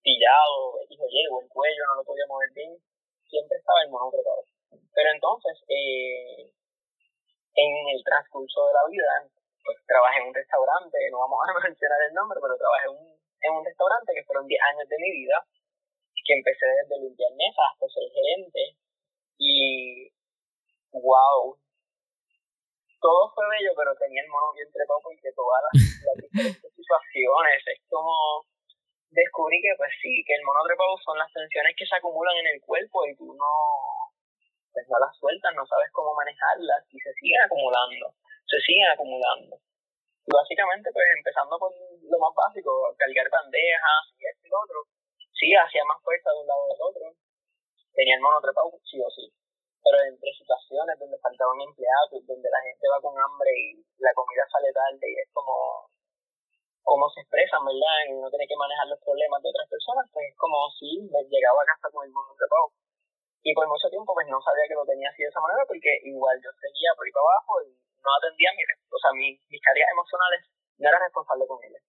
pillado, 0.07 0.79
dijo, 0.87 1.03
o 1.03 1.43
el 1.43 1.49
cuello 1.51 1.83
no 1.91 1.95
lo 1.99 2.05
podía 2.07 2.31
mover 2.31 2.51
bien, 2.55 2.79
siempre 3.27 3.59
estaba 3.59 3.83
el 3.83 3.91
monotrepado. 3.91 4.47
Pero 4.71 5.09
entonces, 5.11 5.59
eh, 5.67 6.47
en 7.59 7.73
el 7.91 8.01
transcurso 8.07 8.71
de 8.71 8.75
la 8.79 8.85
vida, 8.87 9.13
pues 9.67 9.83
trabajé 9.83 10.23
en 10.23 10.31
un 10.31 10.35
restaurante, 10.35 10.97
no 11.11 11.27
vamos 11.27 11.43
a 11.43 11.59
mencionar 11.67 11.99
el 12.07 12.15
nombre, 12.15 12.39
pero 12.39 12.55
trabajé 12.55 12.87
en 12.87 12.95
un, 12.95 13.07
en 13.19 13.51
un 13.51 13.65
restaurante 13.67 14.15
que 14.15 14.23
fueron 14.23 14.47
10 14.47 14.63
años 14.63 14.87
de 14.87 14.99
mi 15.03 15.11
vida, 15.11 15.43
que 16.23 16.35
empecé 16.39 16.67
desde 16.67 17.03
limpiar 17.03 17.33
mesas 17.35 17.67
hasta 17.75 17.91
ser 17.91 18.07
gerente, 18.15 18.79
y 19.39 20.07
wow, 20.95 21.59
todo 23.03 23.23
fue 23.35 23.45
bello, 23.59 23.75
pero 23.75 23.91
tenía 23.99 24.23
el 24.23 24.31
mono 24.31 24.55
bien 24.55 24.71
trepado 24.71 25.03
porque 25.03 25.35
todas 25.35 25.67
las, 25.67 25.75
las 26.07 26.17
diferentes 26.23 26.71
situaciones, 26.75 27.59
es 27.67 27.83
como 27.91 28.47
descubrí 29.11 29.61
que 29.63 29.75
pues 29.77 29.93
sí, 30.03 30.25
que 30.27 30.35
el 30.35 30.45
monotrepado 30.45 30.97
son 31.05 31.19
las 31.19 31.33
tensiones 31.33 31.75
que 31.77 31.87
se 31.87 31.97
acumulan 31.97 32.37
en 32.37 32.49
el 32.57 32.61
cuerpo 32.63 33.07
y 33.07 33.17
tú 33.17 33.33
no, 33.35 33.53
pues 34.73 34.85
no 34.89 34.99
las 34.99 35.15
sueltas, 35.17 35.55
no 35.55 35.65
sabes 35.67 35.91
cómo 35.93 36.15
manejarlas 36.15 36.85
y 36.91 36.99
se 36.99 37.13
siguen 37.15 37.41
acumulando, 37.43 38.13
se 38.45 38.59
siguen 38.61 38.89
acumulando. 38.91 39.57
Y 40.27 40.31
básicamente 40.35 40.91
pues 40.93 41.07
empezando 41.17 41.59
con 41.59 41.71
lo 41.73 42.19
más 42.19 42.35
básico, 42.35 42.71
cargar 42.99 43.31
bandejas 43.31 44.05
y 44.19 44.27
esto 44.27 44.43
y 44.47 44.51
lo 44.51 44.59
otro, 44.61 44.79
sí, 45.33 45.55
hacía 45.55 45.85
más 45.87 46.03
fuerza 46.03 46.31
de 46.35 46.41
un 46.43 46.49
lado 46.51 46.65
del 46.67 46.83
otro, 46.83 47.07
tenía 47.95 48.17
el 48.17 48.27
monotrepado 48.27 48.75
sí 48.85 48.99
o 49.01 49.09
sí, 49.15 49.31
pero 49.81 49.97
entre 50.03 50.35
situaciones 50.35 50.99
donde 50.99 51.17
faltaban 51.23 51.63
empleados, 51.63 52.27
donde 52.27 52.51
la 52.51 52.61
gente 52.67 52.85
va 52.91 53.01
con 53.01 53.15
hambre 53.15 53.51
y 53.55 53.81
la 54.03 54.13
comida 54.13 54.43
sale 54.51 54.73
tarde 54.75 55.07
y 55.07 55.15
es 55.15 55.31
como 55.33 55.89
cómo 56.87 57.11
se 57.11 57.21
expresan, 57.21 57.67
¿verdad? 57.67 57.99
Y 58.07 58.15
no 58.15 58.31
tiene 58.31 58.47
que 58.47 58.55
manejar 58.55 58.87
los 58.87 59.03
problemas 59.03 59.43
de 59.43 59.51
otras 59.51 59.67
personas, 59.67 60.07
pues 60.15 60.31
es 60.31 60.37
como 60.39 60.71
si 60.79 61.03
me 61.11 61.19
llegaba 61.27 61.59
a 61.67 61.71
casa 61.75 61.91
con 61.91 62.07
el 62.07 62.15
mundo. 62.15 62.47
Y 63.43 63.55
por 63.55 63.67
mucho 63.67 63.91
tiempo 63.91 64.15
pues 64.15 64.27
no 64.31 64.39
sabía 64.43 64.71
que 64.71 64.79
lo 64.79 64.87
tenía 64.87 65.11
así 65.11 65.23
de 65.23 65.31
esa 65.31 65.43
manera 65.43 65.67
porque 65.67 65.91
igual 66.03 66.35
yo 66.43 66.51
seguía 66.59 66.91
por 66.95 67.07
ahí 67.07 67.15
para 67.15 67.27
abajo 67.27 67.53
y 67.63 67.71
no 67.75 68.11
atendía 68.11 68.51
mi, 68.55 68.63
o 68.67 68.99
sea, 69.03 69.11
mis, 69.15 69.35
mis 69.51 69.63
cargas 69.63 69.91
emocionales, 69.91 70.41
no 70.79 70.87
era 70.87 70.99
responsable 70.99 71.47
con 71.47 71.59
ellas. 71.63 71.83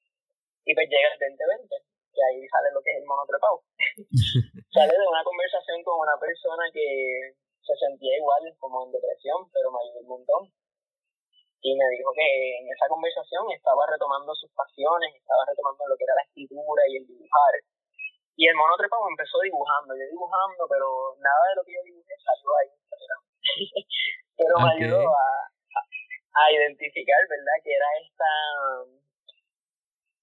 Y 0.66 0.74
pues 0.74 0.86
llega 0.90 1.14
el 1.14 1.18
2020, 1.18 1.78
que 2.14 2.22
ahí 2.22 2.42
sale 2.50 2.70
lo 2.74 2.82
que 2.82 2.92
es 2.94 2.98
el 3.02 3.10
monotrepado. 3.10 3.58
sale 4.78 4.94
de 4.98 5.08
una 5.10 5.26
conversación 5.26 5.82
con 5.86 5.98
una 5.98 6.18
persona 6.18 6.66
que 6.74 7.38
se 7.62 7.74
sentía 7.78 8.18
igual 8.18 8.42
como 8.58 8.86
en 8.86 8.94
depresión, 8.98 9.46
pero 9.54 9.70
me 9.74 9.82
ayudó 9.82 10.02
un 10.02 10.14
montón 10.14 10.42
y 11.62 11.76
me 11.76 11.88
dijo 11.98 12.13
que 12.13 12.28
en 12.62 12.65
esa 12.70 12.88
conversación 12.88 13.43
estaba 13.52 13.86
retomando 13.89 14.34
sus 14.36 14.52
pasiones, 14.54 15.15
estaba 15.15 15.43
retomando 15.48 15.88
lo 15.88 15.98
que 15.98 16.06
era 16.06 16.15
la 16.15 16.28
escritura 16.30 16.82
y 16.88 16.98
el 16.98 17.08
dibujar. 17.08 17.54
Y 18.38 18.48
el 18.48 18.56
mono 18.56 18.78
trepado 18.78 19.10
empezó 19.10 19.41
dibujando, 19.41 19.98
yo 19.98 20.06
dibujando, 20.06 20.62
pero 20.70 21.17
nada 21.17 21.43
de 21.50 21.56
lo 21.58 21.63
que 21.65 21.74
yo 21.74 21.82
dibujé 21.84 22.13
salió 22.22 22.50
ahí 22.62 22.70
pero 24.38 24.54
me 24.62 24.70
ayudó 24.78 25.02
a, 25.10 25.50
a, 25.50 26.43
identificar, 26.52 27.17
¿verdad? 27.26 27.58
Que 27.63 27.74
era 27.74 27.89
esta 28.06 28.32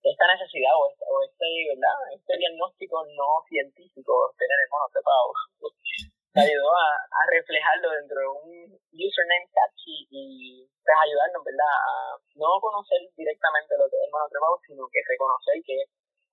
esta 0.05 0.25
necesidad 0.37 0.70
o 0.77 0.87
este, 0.92 1.05
o 1.09 1.14
este, 1.25 1.47
¿verdad? 1.75 1.97
este 2.14 2.37
diagnóstico 2.37 3.03
no 3.16 3.42
científico, 3.49 4.12
tener 4.38 4.59
el 4.62 4.70
mono 4.70 4.87
trepado, 4.92 5.29
ayudó 6.35 6.70
a, 6.75 6.90
a, 6.99 7.23
reflejarlo 7.31 7.90
dentro 7.94 8.18
de 8.18 8.27
un 8.27 8.49
username 8.90 9.47
catchy 9.55 10.07
y 10.11 10.66
pues 10.83 10.97
ayudarnos, 10.99 11.47
¿verdad? 11.47 11.75
A 11.79 12.18
no 12.35 12.59
conocer 12.59 13.07
directamente 13.14 13.79
lo 13.79 13.87
que 13.87 13.97
es 13.97 14.03
el 14.03 14.11
mono 14.11 14.27
trepado, 14.27 14.59
sino 14.66 14.83
que 14.90 14.99
reconocer 15.07 15.62
que 15.62 15.79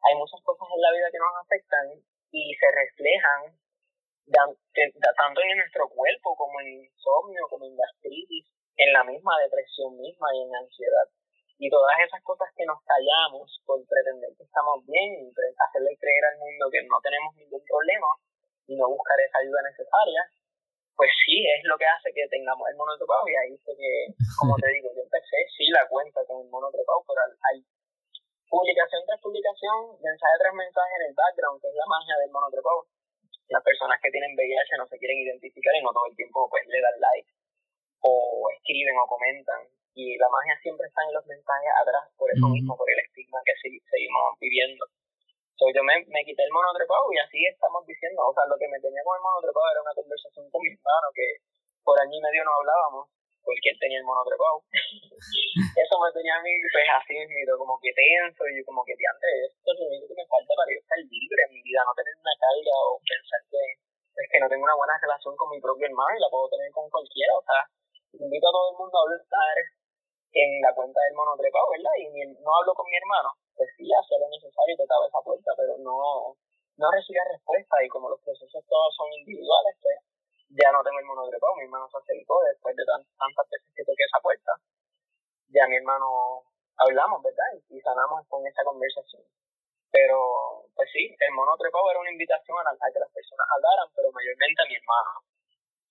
hay 0.02 0.14
muchas 0.18 0.42
cosas 0.42 0.66
en 0.74 0.82
la 0.82 0.92
vida 0.92 1.12
que 1.14 1.22
nos 1.22 1.36
afectan 1.38 1.86
y 2.34 2.42
se 2.58 2.68
reflejan 2.74 3.54
tanto 4.32 5.40
en 5.42 5.58
nuestro 5.58 5.90
cuerpo 5.90 6.36
como 6.36 6.62
en 6.62 6.88
insomnio, 6.88 7.46
como 7.50 7.66
en 7.66 7.76
gastritis, 7.76 8.48
en 8.78 8.94
la 8.94 9.04
misma 9.04 9.38
depresión 9.44 9.98
misma 9.98 10.28
y 10.34 10.42
en 10.48 10.56
ansiedad. 10.56 11.08
Y 11.62 11.70
todas 11.70 11.94
esas 12.02 12.24
cosas 12.24 12.50
que 12.58 12.66
nos 12.66 12.82
callamos 12.82 13.46
por 13.66 13.78
pretender 13.86 14.34
que 14.34 14.44
estamos 14.44 14.82
bien 14.88 15.14
y 15.14 15.30
hacerle 15.30 15.94
creer 16.00 16.24
al 16.34 16.40
mundo 16.40 16.72
que 16.72 16.82
no 16.90 16.98
tenemos 17.04 17.36
ningún 17.36 17.62
problema 17.62 18.10
y 18.68 18.76
no 18.76 18.90
buscar 18.90 19.18
esa 19.20 19.40
ayuda 19.40 19.62
necesaria, 19.64 20.22
pues 20.96 21.10
sí, 21.26 21.42
es 21.42 21.64
lo 21.66 21.78
que 21.78 21.88
hace 21.88 22.14
que 22.14 22.28
tengamos 22.30 22.68
el 22.70 22.78
monotrepado 22.78 23.26
y 23.26 23.36
ahí 23.36 23.54
fue 23.66 23.74
que, 23.74 24.14
como 24.38 24.56
te 24.58 24.68
digo, 24.76 24.90
yo 24.94 25.02
empecé 25.02 25.38
sí 25.58 25.66
la 25.74 25.88
cuenta 25.88 26.22
con 26.26 26.46
el 26.46 26.50
monotrepado, 26.50 27.02
pero 27.08 27.22
hay 27.50 27.64
publicación 28.52 29.02
tras 29.08 29.22
publicación, 29.22 29.98
mensaje 30.04 30.36
tras 30.38 30.54
mensaje 30.54 30.94
en 31.02 31.06
el 31.10 31.16
background, 31.16 31.58
que 31.62 31.70
es 31.72 31.76
la 31.76 31.88
magia 31.88 32.16
del 32.20 32.32
monotrepado. 32.32 32.86
Las 33.48 33.64
personas 33.64 34.00
que 34.00 34.12
tienen 34.12 34.36
VIH 34.36 34.78
no 34.78 34.88
se 34.88 35.00
quieren 35.00 35.18
identificar 35.20 35.74
y 35.76 35.84
no 35.84 35.92
todo 35.92 36.08
el 36.08 36.16
tiempo 36.16 36.48
pues 36.50 36.64
le 36.68 36.80
dan 36.80 37.00
like 37.00 37.30
o 38.02 38.48
escriben 38.56 38.96
o 38.98 39.08
comentan 39.08 39.62
y 39.94 40.18
la 40.18 40.30
magia 40.30 40.56
siempre 40.62 40.88
está 40.88 41.04
en 41.04 41.14
los 41.14 41.26
mensajes 41.28 41.72
atrás, 41.82 42.06
por 42.16 42.32
eso 42.32 42.48
mismo, 42.48 42.78
por 42.78 42.88
el 42.90 43.00
estigma 43.00 43.40
que 43.44 43.52
seguimos 43.60 44.40
viviendo. 44.40 44.86
So, 45.62 45.70
yo 45.70 45.86
me, 45.86 45.94
me 46.10 46.26
quité 46.26 46.42
el 46.42 46.50
monotrepado 46.50 47.06
y 47.14 47.22
así 47.22 47.38
estamos 47.46 47.86
diciendo, 47.86 48.26
o 48.26 48.34
sea, 48.34 48.50
lo 48.50 48.58
que 48.58 48.66
me 48.66 48.82
tenía 48.82 49.06
con 49.06 49.14
el 49.14 49.22
monotrepado 49.22 49.70
era 49.70 49.86
una 49.86 49.94
conversación 49.94 50.50
con 50.50 50.58
mi 50.58 50.74
hermano 50.74 51.08
que 51.14 51.38
por 51.86 51.94
año 52.02 52.18
y 52.18 52.26
medio 52.26 52.42
no 52.42 52.58
hablábamos, 52.58 53.06
porque 53.46 53.70
él 53.70 53.78
tenía 53.78 54.02
el 54.02 54.10
monotrepado. 54.10 54.58
eso 55.86 55.96
me 56.02 56.10
tenía 56.18 56.34
a 56.34 56.42
mí, 56.42 56.50
pues 56.66 56.90
así 56.98 57.14
mismo, 57.14 57.62
como 57.62 57.78
que 57.78 57.94
tenso 57.94 58.42
y 58.50 58.58
como 58.66 58.82
que, 58.82 58.98
antes 58.98 59.54
esto 59.54 59.70
es 59.70 59.78
lo 59.78 59.86
único 59.86 60.10
que 60.10 60.18
me 60.18 60.26
falta 60.26 60.50
para 60.50 60.74
yo 60.74 60.82
estar 60.82 60.98
libre 60.98 61.42
en 61.46 61.52
mi 61.54 61.62
vida, 61.62 61.86
no 61.86 61.94
tener 61.94 62.16
una 62.18 62.36
carga 62.42 62.78
o 62.82 62.98
pensar 63.06 63.42
que 63.46 63.62
es 64.18 64.28
que 64.34 64.42
no 64.42 64.50
tengo 64.50 64.66
una 64.66 64.82
buena 64.82 64.98
relación 64.98 65.38
con 65.38 65.46
mi 65.54 65.62
propio 65.62 65.86
hermano 65.86 66.10
y 66.18 66.26
la 66.26 66.34
puedo 66.34 66.50
tener 66.50 66.74
con 66.74 66.90
cualquiera, 66.90 67.38
o 67.38 67.46
sea, 67.46 67.62
invito 68.18 68.50
a 68.50 68.56
todo 68.58 68.66
el 68.74 68.78
mundo 68.82 68.98
a 68.98 69.02
hablar 69.06 69.22
en 70.34 70.50
la 70.58 70.74
cuenta 70.74 70.98
del 71.06 71.14
monotrepado, 71.14 71.70
¿verdad? 71.70 71.94
Y 72.02 72.10
no 72.42 72.50
hablo 72.50 72.74
con 72.74 72.90
mi 72.90 72.98
hermano, 72.98 73.30
pues 73.62 73.70
sí, 73.78 73.86
hacía 73.94 74.18
lo 74.18 74.26
necesario 74.34 74.74
y 74.74 74.82
tocaba 74.82 75.06
esa 75.06 75.22
puerta, 75.22 75.54
pero 75.54 75.78
no, 75.86 76.34
no 76.34 76.88
recibía 76.90 77.22
respuesta 77.30 77.78
y 77.86 77.88
como 77.94 78.10
los 78.10 78.18
procesos 78.26 78.66
todos 78.66 78.90
son 78.98 79.06
individuales, 79.22 79.78
pues 79.78 80.02
ya 80.50 80.74
no 80.74 80.82
tengo 80.82 80.98
el 80.98 81.06
monotrepado, 81.06 81.54
mi 81.62 81.70
hermano 81.70 81.86
se 81.94 82.02
acercó 82.02 82.42
después 82.50 82.74
de 82.74 82.82
tantas 82.90 83.46
veces 83.54 83.70
que 83.78 83.86
toqué 83.86 84.02
esa 84.02 84.18
puerta, 84.18 84.52
ya 85.54 85.70
mi 85.70 85.78
hermano 85.78 86.42
hablamos, 86.74 87.22
¿verdad? 87.22 87.54
Y 87.70 87.78
sanamos 87.86 88.26
con 88.26 88.42
esa 88.50 88.66
conversación. 88.66 89.22
Pero, 89.94 90.66
pues 90.74 90.90
sí, 90.90 91.06
el 91.06 91.32
monotrepado 91.38 91.86
era 91.92 92.02
una 92.02 92.18
invitación 92.18 92.58
a, 92.66 92.74
a 92.74 92.90
que 92.90 92.98
las 92.98 93.14
personas 93.14 93.46
hablaran, 93.46 93.94
pero 93.94 94.10
mayormente 94.10 94.58
a 94.58 94.70
mi 94.74 94.74
hermano, 94.74 95.22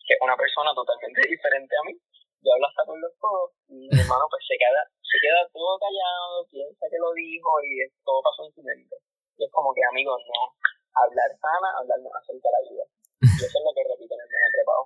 que 0.02 0.14
es 0.18 0.20
una 0.26 0.34
persona 0.34 0.74
totalmente 0.74 1.22
diferente 1.30 1.70
a 1.78 1.86
mí, 1.86 1.94
yo 2.40 2.48
hablo 2.54 2.66
hasta 2.68 2.84
con 2.84 3.00
los 3.00 3.12
codos 3.18 3.52
y 3.68 3.88
mi 3.88 3.90
hermano 4.00 4.24
pues 4.30 4.42
se 4.48 4.56
queda, 4.56 4.82
se 5.00 5.16
queda 5.20 5.40
todo 5.52 5.78
callado, 5.78 6.46
piensa 6.50 6.84
que 6.90 6.98
lo 6.98 7.12
dijo 7.12 7.50
y 7.64 7.84
todo 8.04 8.20
pasó 8.24 8.46
en 8.46 8.52
su 8.52 8.62
mente. 8.62 8.96
Y 9.36 9.44
es 9.44 9.52
como 9.52 9.72
que 9.72 9.80
amigos, 9.84 10.20
no, 10.28 10.42
hablar 10.94 11.30
sana, 11.40 11.68
hablarnos 11.80 12.12
acerca 12.12 12.48
de 12.48 12.54
la 12.56 12.62
vida. 12.68 12.84
Y 13.20 13.44
eso 13.44 13.56
es 13.58 13.64
lo 13.64 13.72
que 13.72 13.84
repito 13.88 14.14
en 14.14 14.20
el 14.20 14.52
trepado. 14.52 14.82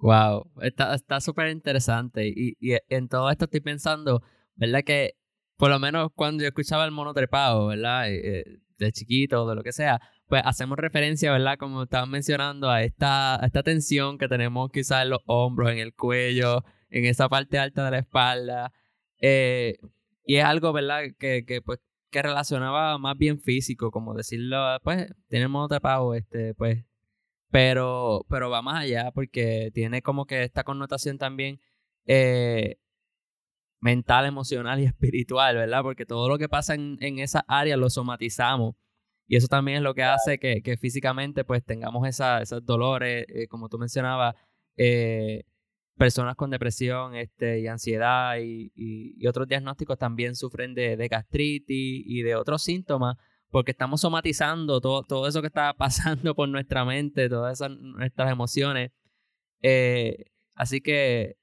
Wow, 0.00 0.36
está 0.62 1.20
súper 1.20 1.48
interesante 1.48 2.28
y, 2.28 2.54
y 2.60 2.78
en 2.88 3.08
todo 3.08 3.30
esto 3.30 3.46
estoy 3.46 3.60
pensando, 3.60 4.22
¿verdad? 4.54 4.84
Que 4.86 5.18
por 5.58 5.70
lo 5.70 5.78
menos 5.80 6.10
cuando 6.14 6.42
yo 6.42 6.48
escuchaba 6.48 6.84
el 6.84 6.92
mono 6.92 7.12
trepado, 7.12 7.66
¿verdad? 7.66 8.08
Eh, 8.08 8.44
de 8.78 8.92
chiquito 8.92 9.44
o 9.44 9.48
de 9.48 9.56
lo 9.56 9.62
que 9.62 9.72
sea, 9.72 10.00
pues 10.28 10.42
hacemos 10.44 10.78
referencia, 10.78 11.32
¿verdad? 11.32 11.58
Como 11.58 11.84
estaban 11.84 12.10
mencionando, 12.10 12.70
a 12.70 12.82
esta, 12.82 13.40
esta 13.44 13.62
tensión 13.62 14.18
que 14.18 14.28
tenemos 14.28 14.70
quizás 14.70 15.02
en 15.04 15.10
los 15.10 15.20
hombros, 15.26 15.70
en 15.70 15.78
el 15.78 15.94
cuello, 15.94 16.64
en 16.90 17.04
esa 17.06 17.28
parte 17.28 17.58
alta 17.58 17.84
de 17.84 17.90
la 17.90 17.98
espalda. 17.98 18.72
Eh, 19.20 19.78
y 20.24 20.36
es 20.36 20.44
algo, 20.44 20.72
¿verdad? 20.72 21.04
Que, 21.18 21.44
que, 21.46 21.62
pues, 21.62 21.80
que 22.10 22.22
relacionaba 22.22 22.98
más 22.98 23.16
bien 23.18 23.40
físico, 23.40 23.90
como 23.90 24.14
decirlo, 24.14 24.78
pues, 24.82 25.08
tenemos 25.28 25.68
pago, 25.80 26.14
este, 26.14 26.54
pues, 26.54 26.84
pero, 27.50 28.26
pero 28.28 28.50
va 28.50 28.62
más 28.62 28.82
allá 28.82 29.10
porque 29.12 29.70
tiene 29.72 30.02
como 30.02 30.26
que 30.26 30.42
esta 30.44 30.64
connotación 30.64 31.18
también 31.18 31.60
eh, 32.06 32.76
mental, 33.80 34.26
emocional 34.26 34.80
y 34.80 34.84
espiritual, 34.86 35.56
¿verdad? 35.56 35.82
Porque 35.82 36.06
todo 36.06 36.28
lo 36.28 36.38
que 36.38 36.48
pasa 36.48 36.74
en, 36.74 36.96
en 37.00 37.18
esa 37.18 37.44
área 37.48 37.76
lo 37.76 37.90
somatizamos 37.90 38.74
y 39.28 39.36
eso 39.36 39.46
también 39.46 39.78
es 39.78 39.82
lo 39.82 39.94
que 39.94 40.02
hace 40.02 40.38
que, 40.38 40.62
que 40.62 40.78
físicamente 40.78 41.44
pues 41.44 41.62
tengamos 41.62 42.08
esa, 42.08 42.40
esos 42.40 42.64
dolores, 42.64 43.26
eh, 43.28 43.46
como 43.46 43.68
tú 43.68 43.78
mencionabas, 43.78 44.34
eh, 44.76 45.44
personas 45.98 46.34
con 46.34 46.50
depresión 46.50 47.14
este, 47.14 47.60
y 47.60 47.66
ansiedad 47.66 48.38
y, 48.40 48.72
y, 48.74 49.26
otros 49.26 49.46
diagnósticos 49.46 49.98
también 49.98 50.34
sufren 50.34 50.74
de, 50.74 50.96
de, 50.96 51.08
gastritis 51.08 52.02
y 52.06 52.22
de 52.22 52.36
otros 52.36 52.62
síntomas 52.62 53.16
porque 53.50 53.72
estamos 53.72 54.00
somatizando 54.00 54.80
todo, 54.80 55.02
todo 55.02 55.28
eso 55.28 55.42
que 55.42 55.48
está 55.48 55.74
pasando 55.78 56.34
por 56.34 56.48
nuestra 56.48 56.84
mente, 56.86 57.28
todas 57.28 57.60
esas 57.60 57.70
nuestras 57.78 58.30
emociones. 58.32 58.92
Eh, 59.62 60.26
así 60.54 60.80
que 60.80 61.36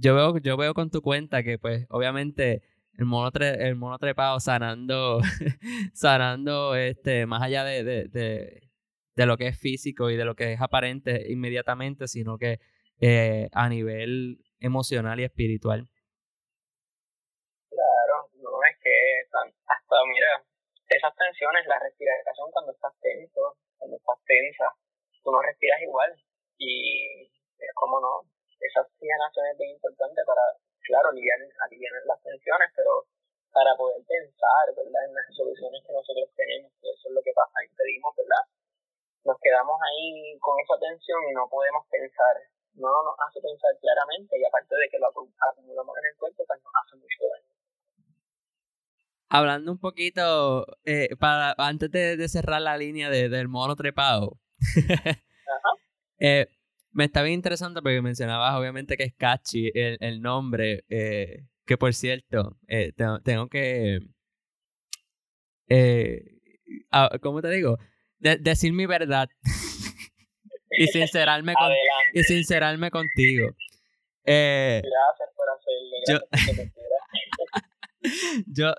yo 0.00 0.14
veo, 0.14 0.38
yo 0.38 0.56
veo 0.56 0.74
con 0.74 0.90
tu 0.90 1.02
cuenta 1.02 1.42
que 1.42 1.58
pues 1.58 1.86
obviamente 1.90 2.62
el 2.98 3.06
mono, 3.06 3.30
el 3.40 3.76
mono 3.76 3.98
trepado 3.98 4.40
sanando, 4.40 5.20
sanando 5.94 6.74
este, 6.76 7.26
más 7.26 7.42
allá 7.42 7.64
de, 7.64 7.82
de, 7.82 8.70
de, 9.16 9.26
lo 9.26 9.36
que 9.36 9.48
es 9.48 9.58
físico 9.58 10.10
y 10.10 10.16
de 10.16 10.24
lo 10.24 10.34
que 10.34 10.52
es 10.52 10.60
aparente 10.60 11.24
inmediatamente, 11.30 12.06
sino 12.08 12.38
que 12.38 12.60
eh, 13.00 13.48
a 13.52 13.68
nivel 13.68 14.38
emocional 14.60 15.18
y 15.18 15.24
espiritual. 15.24 15.88
Claro, 17.68 18.30
no 18.34 18.62
es 18.70 18.76
que 18.80 18.90
hasta, 19.66 19.96
mira, 20.12 20.44
esas 20.88 21.14
tensiones, 21.16 21.66
la 21.66 21.78
respiración 21.80 22.50
cuando 22.52 22.72
estás 22.72 22.92
tenso, 23.00 23.56
cuando 23.78 23.96
estás 23.96 24.18
tensa, 24.24 24.66
tú 25.22 25.32
no 25.32 25.42
respiras 25.42 25.82
igual 25.82 26.14
y 26.58 27.24
es 27.58 27.74
como 27.74 28.00
no, 28.00 28.33
esa 28.64 28.80
oxigenación 28.80 29.46
es 29.52 29.56
bien 29.58 29.70
importante 29.76 30.20
para 30.24 30.42
claro, 30.84 31.08
aliviar, 31.10 31.38
aliviar 31.64 31.92
las 32.06 32.20
tensiones, 32.22 32.68
pero 32.76 33.08
para 33.52 33.76
poder 33.76 34.02
pensar, 34.04 34.64
¿verdad?, 34.76 35.04
en 35.06 35.14
las 35.14 35.26
soluciones 35.32 35.80
que 35.86 35.92
nosotros 35.92 36.28
tenemos, 36.36 36.72
que 36.80 36.90
eso 36.90 37.08
es 37.08 37.14
lo 37.14 37.22
que 37.22 37.32
pasa, 37.32 37.64
impedimos, 37.64 38.10
¿verdad? 38.16 38.44
Nos 39.24 39.38
quedamos 39.40 39.78
ahí 39.80 40.36
con 40.40 40.58
esa 40.60 40.76
tensión 40.78 41.20
y 41.30 41.32
no 41.32 41.48
podemos 41.48 41.86
pensar, 41.88 42.34
no 42.74 42.90
nos 42.90 43.16
hace 43.24 43.40
pensar 43.40 43.72
claramente 43.80 44.36
y 44.36 44.44
aparte 44.44 44.74
de 44.74 44.88
que 44.90 44.98
lo 44.98 45.08
acumulamos 45.08 45.94
en 45.96 46.06
el 46.10 46.16
cuerpo, 46.18 46.44
pues 46.46 46.60
nos 46.60 46.72
hace 46.74 46.96
mucho 46.96 47.20
daño. 47.30 47.50
Hablando 49.30 49.72
un 49.72 49.80
poquito, 49.80 50.66
eh, 50.84 51.16
para 51.16 51.54
antes 51.56 51.90
de, 51.90 52.16
de, 52.16 52.28
cerrar 52.28 52.60
la 52.60 52.76
línea 52.76 53.08
de, 53.08 53.28
del 53.28 53.48
mono 53.48 53.74
trepado, 53.74 54.38
Ajá. 54.78 55.70
eh, 56.18 56.46
me 56.94 57.04
está 57.04 57.22
bien 57.22 57.34
interesante 57.34 57.82
porque 57.82 58.00
mencionabas 58.00 58.54
obviamente 58.54 58.96
que 58.96 59.04
es 59.04 59.14
catchy 59.14 59.70
el, 59.74 59.98
el 60.00 60.22
nombre, 60.22 60.84
eh, 60.88 61.44
que 61.66 61.76
por 61.76 61.92
cierto, 61.92 62.56
eh, 62.68 62.92
tengo, 63.24 63.48
que, 63.48 63.98
eh, 65.68 66.22
¿cómo 67.20 67.42
te 67.42 67.50
digo? 67.50 67.78
decir 68.18 68.72
mi 68.72 68.86
verdad 68.86 69.28
y 70.70 70.86
sincerarme 70.86 71.52
con, 71.54 71.72
y 72.14 72.22
sincerarme 72.22 72.90
contigo. 72.90 73.50
Gracias 74.24 75.28
por 75.36 75.46
hacerlo. 75.50 75.96
yo, 76.08 76.64
yo, 78.46 78.74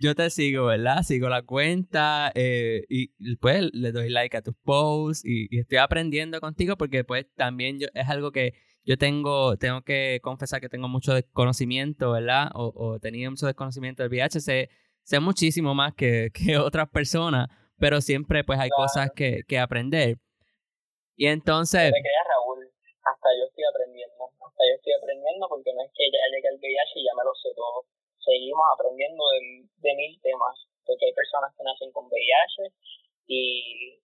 yo 0.00 0.14
te 0.14 0.30
sigo, 0.30 0.66
¿verdad? 0.66 1.02
Sigo 1.02 1.28
la 1.28 1.42
cuenta 1.42 2.30
eh, 2.34 2.84
y 2.88 3.08
pues 3.36 3.70
le 3.72 3.92
doy 3.92 4.10
like 4.10 4.36
a 4.36 4.42
tus 4.42 4.54
posts 4.64 5.24
y, 5.24 5.48
estoy 5.58 5.78
aprendiendo 5.78 6.40
contigo 6.40 6.76
porque 6.76 7.04
pues 7.04 7.26
también 7.34 7.78
yo, 7.78 7.88
es 7.94 8.08
algo 8.08 8.32
que 8.32 8.54
yo 8.84 8.98
tengo, 8.98 9.56
tengo 9.56 9.82
que 9.82 10.20
confesar 10.22 10.60
que 10.60 10.68
tengo 10.68 10.88
mucho 10.88 11.14
desconocimiento, 11.14 12.12
¿verdad? 12.12 12.50
O, 12.54 12.72
o 12.74 12.98
tenía 12.98 13.30
mucho 13.30 13.46
desconocimiento 13.46 14.02
del 14.02 14.10
VIH, 14.10 14.40
sé, 14.40 14.70
sé 15.02 15.20
muchísimo 15.20 15.74
más 15.74 15.94
que, 15.94 16.30
que 16.34 16.58
otras 16.58 16.88
personas, 16.90 17.48
pero 17.78 18.00
siempre 18.00 18.44
pues 18.44 18.58
hay 18.58 18.70
cosas 18.70 19.10
que, 19.14 19.42
que 19.48 19.58
aprender. 19.58 20.18
Y 21.16 21.26
entonces... 21.26 21.92
Raúl, 21.92 22.64
hasta 23.04 23.28
yo 23.38 23.44
estoy 23.48 23.64
aprendiendo, 23.68 24.24
hasta 24.24 24.62
yo 24.68 24.74
estoy 24.76 24.92
aprendiendo 25.00 25.48
porque 25.48 25.72
no 25.74 25.82
es 25.84 25.90
que 25.96 26.04
ya 26.12 26.24
llegue 26.32 26.48
el 26.48 26.60
VIH 26.60 27.00
y 27.00 27.04
ya 27.04 27.12
me 27.16 27.24
lo 27.24 27.34
sé 27.34 27.48
todo 27.54 27.84
seguimos 28.24 28.64
aprendiendo 28.74 29.24
de, 29.80 29.92
mil 29.96 30.14
temas, 30.20 30.54
porque 30.84 31.06
hay 31.06 31.14
personas 31.14 31.50
que 31.56 31.64
nacen 31.64 31.90
con 31.92 32.06
VIH 32.06 32.72
y 33.26 33.96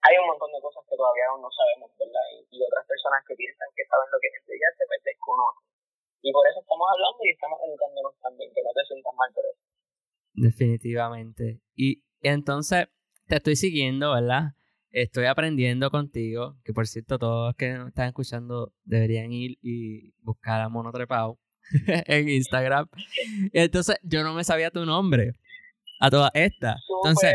hay 0.00 0.14
un 0.16 0.26
montón 0.32 0.52
de 0.52 0.60
cosas 0.60 0.82
que 0.88 0.96
todavía 0.96 1.28
aún 1.28 1.42
no 1.44 1.52
sabemos, 1.52 1.92
¿verdad? 1.98 2.24
Y, 2.48 2.58
otras 2.64 2.86
personas 2.86 3.20
que 3.28 3.36
piensan 3.36 3.68
que 3.76 3.84
saben 3.84 4.08
lo 4.08 4.18
que 4.20 4.28
es 4.32 4.44
VIH, 4.48 4.80
pues 4.88 5.00
desconocen. 5.04 5.66
Y 6.22 6.32
por 6.32 6.44
eso 6.48 6.60
estamos 6.60 6.86
hablando 6.88 7.20
y 7.24 7.30
estamos 7.32 7.58
educándonos 7.64 8.14
también, 8.20 8.48
que 8.52 8.62
no 8.62 8.72
te 8.72 8.84
sientas 8.84 9.14
mal 9.16 9.30
por 9.32 9.44
eso. 9.44 9.62
Definitivamente. 10.34 11.60
Y 11.74 12.04
entonces, 12.20 12.88
te 13.26 13.36
estoy 13.36 13.56
siguiendo, 13.56 14.12
¿verdad? 14.12 14.56
Estoy 14.90 15.26
aprendiendo 15.26 15.90
contigo, 15.90 16.56
que 16.64 16.72
por 16.72 16.86
cierto, 16.86 17.18
todos 17.18 17.48
los 17.48 17.56
que 17.56 17.72
nos 17.72 17.88
están 17.88 18.08
escuchando 18.08 18.72
deberían 18.84 19.32
ir 19.32 19.56
y 19.62 20.12
buscar 20.20 20.60
a 20.60 20.68
Mono 20.68 20.92
Trepao 20.92 21.38
en 21.86 22.28
Instagram. 22.28 22.86
Entonces, 23.52 23.96
yo 24.02 24.22
no 24.22 24.34
me 24.34 24.44
sabía 24.44 24.70
tu 24.70 24.84
nombre 24.84 25.32
a 26.00 26.10
todas 26.10 26.30
estas. 26.34 26.80
Entonces, 27.02 27.34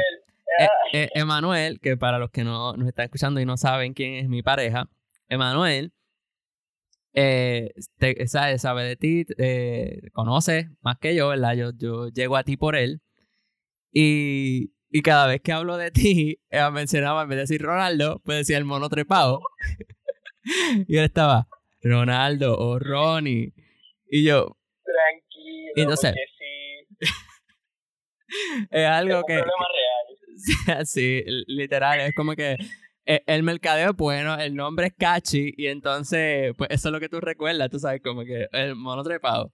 e, 0.60 1.04
e, 1.04 1.10
Emanuel, 1.15 1.80
que 1.80 1.98
para 1.98 2.19
los 2.19 2.32
que 2.32 2.43
no 2.43 2.74
nos 2.74 2.88
están 2.88 3.06
escuchando 3.06 3.39
y 3.39 3.45
no 3.45 3.58
saben 3.58 3.93
quién 3.93 4.15
es 4.15 4.30
mi 4.30 4.41
pareja, 4.41 4.89
Emanuel 5.30 5.91
eh, 7.13 7.74
sabe, 8.28 8.60
sabe, 8.60 8.84
de 8.84 8.95
ti, 8.98 9.26
eh, 9.38 10.02
conoce 10.12 10.69
más 10.82 10.98
que 11.00 11.15
yo, 11.15 11.30
¿verdad? 11.30 11.54
Yo, 11.56 11.71
yo 11.78 12.10
llego 12.10 12.36
a 12.36 12.43
ti 12.43 12.58
por 12.58 12.76
él. 12.76 13.02
Y, 13.91 14.74
y 14.89 15.02
cada 15.02 15.28
vez 15.28 15.41
que 15.41 15.54
hablo 15.54 15.78
de 15.78 15.91
ti, 15.91 16.39
mencionaba, 16.74 17.24
en 17.24 17.30
vez 17.30 17.38
de 17.38 17.41
decir 17.41 17.62
Ronaldo, 17.62 18.21
pues 18.26 18.39
decía 18.39 18.58
el 18.58 18.65
mono 18.65 18.89
trepado. 18.89 19.41
y 20.88 20.98
él 20.98 21.06
estaba, 21.06 21.48
Ronaldo 21.82 22.58
o 22.58 22.80
Ronnie. 22.80 23.54
Y 24.15 24.23
yo. 24.23 24.56
Tranquilo. 24.80 25.71
Y 25.75 25.82
entonces. 25.82 26.15
Sí. 26.39 26.88
es 28.71 28.88
algo 28.88 29.19
es 29.19 29.23
que. 29.28 29.34
Un 29.36 29.43
problema 29.43 29.67
real. 29.75 30.86
sí, 30.86 31.21
literal, 31.47 31.99
es 31.99 32.15
como 32.15 32.32
que 32.32 32.56
e, 33.06 33.23
el 33.28 33.43
mercadeo 33.43 33.91
es 33.91 33.97
bueno, 33.97 34.39
el 34.39 34.56
nombre 34.56 34.88
es 34.88 34.93
catchy 34.97 35.54
y 35.58 35.67
entonces, 35.67 36.54
pues 36.58 36.69
eso 36.71 36.88
es 36.88 36.93
lo 36.93 37.01
que 37.01 37.10
tú 37.10 37.19
recuerdas, 37.19 37.69
tú 37.69 37.78
sabes, 37.78 38.01
como 38.01 38.23
que 38.23 38.47
el 38.54 38.75
mono 38.75 39.04
trepado. 39.04 39.51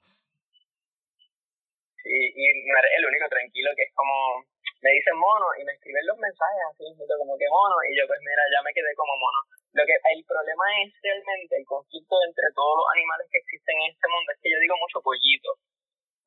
Sí, 2.04 2.14
y 2.14 2.46
el 2.46 3.06
único 3.06 3.30
tranquilo 3.30 3.70
que 3.76 3.82
es 3.82 3.94
como, 3.96 4.46
me 4.82 4.92
dicen 4.94 5.18
mono 5.18 5.46
y 5.60 5.66
me 5.66 5.74
escriben 5.74 6.06
los 6.06 6.18
mensajes 6.18 6.62
así, 6.70 6.86
como 7.18 7.34
que 7.38 7.50
mono, 7.50 7.76
y 7.90 7.98
yo 7.98 8.06
pues 8.06 8.20
mira, 8.22 8.46
ya 8.54 8.62
me 8.62 8.74
quedé 8.74 8.94
como 8.94 9.18
mono. 9.18 9.61
Lo 9.72 9.84
que 9.88 9.96
el 9.96 10.24
problema 10.28 10.66
es 10.84 10.92
realmente 11.00 11.56
el 11.56 11.64
conflicto 11.64 12.16
entre 12.28 12.52
todos 12.52 12.76
los 12.76 12.88
animales 12.92 13.24
que 13.32 13.40
existen 13.40 13.76
en 13.80 13.88
este 13.96 14.08
mundo, 14.12 14.28
es 14.36 14.40
que 14.44 14.52
yo 14.52 14.60
digo 14.60 14.76
mucho 14.76 15.00
pollito. 15.00 15.50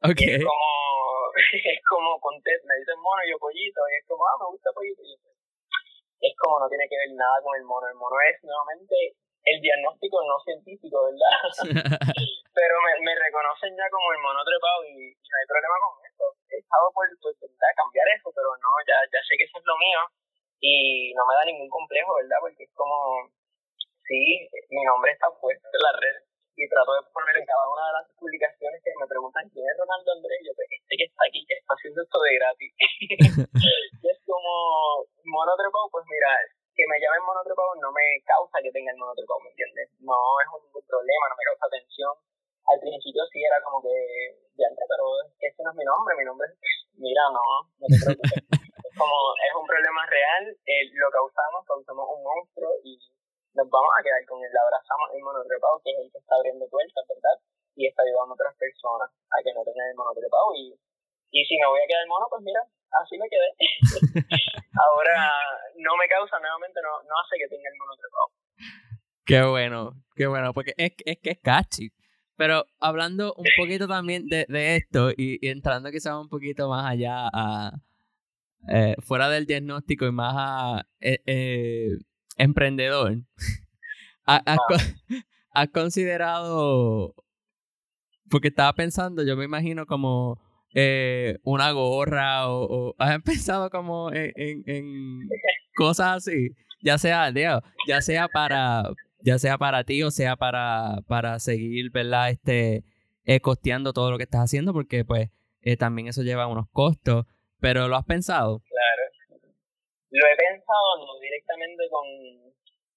Okay. 0.01 0.37
es 0.37 0.45
como, 0.45 0.69
es 1.77 1.81
como 1.85 2.21
con 2.21 2.41
me 2.41 2.75
dicen 2.81 3.01
mono 3.05 3.21
y 3.25 3.31
yo 3.33 3.37
pollito, 3.37 3.81
y 3.85 3.95
es 4.01 4.05
como, 4.09 4.25
ah, 4.25 4.41
me 4.41 4.49
gusta 4.49 4.73
pollito. 4.73 5.01
Y 5.05 5.13
yo, 5.13 5.17
pues, 5.21 5.37
es 6.25 6.35
como 6.41 6.57
no 6.57 6.69
tiene 6.73 6.89
que 6.89 6.97
ver 6.97 7.13
nada 7.13 7.37
con 7.45 7.53
el 7.53 7.69
mono. 7.69 7.85
El 7.85 8.01
mono 8.01 8.17
es 8.33 8.37
nuevamente 8.41 8.97
el 9.45 9.61
diagnóstico 9.61 10.25
no 10.25 10.41
científico, 10.41 11.05
¿verdad? 11.05 11.37
Pero 12.57 12.75
me, 12.81 12.93
me, 13.05 13.13
reconocen 13.13 13.77
ya 13.77 13.85
como 13.93 14.09
el 14.17 14.25
mono 14.25 14.41
trepado 14.41 14.89
y, 14.89 15.13
no 15.13 15.37
hay 15.37 15.47
problema 15.53 15.77
con 15.85 16.01
eso. 16.01 16.25
He 16.49 16.65
estado 16.65 16.89
por, 16.97 17.05
intentar 17.13 17.73
cambiar 17.77 18.09
eso, 18.15 18.31
pero 18.31 18.49
no, 18.57 18.71
ya, 18.87 18.95
ya 19.11 19.21
sé 19.27 19.35
que 19.37 19.45
eso 19.45 19.59
es 19.59 19.67
lo 19.67 19.77
mío 19.77 20.24
y 20.61 21.13
no 21.15 21.27
me 21.27 21.35
da 21.35 21.45
ningún 21.45 21.69
complejo, 21.69 22.15
¿verdad? 22.21 22.39
Porque 22.41 22.65
es 22.65 22.73
como, 22.75 23.31
sí, 24.07 24.49
mi 24.71 24.85
nombre 24.85 25.13
está 25.13 25.29
puesto 25.41 25.67
en 25.67 25.83
la 25.83 25.93
red 25.99 26.17
y 26.57 26.69
trato 26.71 26.95
de 26.95 27.03
poner 27.11 27.35
en 27.43 27.47
cada 27.47 27.67
una 27.67 27.85
de 27.91 27.95
las 27.99 28.07
publicaciones 28.15 28.79
que 28.79 28.95
me 28.95 29.11
preguntan 29.11 29.51
quién 29.51 29.67
es 29.67 29.75
Ronaldo 29.75 30.11
Andrés, 30.15 30.39
yo 30.47 30.55
pues 30.55 30.71
este 30.71 30.95
que 30.95 31.07
está 31.11 31.23
aquí, 31.27 31.43
que 31.43 31.59
está 31.59 31.75
haciendo 31.75 31.99
esto 32.03 32.19
de 32.23 32.31
gratis. 32.39 32.73
y 34.03 34.07
es 34.07 34.19
como 34.23 35.03
mono 35.27 35.53
trepado, 35.59 35.91
pues 35.91 36.07
mira, 36.07 36.31
que 36.75 36.85
me 36.87 36.99
llamen 36.99 37.23
monotrepado 37.27 37.75
no 37.79 37.91
me 37.91 38.07
causa 38.27 38.63
que 38.63 38.71
tenga 38.71 38.91
el 38.91 38.99
monotrepado, 38.99 39.41
¿me 39.43 39.51
entiendes? 39.51 39.91
No 39.99 40.19
es 40.43 40.49
un 40.51 40.63
problema, 40.87 41.25
no 41.31 41.39
me 41.39 41.49
causa 41.51 41.71
tensión. 41.71 42.15
Al 42.71 42.79
principio 42.81 43.23
sí 43.31 43.43
era 43.43 43.59
como 43.63 43.83
que, 43.83 43.95
ya 44.59 44.71
pero 44.75 45.05
es 45.27 45.35
que 45.39 45.47
ese 45.51 45.63
no 45.63 45.71
es 45.71 45.77
mi 45.77 45.85
nombre, 45.85 46.17
mi 46.19 46.25
nombre 46.25 46.47
es, 46.51 46.55
mira, 47.03 47.23
no, 47.35 47.43
no 47.79 47.87
te 47.91 47.99
preocupes. 47.99 48.64
Como, 48.97 49.17
es 49.39 49.53
un 49.55 49.67
problema 49.67 50.07
real, 50.07 50.45
eh, 50.67 50.91
lo 50.95 51.11
causamos, 51.11 51.67
causamos 51.67 52.07
un 52.11 52.23
monstruo 52.23 52.71
y 52.83 52.99
nos 53.55 53.69
vamos 53.71 53.93
a 53.99 54.03
quedar 54.03 54.23
con 54.27 54.43
él, 54.43 54.51
abrazamos 54.51 55.11
el 55.15 55.23
monotrepado, 55.23 55.81
que 55.85 55.91
es 55.95 55.99
el 56.03 56.11
que 56.11 56.19
está 56.19 56.35
abriendo 56.35 56.67
puertas, 56.67 57.05
¿verdad? 57.07 57.37
Y 57.75 57.87
está 57.87 58.03
ayudando 58.03 58.35
a 58.35 58.39
otras 58.39 58.55
personas 58.59 59.09
a 59.11 59.37
que 59.43 59.55
no 59.55 59.63
tengan 59.63 59.91
el 59.91 59.99
monotrepado 59.99 60.55
y, 60.55 60.75
y 61.31 61.41
si 61.45 61.55
me 61.59 61.67
voy 61.67 61.81
a 61.83 61.89
quedar 61.91 62.07
mono, 62.07 62.27
pues 62.31 62.43
mira, 62.43 62.63
así 63.03 63.19
me 63.19 63.31
quedé. 63.31 63.51
Ahora 64.75 65.17
no 65.77 65.97
me 65.97 66.07
causa 66.09 66.39
nuevamente, 66.39 66.81
no, 66.83 67.03
no 67.03 67.15
hace 67.23 67.39
que 67.39 67.49
tenga 67.49 67.71
el 67.71 67.79
mono 67.79 67.95
Qué 69.27 69.43
bueno, 69.43 69.93
qué 70.15 70.27
bueno, 70.27 70.53
porque 70.53 70.75
es, 70.77 70.93
es 71.05 71.19
que 71.19 71.31
es 71.31 71.41
catchy. 71.41 71.91
Pero 72.37 72.65
hablando 72.81 73.33
un 73.35 73.47
poquito 73.57 73.87
también 73.87 74.27
de, 74.27 74.45
de 74.49 74.77
esto 74.77 75.11
y, 75.17 75.39
entrando 75.49 75.91
quizás 75.91 76.15
un 76.15 76.29
poquito 76.29 76.69
más 76.69 76.91
allá, 76.91 77.29
a, 77.33 77.71
eh, 78.69 78.97
fuera 79.01 79.29
del 79.29 79.47
diagnóstico 79.47 80.07
y 80.07 80.13
más 80.13 80.35
a 80.37 80.87
eh, 81.01 81.21
eh, 81.27 81.89
emprendedor, 82.37 83.23
¿has, 84.25 84.43
ah. 84.47 84.57
has 85.53 85.69
considerado, 85.69 87.15
porque 88.31 88.49
estaba 88.49 88.73
pensando, 88.73 89.23
yo 89.23 89.37
me 89.37 89.45
imagino 89.45 89.87
como 89.87 90.41
eh, 90.75 91.39
una 91.43 91.71
gorra 91.73 92.49
o, 92.49 92.95
has 92.99 93.23
pensado 93.23 93.71
como 93.71 94.13
en, 94.13 94.63
en, 94.67 95.29
cosas 95.77 96.17
así, 96.17 96.51
ya 96.83 96.99
sea, 96.99 97.33
ya 97.87 98.01
sea 98.01 98.29
para 98.29 98.85
ya 99.25 99.39
sea 99.39 99.59
para 99.59 99.85
ti 99.85 100.03
o 100.03 100.11
sea 100.11 100.37
para, 100.37 100.99
para 101.09 101.39
seguir, 101.41 101.91
¿verdad? 101.91 102.31
Este, 102.31 102.85
eh, 103.25 103.41
costeando 103.41 103.93
todo 103.93 104.11
lo 104.11 104.19
que 104.19 104.25
estás 104.25 104.43
haciendo 104.43 104.73
porque 104.73 105.05
pues 105.05 105.31
eh, 105.63 105.77
también 105.77 106.09
eso 106.09 106.23
lleva 106.23 106.47
unos 106.47 106.69
costos, 106.71 107.27
pero 107.65 107.89
¿lo 107.89 107.97
has 107.97 108.05
pensado? 108.05 108.61
Claro. 108.61 109.05
Lo 110.13 110.25
he 110.29 110.37
pensado 110.37 111.01
no 111.01 111.17
directamente 111.17 111.89
con, 111.89 112.05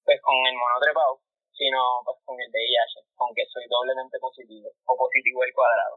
pues, 0.04 0.20
con 0.20 0.36
el 0.44 0.52
monotrepado, 0.60 1.24
sino 1.56 2.04
pues 2.04 2.20
con 2.28 2.36
el 2.36 2.52
VIH, 2.52 3.00
aunque 3.16 3.48
soy 3.48 3.64
doblemente 3.64 4.20
positivo 4.20 4.68
o 4.84 4.92
positivo 4.92 5.40
al 5.40 5.56
cuadrado. 5.56 5.96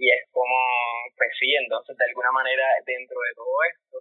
Y 0.00 0.08
es 0.08 0.24
como, 0.32 0.56
pues 1.20 1.36
sí, 1.36 1.52
entonces 1.52 1.92
de 1.92 2.08
alguna 2.08 2.32
manera 2.32 2.64
dentro 2.88 3.20
de 3.20 3.32
todo 3.36 3.54
esto, 3.68 3.96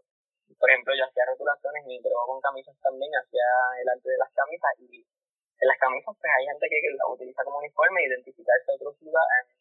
por 0.55 0.71
ejemplo, 0.71 0.95
yo 0.95 1.03
hacía 1.03 1.27
rotulaciones 1.27 1.83
y 1.83 1.99
trabajo 1.99 2.39
con 2.39 2.41
camisas 2.41 2.79
también, 2.79 3.11
hacía 3.11 3.43
el 3.83 3.91
arte 3.91 4.07
de 4.07 4.23
las 4.23 4.31
camisas 4.31 4.71
y 4.87 5.03
en 5.03 5.67
las 5.67 5.77
camisas 5.77 6.15
pues 6.15 6.31
hay 6.31 6.47
gente 6.47 6.65
que, 6.71 6.79
las 6.95 7.11
utiliza 7.11 7.43
como 7.43 7.59
uniforme, 7.59 8.07
identificarse 8.07 8.71
a 8.71 8.75
otros 8.79 8.95
lugares, 9.03 9.51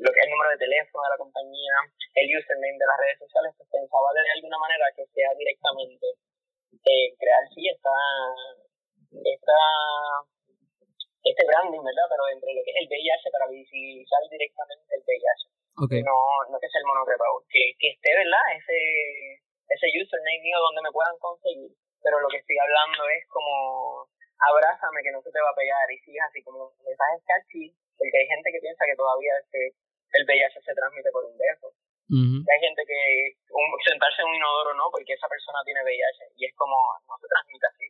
lo 0.00 0.08
que 0.12 0.18
es 0.20 0.26
el 0.26 0.32
número 0.32 0.50
de 0.50 0.64
teléfono 0.64 1.02
de 1.04 1.12
la 1.14 1.22
compañía, 1.22 1.74
el 2.14 2.26
username 2.30 2.78
de 2.78 2.90
las 2.90 2.98
redes 3.00 3.18
sociales, 3.18 3.54
pues 3.56 3.68
pensaba 3.70 4.08
de 4.12 4.32
alguna 4.36 4.58
manera 4.58 4.86
que 4.94 5.06
sea 5.12 5.30
directamente 5.36 6.06
eh, 6.84 7.08
crear 7.18 7.44
sí 7.54 7.68
esta, 7.68 7.96
esta 9.24 9.58
este 11.24 11.44
branding, 11.44 11.84
¿verdad? 11.84 12.08
Pero 12.08 12.22
entre 12.32 12.54
lo 12.56 12.62
que 12.64 12.72
es 12.72 12.78
el 12.80 12.88
VIH 12.88 13.28
para 13.28 13.50
visibilizar 13.52 14.22
directamente 14.30 14.88
el 14.96 15.04
VIH. 15.04 15.42
No, 16.04 16.16
no 16.48 16.56
que 16.60 16.68
sea 16.68 16.80
el 16.80 16.88
monotrepado, 16.88 17.44
que, 17.48 17.72
que 17.80 17.88
esté, 17.96 18.12
¿verdad? 18.12 18.44
Ese, 18.56 19.40
ese 19.68 19.86
username 19.96 20.44
mío 20.44 20.58
donde 20.60 20.84
me 20.84 20.92
puedan 20.92 21.16
conseguir. 21.20 21.72
Pero 22.00 22.20
lo 22.20 22.28
que 22.28 22.40
estoy 22.40 22.56
hablando 22.56 23.00
es 23.16 23.24
como, 23.28 24.08
abrázame 24.40 25.04
que 25.04 25.12
no 25.12 25.20
se 25.20 25.32
te 25.32 25.40
va 25.40 25.52
a 25.52 25.60
pegar. 25.60 25.84
Y 25.92 26.00
sigas 26.00 26.28
así 26.28 26.42
como 26.42 26.72
mensajes 26.84 27.20
catchy, 27.24 27.72
porque 28.00 28.16
hay 28.16 28.28
gente 28.32 28.48
que 28.48 28.64
piensa 28.64 28.88
que 28.88 28.96
todavía 28.96 29.36
este, 29.36 29.76
el 30.16 30.24
VIH 30.24 30.56
se 30.64 30.72
transmite 30.72 31.12
por 31.12 31.28
un 31.28 31.36
beso. 31.36 31.68
Hay 32.10 32.58
gente 32.58 32.82
que 32.82 33.38
un, 33.54 33.70
sentarse 33.86 34.18
en 34.24 34.34
un 34.34 34.34
inodoro 34.34 34.74
no, 34.74 34.90
porque 34.90 35.14
esa 35.14 35.30
persona 35.30 35.62
tiene 35.62 35.84
VIH 35.84 36.34
y 36.34 36.48
es 36.48 36.54
como, 36.58 36.74
no 37.06 37.14
se 37.20 37.28
transmite 37.30 37.66
así. 37.70 37.86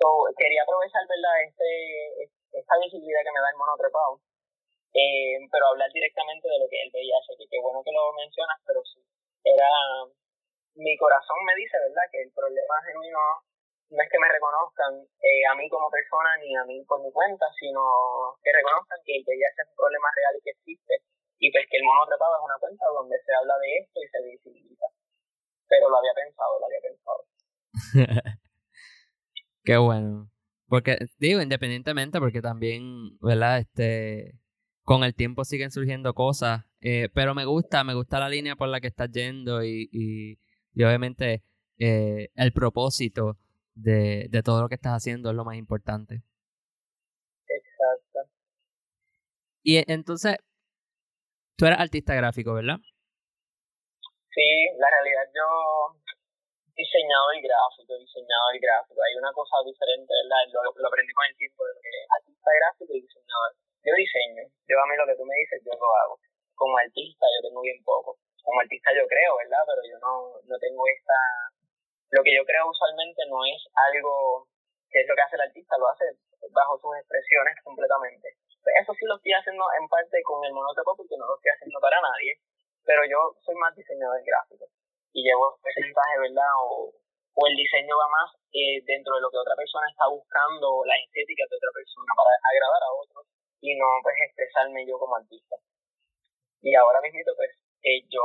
So, 0.00 0.08
quería 0.38 0.64
aprovechar, 0.64 1.04
¿verdad? 1.04 1.36
Este, 1.44 2.32
esta 2.54 2.74
visibilidad 2.80 3.20
que 3.20 3.34
me 3.34 3.44
da 3.44 3.50
el 3.52 3.60
monotrepado 3.60 4.24
eh, 4.94 5.36
pero 5.52 5.68
hablar 5.68 5.90
directamente 5.92 6.48
de 6.48 6.58
lo 6.58 6.66
que 6.68 6.80
es 6.80 6.88
el 6.88 6.92
VIH, 6.92 7.36
que 7.36 7.48
qué 7.50 7.58
bueno 7.60 7.84
que 7.84 7.92
lo 7.92 8.12
mencionas, 8.16 8.56
pero 8.64 8.80
sí, 8.84 9.04
era, 9.44 9.68
mi 10.74 10.96
corazón 10.96 11.36
me 11.44 11.54
dice, 11.56 11.76
¿verdad?, 11.76 12.08
que 12.10 12.22
el 12.22 12.32
problema 12.32 12.74
genuino 12.86 13.20
no 13.90 14.00
es 14.02 14.08
que 14.10 14.20
me 14.20 14.28
reconozcan 14.28 14.92
eh, 15.24 15.44
a 15.48 15.54
mí 15.56 15.68
como 15.68 15.88
persona 15.88 16.36
ni 16.40 16.54
a 16.56 16.64
mí 16.64 16.84
por 16.84 17.00
mi 17.00 17.10
cuenta, 17.12 17.46
sino 17.58 17.80
que 18.42 18.52
reconozcan 18.52 18.98
que 19.04 19.16
el 19.16 19.24
VIH 19.24 19.58
es 19.64 19.68
un 19.68 19.76
problema 19.76 20.08
real 20.14 20.34
y 20.36 20.42
que 20.44 20.52
existe, 20.52 20.94
y 21.38 21.50
pues 21.52 21.64
que 21.70 21.78
el 21.78 21.84
mono 21.84 22.04
trepado 22.06 22.36
es 22.36 22.44
una 22.44 22.58
cuenta 22.60 22.84
donde 22.92 23.16
se 23.24 23.32
habla 23.32 23.54
de 23.58 23.70
esto 23.80 23.98
y 24.02 24.08
se 24.08 24.18
visibiliza. 24.22 24.86
Pero 25.68 25.88
lo 25.88 25.96
había 25.96 26.14
pensado, 26.14 26.52
lo 26.60 26.66
había 26.66 26.82
pensado. 26.84 27.20
Qué 29.64 29.76
bueno. 29.76 30.30
Porque, 30.68 30.98
digo, 31.18 31.40
independientemente, 31.40 32.18
porque 32.20 32.42
también, 32.42 33.16
¿verdad? 33.20 33.58
Este, 33.58 34.34
con 34.82 35.04
el 35.04 35.14
tiempo 35.14 35.44
siguen 35.44 35.70
surgiendo 35.70 36.14
cosas 36.14 36.64
Eh, 36.80 37.08
pero 37.12 37.34
me 37.34 37.44
gusta, 37.44 37.82
me 37.82 37.94
gusta 37.94 38.20
la 38.20 38.28
línea 38.28 38.54
por 38.54 38.68
la 38.68 38.80
que 38.80 38.86
estás 38.86 39.10
yendo 39.10 39.64
y, 39.64 39.88
y, 39.92 40.38
obviamente 40.84 41.42
eh, 41.78 42.30
el 42.36 42.52
propósito 42.52 43.36
de, 43.78 44.26
de 44.28 44.42
todo 44.42 44.62
lo 44.62 44.68
que 44.68 44.74
estás 44.74 44.92
haciendo 44.92 45.30
es 45.30 45.36
lo 45.36 45.44
más 45.44 45.56
importante. 45.56 46.22
Exacto. 47.46 48.30
Y 49.62 49.78
entonces, 49.90 50.36
tú 51.56 51.66
eres 51.66 51.78
artista 51.78 52.14
gráfico, 52.14 52.54
¿verdad? 52.54 52.78
Sí, 54.34 54.50
la 54.78 54.88
realidad 54.90 55.26
yo 55.34 55.98
diseñador 56.78 57.34
gráfico, 57.42 57.98
diseñador 57.98 58.54
gráfico. 58.62 58.98
Hay 59.02 59.14
una 59.18 59.34
cosa 59.34 59.58
diferente, 59.66 60.14
¿verdad? 60.14 60.46
Lo, 60.54 60.62
lo 60.62 60.86
aprendí 60.86 61.10
con 61.10 61.26
el 61.26 61.34
tiempo 61.34 61.66
de 61.66 61.74
que 61.82 61.90
artista 62.06 62.50
gráfico 62.54 62.92
y 62.94 63.02
diseñador. 63.02 63.50
Yo 63.82 63.92
diseño, 63.98 64.42
yo 64.46 64.74
a 64.78 64.86
mí 64.86 64.94
lo 64.94 65.06
que 65.06 65.18
tú 65.18 65.26
me 65.26 65.34
dices, 65.42 65.58
yo 65.66 65.74
lo 65.74 65.88
hago. 66.02 66.14
Como 66.54 66.78
artista 66.78 67.26
yo 67.34 67.50
tengo 67.50 67.62
bien 67.62 67.82
poco. 67.82 68.18
Como 68.42 68.62
artista 68.62 68.94
yo 68.94 69.06
creo, 69.10 69.32
¿verdad? 69.42 69.62
Pero 69.66 69.82
yo 69.90 69.96
no, 69.98 70.14
no 70.46 70.56
tengo 70.58 70.82
esta... 70.86 71.18
Lo 72.10 72.24
que 72.24 72.32
yo 72.34 72.44
creo 72.44 72.70
usualmente 72.70 73.22
no 73.28 73.44
es 73.44 73.60
algo 73.74 74.48
que 74.88 75.00
es 75.00 75.06
lo 75.08 75.14
que 75.14 75.22
hace 75.22 75.36
el 75.36 75.44
artista, 75.44 75.76
lo 75.76 75.88
hace 75.92 76.04
bajo 76.52 76.78
sus 76.80 76.96
expresiones 76.96 77.54
completamente. 77.62 78.32
Pues 78.64 78.74
eso 78.80 78.92
sí 78.96 79.04
lo 79.04 79.16
estoy 79.16 79.32
haciendo 79.32 79.64
en 79.76 79.88
parte 79.88 80.16
con 80.24 80.40
el 80.44 80.52
monotopo 80.52 80.96
porque 80.96 81.16
no 81.20 81.28
lo 81.28 81.36
estoy 81.36 81.52
haciendo 81.52 81.78
para 81.80 82.00
nadie, 82.00 82.40
pero 82.84 83.04
yo 83.04 83.36
soy 83.44 83.54
más 83.60 83.76
diseñador 83.76 84.24
gráfico 84.24 84.64
y 85.12 85.22
llevo 85.22 85.60
ese 85.64 85.80
mensaje, 85.84 86.14
¿verdad? 86.20 86.52
O, 86.64 86.88
o 86.88 87.40
el 87.46 87.56
diseño 87.56 87.92
va 87.96 88.08
más 88.08 88.28
eh, 88.56 88.80
dentro 88.88 89.14
de 89.16 89.22
lo 89.22 89.30
que 89.30 89.38
otra 89.38 89.56
persona 89.56 89.84
está 89.92 90.08
buscando, 90.08 90.84
las 90.88 90.98
estéticas 91.04 91.48
de 91.52 91.56
otra 91.60 91.72
persona 91.76 92.10
para 92.16 92.32
agradar 92.32 92.82
a 92.88 92.94
otros 92.96 93.24
y 93.60 93.76
no 93.76 93.86
pues 94.02 94.16
expresarme 94.24 94.88
yo 94.88 94.98
como 94.98 95.16
artista. 95.16 95.56
Y 96.64 96.74
ahora 96.74 97.00
mismo 97.04 97.20
pues 97.36 97.52
eh, 97.84 98.02
yo 98.08 98.24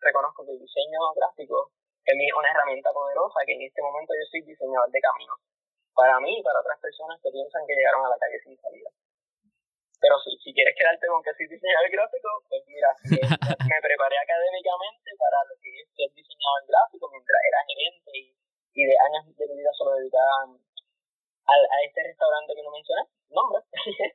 reconozco 0.00 0.46
que 0.46 0.52
el 0.52 0.60
diseño 0.62 1.00
gráfico 1.16 1.72
es 2.04 2.32
una 2.36 2.50
herramienta 2.50 2.92
poderosa 2.92 3.40
que 3.46 3.54
en 3.54 3.62
este 3.62 3.80
momento 3.80 4.12
yo 4.12 4.24
soy 4.28 4.40
diseñador 4.44 4.90
de 4.90 5.00
caminos. 5.00 5.40
Para 5.94 6.20
mí 6.20 6.36
y 6.38 6.42
para 6.42 6.60
otras 6.60 6.78
personas 6.80 7.16
que 7.22 7.30
piensan 7.30 7.64
que 7.66 7.74
llegaron 7.74 8.04
a 8.04 8.12
la 8.12 8.18
calle 8.18 8.38
sin 8.44 8.58
salida. 8.58 8.90
Pero 10.04 10.20
sí, 10.20 10.36
si 10.42 10.52
quieres 10.52 10.74
quedarte 10.76 11.06
con 11.06 11.22
que 11.24 11.32
soy 11.32 11.48
diseñador 11.48 11.88
gráfico, 11.88 12.28
pues 12.50 12.60
mira, 12.68 12.90
me 13.72 13.78
preparé 13.80 14.16
académicamente 14.20 15.08
para 15.16 15.38
lo 15.48 15.54
que 15.56 15.70
es 15.80 15.86
ser 15.96 16.10
diseñador 16.12 16.62
gráfico 16.68 17.08
mientras 17.08 17.40
era 17.40 17.60
gerente 17.72 18.10
y, 18.12 18.24
y 18.74 18.82
de 18.84 18.96
años 19.00 19.22
de 19.32 19.46
mi 19.48 19.54
vida 19.56 19.72
solo 19.72 19.96
dedicaba 19.96 20.50
a, 20.50 21.54
a 21.56 21.78
este 21.88 22.00
restaurante 22.04 22.52
que 22.52 22.64
no 22.64 22.72
mencioné, 22.74 23.02
nombre. 23.32 23.64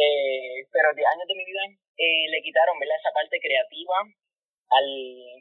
eh, 0.00 0.64
pero 0.72 0.88
de 0.94 1.04
años 1.04 1.26
de 1.28 1.36
mi 1.36 1.44
vida 1.44 1.68
eh, 2.00 2.24
le 2.32 2.40
quitaron 2.40 2.78
¿verdad? 2.80 2.96
esa 2.96 3.12
parte 3.12 3.36
creativa 3.36 4.08
al 4.70 4.86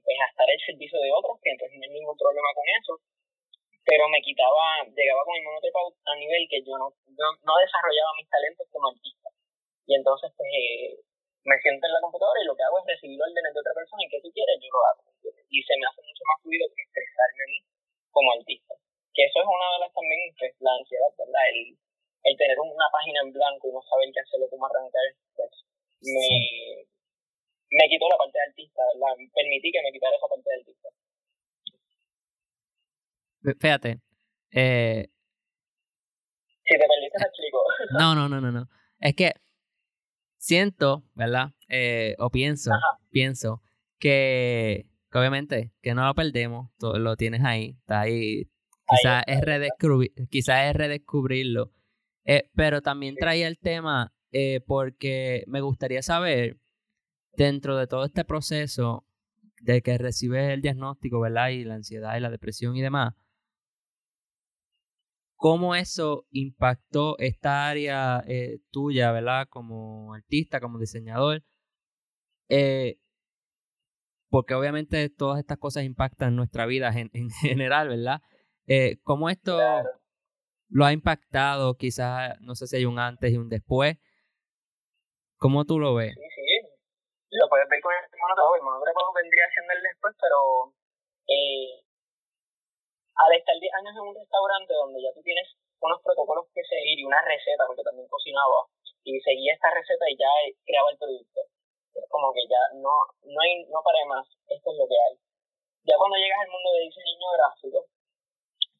pues, 0.03 0.17
a 0.19 0.29
estar 0.29 0.47
al 0.49 0.61
servicio 0.65 0.97
de 0.99 1.11
otros, 1.13 1.37
entonces 1.43 1.77
no 1.77 1.83
hay 1.85 1.93
ningún 1.93 2.17
problema 2.17 2.49
con 2.53 2.65
eso 2.81 2.93
pero 3.89 4.05
me 4.05 4.21
quitaba, 4.21 4.85
llegaba 4.93 5.25
con 5.25 5.33
el 5.33 5.43
monotepa 5.49 5.81
a 5.81 6.13
nivel 6.13 6.45
que 6.45 6.61
yo 6.61 6.77
no, 6.77 6.93
yo 7.09 7.25
no 7.41 7.53
desarrollaba 7.57 8.13
mis 8.21 8.29
talentos 8.29 8.69
como 8.69 8.93
artista. 8.93 9.33
Y 9.89 9.97
entonces, 9.97 10.29
pues, 10.37 10.45
eh, 10.53 10.93
me 11.41 11.57
siento 11.57 11.89
en 11.89 11.97
la 11.97 12.05
computadora 12.05 12.37
y 12.37 12.45
lo 12.45 12.53
que 12.53 12.61
hago 12.61 12.77
es 12.77 12.85
recibir 12.85 13.17
órdenes 13.17 13.49
de 13.49 13.61
otra 13.65 13.73
persona 13.73 14.05
y 14.05 14.09
que 14.13 14.21
tú 14.21 14.29
quieres, 14.29 14.61
yo 14.61 14.69
lo 14.69 14.81
hago. 14.85 15.01
Y 15.49 15.57
se 15.65 15.73
me 15.73 15.89
hace 15.89 16.05
mucho 16.05 16.23
más 16.29 16.37
fluido 16.45 16.69
que 16.69 16.85
expresarme 16.85 17.41
a 17.41 17.49
mí 17.49 17.59
como 18.13 18.29
artista. 18.37 18.73
Que 19.09 19.25
eso 19.25 19.41
es 19.41 19.47
una 19.49 19.67
de 19.73 19.79
las 19.81 19.91
también, 19.97 20.21
pues, 20.37 20.53
la 20.61 20.73
ansiedad, 20.77 21.11
¿verdad? 21.17 21.43
El, 21.49 21.59
el 22.29 22.35
tener 22.37 22.57
una 22.61 22.89
página 22.93 23.25
en 23.25 23.33
blanco 23.33 23.65
y 23.65 23.73
no 23.73 23.81
saber 23.89 24.13
qué 24.13 24.21
hacerlo, 24.21 24.45
cómo 24.53 24.69
arrancar, 24.69 25.01
pues, 25.33 25.65
me, 26.05 26.85
me 27.71 27.87
quitó 27.89 28.09
la 28.09 28.17
parte 28.17 28.37
de 28.37 28.49
artista, 28.49 28.81
¿verdad? 28.93 29.15
Permití 29.33 29.71
que 29.71 29.81
me 29.83 29.91
quitara 29.91 30.15
esa 30.15 30.27
parte 30.27 30.49
de 30.49 30.55
artista. 30.59 30.89
Fíjate, 33.59 34.01
eh... 34.51 35.07
Si 36.63 36.73
te 36.77 36.85
perdiste, 36.85 37.17
te 37.17 37.27
explico. 37.27 37.63
No, 37.97 38.15
no, 38.15 38.29
no, 38.29 38.41
no, 38.41 38.51
no. 38.51 38.69
Es 38.99 39.15
que 39.15 39.33
siento, 40.37 41.03
¿verdad? 41.13 41.51
Eh, 41.67 42.15
o 42.17 42.29
pienso, 42.29 42.71
pienso 43.11 43.61
que, 43.99 44.87
obviamente 45.13 45.71
que 45.81 45.93
no 45.93 46.05
lo 46.05 46.15
perdemos, 46.15 46.71
todo, 46.79 46.97
lo 46.97 47.15
tienes 47.15 47.43
ahí, 47.43 47.75
está 47.79 48.01
ahí. 48.01 48.49
Quizás 48.87 49.23
es, 49.27 49.41
redescubrir, 49.41 50.11
quizás 50.31 50.69
es 50.69 50.75
redescubrirlo. 50.75 51.71
Eh, 52.25 52.49
pero 52.55 52.81
también 52.81 53.15
traía 53.15 53.47
el 53.47 53.59
tema 53.59 54.11
eh, 54.31 54.61
porque 54.65 55.43
me 55.47 55.61
gustaría 55.61 56.01
saber, 56.01 56.57
dentro 57.39 57.77
de 57.77 57.87
todo 57.87 58.03
este 58.03 58.25
proceso 58.25 59.05
de 59.61 59.81
que 59.81 59.97
recibes 59.97 60.49
el 60.51 60.61
diagnóstico, 60.61 61.21
¿verdad? 61.21 61.49
Y 61.49 61.63
la 61.63 61.75
ansiedad 61.75 62.17
y 62.17 62.19
la 62.19 62.29
depresión 62.29 62.75
y 62.75 62.81
demás, 62.81 63.13
cómo 65.37 65.73
eso 65.73 66.25
impactó 66.31 67.17
esta 67.17 67.69
área 67.69 68.21
eh, 68.27 68.59
tuya, 68.71 69.13
¿verdad? 69.13 69.47
Como 69.49 70.13
artista, 70.13 70.59
como 70.59 70.79
diseñador. 70.79 71.43
Eh, 72.49 72.97
porque 74.29 74.53
obviamente 74.53 75.09
todas 75.09 75.39
estas 75.39 75.59
cosas 75.59 75.85
impactan 75.85 76.35
nuestra 76.35 76.65
vida 76.65 76.89
en, 76.89 77.09
en 77.13 77.29
general, 77.41 77.87
¿verdad? 77.87 78.21
Eh, 78.67 78.99
¿Cómo 79.03 79.29
esto 79.29 79.57
lo 80.67 80.85
ha 80.85 80.91
impactado? 80.91 81.77
Quizás, 81.77 82.37
no 82.41 82.53
sé 82.55 82.67
si 82.67 82.75
hay 82.75 82.85
un 82.85 82.99
antes 82.99 83.31
y 83.31 83.37
un 83.37 83.47
después. 83.47 83.97
¿Cómo 85.37 85.63
tú 85.63 85.79
lo 85.79 85.95
ves? 85.95 86.15
Sí. 86.15 86.38
Lo 87.29 87.45
puedes 87.45 87.69
ver 87.69 87.81
con 87.81 87.93
el 87.93 88.09
monótono. 88.17 88.57
El 88.57 88.65
monótono 88.65 89.13
vendría 89.13 89.45
siendo 89.53 89.69
el 89.77 89.83
después, 89.85 90.17
pero 90.17 90.73
eh, 91.29 91.77
al 93.21 93.31
estar 93.37 93.53
10 93.53 93.69
años 93.69 93.93
en 93.93 94.05
un 94.09 94.17
restaurante 94.17 94.73
donde 94.73 94.97
ya 94.97 95.13
tú 95.13 95.21
tienes 95.21 95.45
unos 95.77 96.01
protocolos 96.01 96.49
que 96.57 96.65
seguir 96.65 96.97
y 96.97 97.05
una 97.05 97.21
receta, 97.21 97.69
porque 97.69 97.85
también 97.85 98.09
cocinaba, 98.09 98.65
y 99.05 99.21
seguía 99.21 99.53
esta 99.53 99.69
receta 99.69 100.09
y 100.09 100.17
ya 100.17 100.31
creaba 100.65 100.89
el 100.89 100.97
producto. 100.97 101.39
Es 101.93 102.09
como 102.09 102.33
que 102.33 102.41
ya 102.49 102.61
no, 102.81 102.97
no 103.21 103.37
hay, 103.45 103.61
no 103.69 103.79
paré 103.85 104.03
más, 104.09 104.25
esto 104.49 104.71
es 104.73 104.77
lo 104.81 104.89
que 104.89 104.97
hay. 104.97 105.13
Ya 105.85 105.95
cuando 106.01 106.17
llegas 106.17 106.41
al 106.41 106.51
mundo 106.51 106.69
de 106.73 106.89
diseño 106.89 107.29
gráfico, 107.37 107.79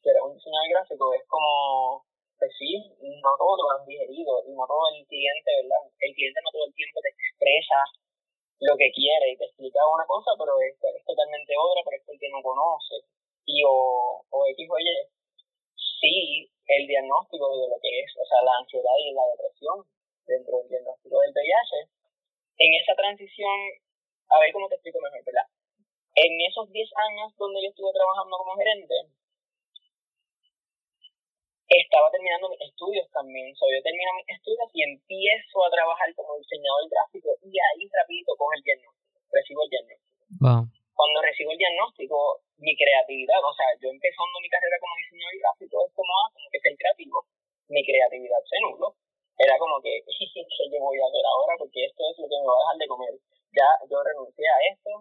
que 0.02 0.10
era 0.10 0.26
un 0.26 0.34
diseñador 0.34 0.68
gráfico, 0.74 1.14
es 1.14 1.24
como, 1.30 2.02
pues 2.34 2.50
sí, 2.58 2.82
no 2.98 3.30
todo 3.38 3.62
lo 3.62 3.78
han 3.78 3.86
digerido, 3.86 4.42
y 4.42 4.52
no 4.58 4.66
todo 4.66 4.90
el 4.90 5.06
cliente, 5.06 5.50
¿verdad? 5.62 5.86
El 6.02 6.12
cliente 6.18 6.40
no 6.42 6.50
todo 6.50 6.66
el 6.66 6.74
tiempo 6.74 6.98
te 6.98 7.14
expresa 7.14 7.78
lo 8.60 8.76
que 8.76 8.92
quiere 8.92 9.32
y 9.32 9.36
te 9.36 9.44
explica 9.48 9.80
una 9.88 10.04
cosa, 10.04 10.32
pero 10.36 10.52
es, 10.60 10.76
es 10.76 11.04
totalmente 11.04 11.52
otra, 11.56 11.80
pero 11.84 11.96
es 11.96 12.08
el 12.08 12.20
que 12.20 12.28
no 12.28 12.42
conoce 12.42 12.96
y 13.46 13.64
o, 13.64 14.20
o 14.28 14.38
X 14.52 14.68
o 14.68 14.78
Y, 14.78 14.84
sí 15.74 16.50
el 16.70 16.86
diagnóstico 16.86 17.50
de 17.58 17.66
lo 17.66 17.78
que 17.82 17.90
es, 18.00 18.10
o 18.14 18.24
sea, 18.24 18.38
la 18.46 18.62
ansiedad 18.62 18.94
y 19.00 19.12
la 19.12 19.26
depresión 19.34 19.82
dentro 20.26 20.58
del 20.62 20.68
diagnóstico 20.68 21.18
del 21.18 21.34
VIH, 21.34 21.90
en 22.62 22.70
esa 22.78 22.94
transición, 22.94 23.58
a 24.28 24.38
ver 24.38 24.52
cómo 24.52 24.68
te 24.68 24.76
explico 24.76 25.00
mejor, 25.00 25.24
¿verdad? 25.24 25.48
En 26.14 26.30
esos 26.46 26.70
10 26.70 26.90
años 27.10 27.34
donde 27.36 27.62
yo 27.62 27.70
estuve 27.70 27.90
trabajando 27.92 28.36
como 28.38 28.54
gerente, 28.54 28.94
estaba 31.78 32.10
terminando 32.10 32.50
mis 32.50 32.66
estudios 32.66 33.06
también. 33.14 33.54
So, 33.54 33.70
yo 33.70 33.78
termino 33.82 34.10
mis 34.18 34.26
estudios 34.26 34.66
y 34.74 34.82
empiezo 34.82 35.56
a 35.62 35.70
trabajar 35.70 36.10
como 36.18 36.34
diseñador 36.34 36.90
gráfico 36.90 37.30
y 37.46 37.54
ahí 37.54 37.86
rapidito 37.94 38.34
cojo 38.34 38.50
el 38.58 38.62
diagnóstico, 38.66 39.22
recibo 39.30 39.62
el 39.62 39.70
diagnóstico. 39.70 40.26
Wow. 40.42 40.62
Cuando 40.98 41.16
recibo 41.22 41.54
el 41.54 41.62
diagnóstico, 41.62 42.18
mi 42.58 42.74
creatividad, 42.74 43.38
o 43.38 43.54
sea, 43.54 43.70
yo 43.78 43.88
empezando 43.88 44.34
mi 44.42 44.50
carrera 44.50 44.76
como 44.82 44.98
diseñador 44.98 45.36
gráfico, 45.38 45.76
es 45.86 45.92
como, 45.94 46.10
ah, 46.10 46.28
como 46.34 46.46
que 46.50 46.60
ser 46.60 46.74
creativo, 46.74 47.16
mi 47.70 47.82
creatividad 47.86 48.42
se 48.50 48.58
nulo. 48.66 48.98
Era 49.38 49.56
como 49.56 49.80
que, 49.80 50.02
¿qué 50.04 50.64
yo 50.68 50.78
voy 50.82 50.98
a 50.98 51.06
hacer 51.06 51.24
ahora? 51.24 51.54
Porque 51.56 51.86
esto 51.86 52.02
es 52.10 52.18
lo 52.18 52.26
que 52.26 52.36
me 52.36 52.50
va 52.50 52.52
a 52.52 52.60
dejar 52.60 52.76
de 52.82 52.90
comer. 52.90 53.14
Ya 53.54 53.68
yo 53.86 53.96
renuncié 54.02 54.46
a 54.46 54.58
esto 54.74 54.92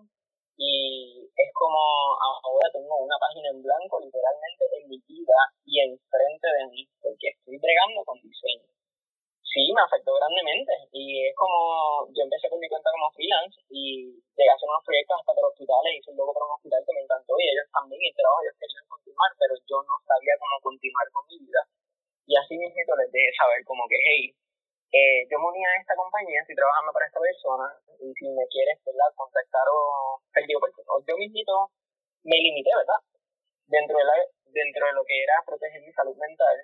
y 0.60 1.24
es 1.24 1.50
como 1.56 1.80
ahora 2.20 2.68
tengo 2.76 2.94
una 3.00 3.16
página 3.16 3.50
en 3.50 3.64
blanco 3.64 4.00
literalmente 4.04 4.68
en 4.76 4.90
mi 4.92 5.00
vida 5.08 5.40
y 5.64 5.80
enfrente 5.80 6.48
de 6.60 6.68
mí, 6.68 6.84
porque 7.02 7.32
estoy 7.32 7.58
bregando 7.58 8.04
con 8.04 8.20
diseño 8.20 8.68
sí, 9.54 9.74
me 9.74 9.82
afectó 9.82 10.14
grandemente. 10.16 10.74
Y 10.94 11.28
es 11.28 11.34
como, 11.36 12.06
yo 12.14 12.24
empecé 12.24 12.50
con 12.50 12.62
mi 12.62 12.70
cuenta 12.70 12.90
como 12.94 13.12
freelance 13.12 13.58
y 13.70 14.14
llegué 14.38 14.50
a 14.50 14.56
hacer 14.56 14.70
unos 14.70 14.86
proyectos 14.86 15.18
hasta 15.20 15.34
para 15.34 15.50
hospitales, 15.50 15.98
hice 15.98 16.12
un 16.14 16.18
logo 16.18 16.34
para 16.34 16.46
un 16.46 16.56
hospital 16.56 16.82
que 16.86 16.96
me 16.96 17.04
encantó 17.04 17.34
y 17.38 17.50
ellos 17.50 17.68
también, 17.74 18.02
y 18.02 18.14
trabajo 18.14 18.42
ellos 18.46 18.58
querían 18.62 18.88
continuar, 18.88 19.30
pero 19.42 19.54
yo 19.66 19.78
no 19.84 19.96
sabía 20.06 20.36
cómo 20.40 20.56
continuar 20.62 21.08
con 21.12 21.24
mi 21.28 21.38
vida. 21.44 21.62
Y 22.30 22.34
así 22.38 22.54
mismo 22.56 22.94
les 22.96 23.10
dejé 23.12 23.32
saber 23.34 23.60
como 23.66 23.84
que, 23.90 23.98
hey, 23.98 24.24
eh, 24.92 25.22
yo 25.30 25.36
me 25.38 25.48
uní 25.50 25.62
a 25.66 25.80
esta 25.82 25.96
compañía, 25.96 26.42
estoy 26.42 26.56
trabajando 26.56 26.92
para 26.94 27.06
esta 27.06 27.20
persona, 27.20 27.66
y 28.02 28.14
si 28.14 28.26
me 28.30 28.46
quieres, 28.50 28.78
¿verdad?, 28.86 29.14
contactar 29.16 29.66
o, 29.70 30.22
yo 31.06 31.16
mismito 31.18 31.72
me 32.24 32.38
limité, 32.38 32.72
¿verdad?, 32.76 33.02
dentro 33.68 33.98
de, 33.98 34.04
la, 34.04 34.16
dentro 34.50 34.88
de 34.88 34.94
lo 34.94 35.04
que 35.06 35.24
era 35.24 35.36
proteger 35.46 35.82
mi 35.82 35.94
salud 35.94 36.18
mental, 36.18 36.58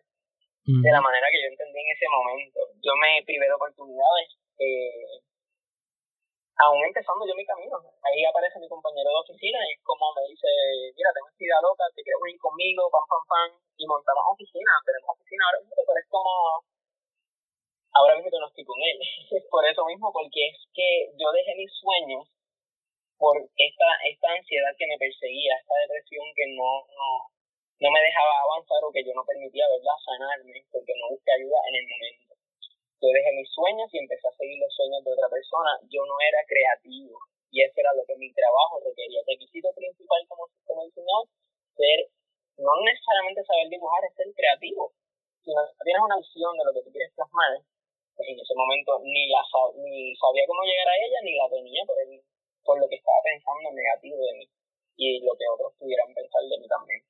de 0.66 0.92
la 0.92 1.02
manera 1.02 1.30
que 1.30 1.42
yo 1.42 1.48
entendí 1.54 1.78
en 1.78 1.94
ese 1.94 2.10
momento. 2.10 2.58
Yo 2.82 2.98
me 2.98 3.22
privé 3.22 3.46
de 3.46 3.54
oportunidades 3.54 4.34
eh, 4.58 5.22
aún 6.58 6.80
empezando 6.86 7.28
yo 7.28 7.36
mi 7.36 7.46
camino, 7.46 7.76
ahí 8.02 8.24
aparece 8.24 8.60
mi 8.60 8.70
compañero 8.70 9.12
de 9.12 9.24
oficina 9.28 9.60
y 9.68 9.76
es 9.76 9.82
como 9.84 10.14
me 10.16 10.24
dice, 10.32 10.48
mira, 10.96 11.12
tengo 11.12 11.28
esta 11.28 11.44
idea 11.44 11.60
loca, 11.60 11.84
te 11.92 12.04
quieres 12.04 12.22
unir 12.22 12.40
conmigo, 12.40 12.88
pam, 12.88 13.04
pam, 13.12 13.24
pam, 13.28 13.50
y 13.76 13.84
montamos 13.84 14.24
oficina, 14.32 14.72
tenemos 14.88 15.10
oficina 15.12 15.44
ahora 15.46 15.60
mismo, 15.60 15.84
pero 15.84 16.00
es 16.00 16.08
como, 16.08 16.32
ahora 17.96 18.16
mismo 18.20 18.30
no 18.40 18.48
estoy 18.48 18.66
con 18.66 18.80
él, 18.84 18.98
por 19.52 19.64
eso 19.66 19.84
mismo, 19.86 20.12
porque 20.12 20.52
es 20.52 20.58
que 20.76 21.16
yo 21.16 21.32
dejé 21.32 21.56
mis 21.56 21.72
sueños 21.74 22.28
por 23.18 23.40
esta, 23.40 23.90
esta 24.12 24.28
ansiedad 24.32 24.76
que 24.78 24.88
me 24.88 25.00
perseguía, 25.00 25.56
esta 25.56 25.76
depresión 25.88 26.28
que 26.36 26.46
no, 26.52 26.84
no, 26.92 27.90
me 27.90 28.02
dejaba 28.04 28.34
avanzar 28.44 28.84
o 28.84 28.92
que 28.92 29.04
yo 29.04 29.16
no 29.16 29.24
permitía, 29.24 29.66
¿verdad?, 29.72 29.98
sanarme, 30.04 30.60
porque 30.72 30.94
no 31.00 31.16
busqué 31.16 31.32
ayuda 31.32 31.60
en 31.72 31.76
el 31.80 31.88
momento 31.88 32.26
yo 33.06 33.14
dejé 33.14 33.32
mis 33.38 33.50
sueños 33.54 33.86
y 33.94 34.02
empecé 34.02 34.28
a 34.28 34.34
seguir 34.34 34.58
los 34.58 34.74
sueños 34.74 35.04
de 35.04 35.14
otra 35.14 35.30
persona. 35.30 35.78
Yo 35.94 36.02
no 36.10 36.16
era 36.26 36.42
creativo 36.48 37.20
y 37.52 37.62
eso 37.62 37.78
era 37.78 37.94
lo 37.94 38.04
que 38.08 38.18
mi 38.18 38.34
trabajo 38.34 38.82
requería. 38.82 39.22
El 39.22 39.30
requisito 39.30 39.70
principal 39.76 40.26
como, 40.28 40.50
como 40.66 40.86
diseñador, 40.90 41.30
ser, 41.78 42.10
no 42.58 42.74
necesariamente 42.82 43.46
saber 43.46 43.70
dibujar, 43.70 44.02
es 44.10 44.14
ser 44.16 44.30
creativo. 44.34 44.92
Si 45.44 45.54
no 45.54 45.62
tienes 45.86 46.02
una 46.02 46.18
visión 46.18 46.52
de 46.58 46.66
lo 46.66 46.74
que 46.74 46.82
tú 46.82 46.90
quieres 46.92 47.14
plasmar, 47.14 47.62
en 48.18 48.40
ese 48.40 48.56
momento 48.56 49.00
ni 49.04 49.28
la 49.28 49.44
ni 49.76 50.16
sabía 50.16 50.48
cómo 50.48 50.64
llegar 50.64 50.88
a 50.88 50.98
ella, 50.98 51.20
ni 51.24 51.36
la 51.36 51.50
tenía 51.50 51.84
por, 51.86 51.98
el, 52.00 52.22
por 52.64 52.80
lo 52.80 52.88
que 52.88 52.96
estaba 52.96 53.20
pensando 53.24 53.72
negativo 53.72 54.18
de 54.18 54.34
mí 54.40 54.48
y 54.98 55.20
lo 55.26 55.36
que 55.36 55.46
otros 55.52 55.74
pudieran 55.78 56.14
pensar 56.14 56.42
de 56.44 56.58
mí 56.60 56.68
también 56.68 57.02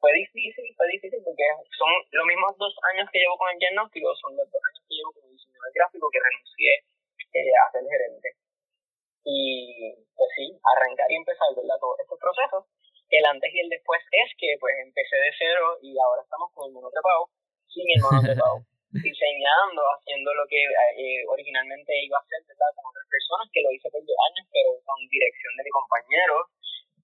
fue 0.00 0.12
difícil, 0.12 0.66
fue 0.76 0.86
difícil 0.92 1.20
porque 1.24 1.42
son 1.74 1.90
los 2.12 2.26
mismos 2.26 2.54
dos 2.58 2.74
años 2.94 3.08
que 3.10 3.18
llevo 3.18 3.36
con 3.36 3.50
el 3.50 3.58
diagnóstico, 3.58 4.14
son 4.22 4.36
los 4.36 4.46
dos 4.50 4.62
años 4.62 4.82
que 4.86 4.94
llevo 4.94 5.10
como 5.12 5.28
diseñador 5.34 5.72
gráfico 5.74 6.06
que 6.12 6.20
renuncié 6.22 6.72
eh, 7.34 7.52
a 7.58 7.64
ser 7.72 7.82
gerente. 7.82 8.28
Y 9.26 9.98
pues 10.14 10.30
sí, 10.36 10.46
arrancar 10.62 11.10
y 11.10 11.16
empezar 11.16 11.50
¿verdad? 11.56 11.80
todos 11.80 11.98
estos 12.00 12.18
procesos. 12.20 12.62
El 13.10 13.24
antes 13.26 13.50
y 13.54 13.60
el 13.60 13.68
después 13.68 14.02
es 14.10 14.30
que 14.38 14.54
pues 14.60 14.74
empecé 14.78 15.16
de 15.16 15.32
cero 15.38 15.78
y 15.82 15.98
ahora 15.98 16.22
estamos 16.22 16.50
con 16.54 16.68
el 16.68 16.72
monotrepado, 16.74 17.30
sin 17.66 17.86
el 17.90 18.02
monotrepado, 18.02 18.62
diseñando, 18.90 19.82
haciendo 19.96 20.32
lo 20.34 20.44
que 20.46 20.62
eh, 20.62 21.24
originalmente 21.26 21.92
iba 22.04 22.18
a 22.18 22.22
hacer 22.22 22.42
¿verdad? 22.46 22.70
con 22.76 22.86
otras 22.86 23.06
personas, 23.10 23.46
que 23.52 23.62
lo 23.62 23.70
hice 23.72 23.90
por 23.90 24.02
dos 24.04 24.20
años, 24.30 24.44
pero 24.52 24.70
con 24.84 24.98
dirección 25.10 25.52
de 25.58 25.64
mi 25.66 25.72
compañero, 25.72 26.36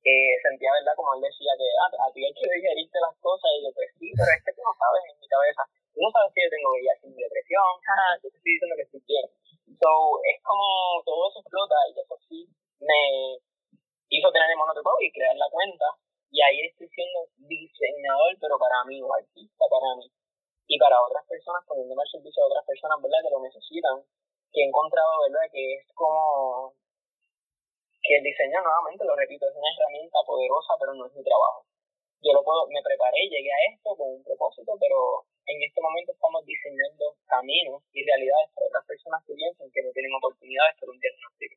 eh, 0.03 0.35
sentía, 0.43 0.75
¿verdad? 0.83 0.99
Como 0.99 1.15
él 1.15 1.23
decía 1.23 1.55
que 1.55 1.69
ah, 1.79 1.91
a 1.95 2.09
ti 2.11 2.27
hay 2.27 2.35
que 2.35 2.43
digerirte 2.43 2.99
las 2.99 3.15
cosas 3.23 3.47
y 3.55 3.63
yo, 3.63 3.71
pues 3.71 3.87
sí, 3.99 4.11
pero 4.19 4.31
es 4.35 4.43
que 4.43 4.55
tú 4.55 4.63
no 4.67 4.75
sabes 4.75 5.03
en 5.07 5.17
mi 5.23 5.29
cabeza. 5.31 5.63
Tú 5.95 5.99
no 6.03 6.11
sabes 6.11 6.35
que 6.35 6.43
yo 6.43 6.51
tengo 6.51 6.75
VIH 6.75 7.07
sin 7.07 7.15
depresión, 7.15 7.71
jaja, 7.87 8.09
yo 8.19 8.27
te 8.27 8.37
estoy 8.39 8.53
diciendo 8.53 8.75
que 8.75 8.87
estoy 8.87 9.03
bien. 9.07 9.27
So, 9.79 9.93
es 10.27 10.39
como 10.43 10.67
todo 11.07 11.31
eso 11.31 11.39
explota 11.39 11.79
y 11.87 11.93
eso 11.95 12.17
sí 12.27 12.41
me 12.83 13.39
hizo 14.11 14.29
tener 14.35 14.51
el 14.51 14.59
monotipo 14.59 14.91
y 15.01 15.13
crear 15.15 15.37
la 15.39 15.49
cuenta. 15.51 15.87
Y 16.33 16.41
ahí 16.43 16.67
estoy 16.67 16.89
siendo 16.89 17.29
diseñador, 17.47 18.35
pero 18.41 18.59
para 18.59 18.83
mí, 18.89 18.99
o 19.03 19.13
artista 19.15 19.65
para 19.71 19.97
mí. 20.01 20.11
Y 20.67 20.79
para 20.79 21.03
otras 21.03 21.27
personas, 21.27 21.65
poniéndome 21.67 22.03
al 22.03 22.13
servicio 22.13 22.43
de 22.43 22.51
otras 22.51 22.67
personas, 22.67 22.99
¿verdad? 23.03 23.23
Que 23.23 23.35
lo 23.35 23.41
necesitan. 23.43 23.97
Que 24.53 24.61
he 24.63 24.69
encontrado, 24.69 25.13
¿verdad? 25.27 25.49
Que 25.51 25.63
es 25.75 25.85
como 25.95 26.75
que 28.03 28.19
el 28.19 28.23
diseño 28.23 28.59
nuevamente, 28.61 29.07
lo 29.07 29.15
repito, 29.15 29.47
es 29.47 29.55
una 29.55 29.71
herramienta 29.71 30.19
poderosa, 30.27 30.75
pero 30.79 30.93
no 30.95 31.07
es 31.07 31.15
mi 31.15 31.23
trabajo. 31.23 31.65
Yo 32.23 32.35
lo 32.35 32.43
puedo, 32.43 32.67
me 32.67 32.83
preparé, 32.83 33.31
llegué 33.31 33.51
a 33.51 33.63
esto 33.75 33.95
con 33.97 34.11
un 34.11 34.23
propósito, 34.23 34.75
pero 34.79 35.27
en 35.47 35.59
este 35.63 35.81
momento 35.81 36.13
estamos 36.13 36.45
diseñando 36.47 37.15
caminos 37.27 37.83
y 37.95 38.03
realidades 38.07 38.51
para 38.55 38.67
otras 38.67 38.87
personas 38.87 39.23
que 39.27 39.35
piensan 39.35 39.71
que 39.71 39.83
no 39.83 39.91
tienen 39.91 40.15
oportunidades 40.15 40.75
por 40.79 40.91
un 40.91 40.99
diagnóstico. 40.99 41.57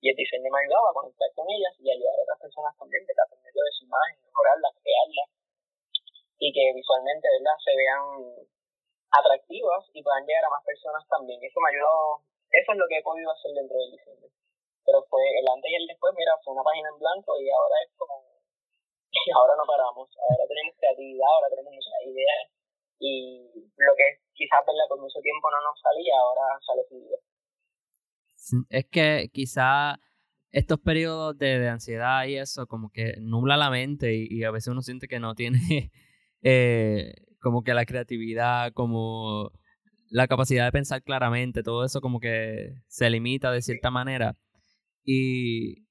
Y 0.00 0.10
el 0.12 0.16
diseño 0.16 0.48
me 0.52 0.58
ha 0.60 0.64
ayudado 0.64 0.88
a 0.88 0.96
conectar 1.00 1.28
con 1.32 1.48
ellas 1.48 1.72
y 1.80 1.88
ayudar 1.88 2.12
a 2.12 2.22
otras 2.24 2.40
personas 2.40 2.72
también 2.76 3.04
de 3.04 3.12
aprender 3.16 3.52
de 3.52 3.72
su 3.72 3.84
imagen, 3.84 4.16
mejorarla, 4.20 4.68
crearla 4.80 5.24
y 6.38 6.52
que 6.52 6.72
visualmente 6.74 7.28
¿verdad? 7.32 7.56
se 7.64 7.72
vean 7.76 8.04
atractivas 9.10 9.84
y 9.92 10.02
puedan 10.02 10.26
llegar 10.26 10.44
a 10.44 10.50
más 10.50 10.64
personas 10.64 11.02
también. 11.08 11.40
Eso 11.42 11.60
me 11.60 11.70
ayudado, 11.70 12.22
eso 12.50 12.72
es 12.72 12.78
lo 12.78 12.86
que 12.88 12.98
he 12.98 13.02
podido 13.02 13.30
hacer 13.30 13.52
dentro 13.52 13.76
del 13.78 13.92
diseño 13.92 14.26
pero 14.86 15.02
fue 15.10 15.20
el 15.20 15.46
antes 15.50 15.68
y 15.68 15.74
el 15.74 15.86
después, 15.90 16.14
mira, 16.16 16.32
fue 16.46 16.54
una 16.54 16.62
página 16.62 16.88
en 16.94 16.98
blanco 17.02 17.34
y 17.42 17.50
ahora 17.50 17.76
es 17.82 17.90
como, 17.98 18.22
y 19.10 19.30
ahora 19.34 19.58
no 19.58 19.66
paramos, 19.66 20.06
ahora 20.14 20.46
tenemos 20.46 20.78
creatividad, 20.78 21.26
ahora 21.26 21.50
tenemos 21.50 21.74
muchas 21.74 21.98
ideas 22.06 22.40
y 23.02 23.50
lo 23.76 23.92
que 23.98 24.22
quizás 24.32 24.62
por 24.64 25.00
mucho 25.00 25.20
tiempo 25.20 25.50
no 25.50 25.60
nos 25.60 25.76
salía, 25.82 26.14
ahora 26.16 26.56
sale 26.64 26.82
fluido. 26.88 27.18
Es 28.70 28.86
que 28.86 29.28
quizá 29.32 29.98
estos 30.52 30.78
periodos 30.78 31.36
de, 31.36 31.58
de, 31.58 31.68
ansiedad 31.68 32.24
y 32.24 32.36
eso 32.38 32.66
como 32.66 32.90
que 32.90 33.14
nubla 33.20 33.56
la 33.56 33.70
mente 33.70 34.14
y, 34.14 34.44
a 34.44 34.52
veces 34.52 34.68
uno 34.68 34.82
siente 34.82 35.08
que 35.08 35.18
no 35.18 35.34
tiene 35.34 35.90
eh, 36.48 37.12
como 37.40 37.64
que 37.64 37.74
la 37.74 37.84
creatividad, 37.84 38.72
como 38.72 39.50
la 40.10 40.28
capacidad 40.28 40.64
de 40.64 40.70
pensar 40.70 41.02
claramente, 41.02 41.64
todo 41.64 41.84
eso 41.84 42.00
como 42.00 42.20
que 42.20 42.72
se 42.86 43.10
limita 43.10 43.50
de 43.50 43.62
cierta 43.62 43.90
manera. 43.90 44.36
Y, 45.04 45.88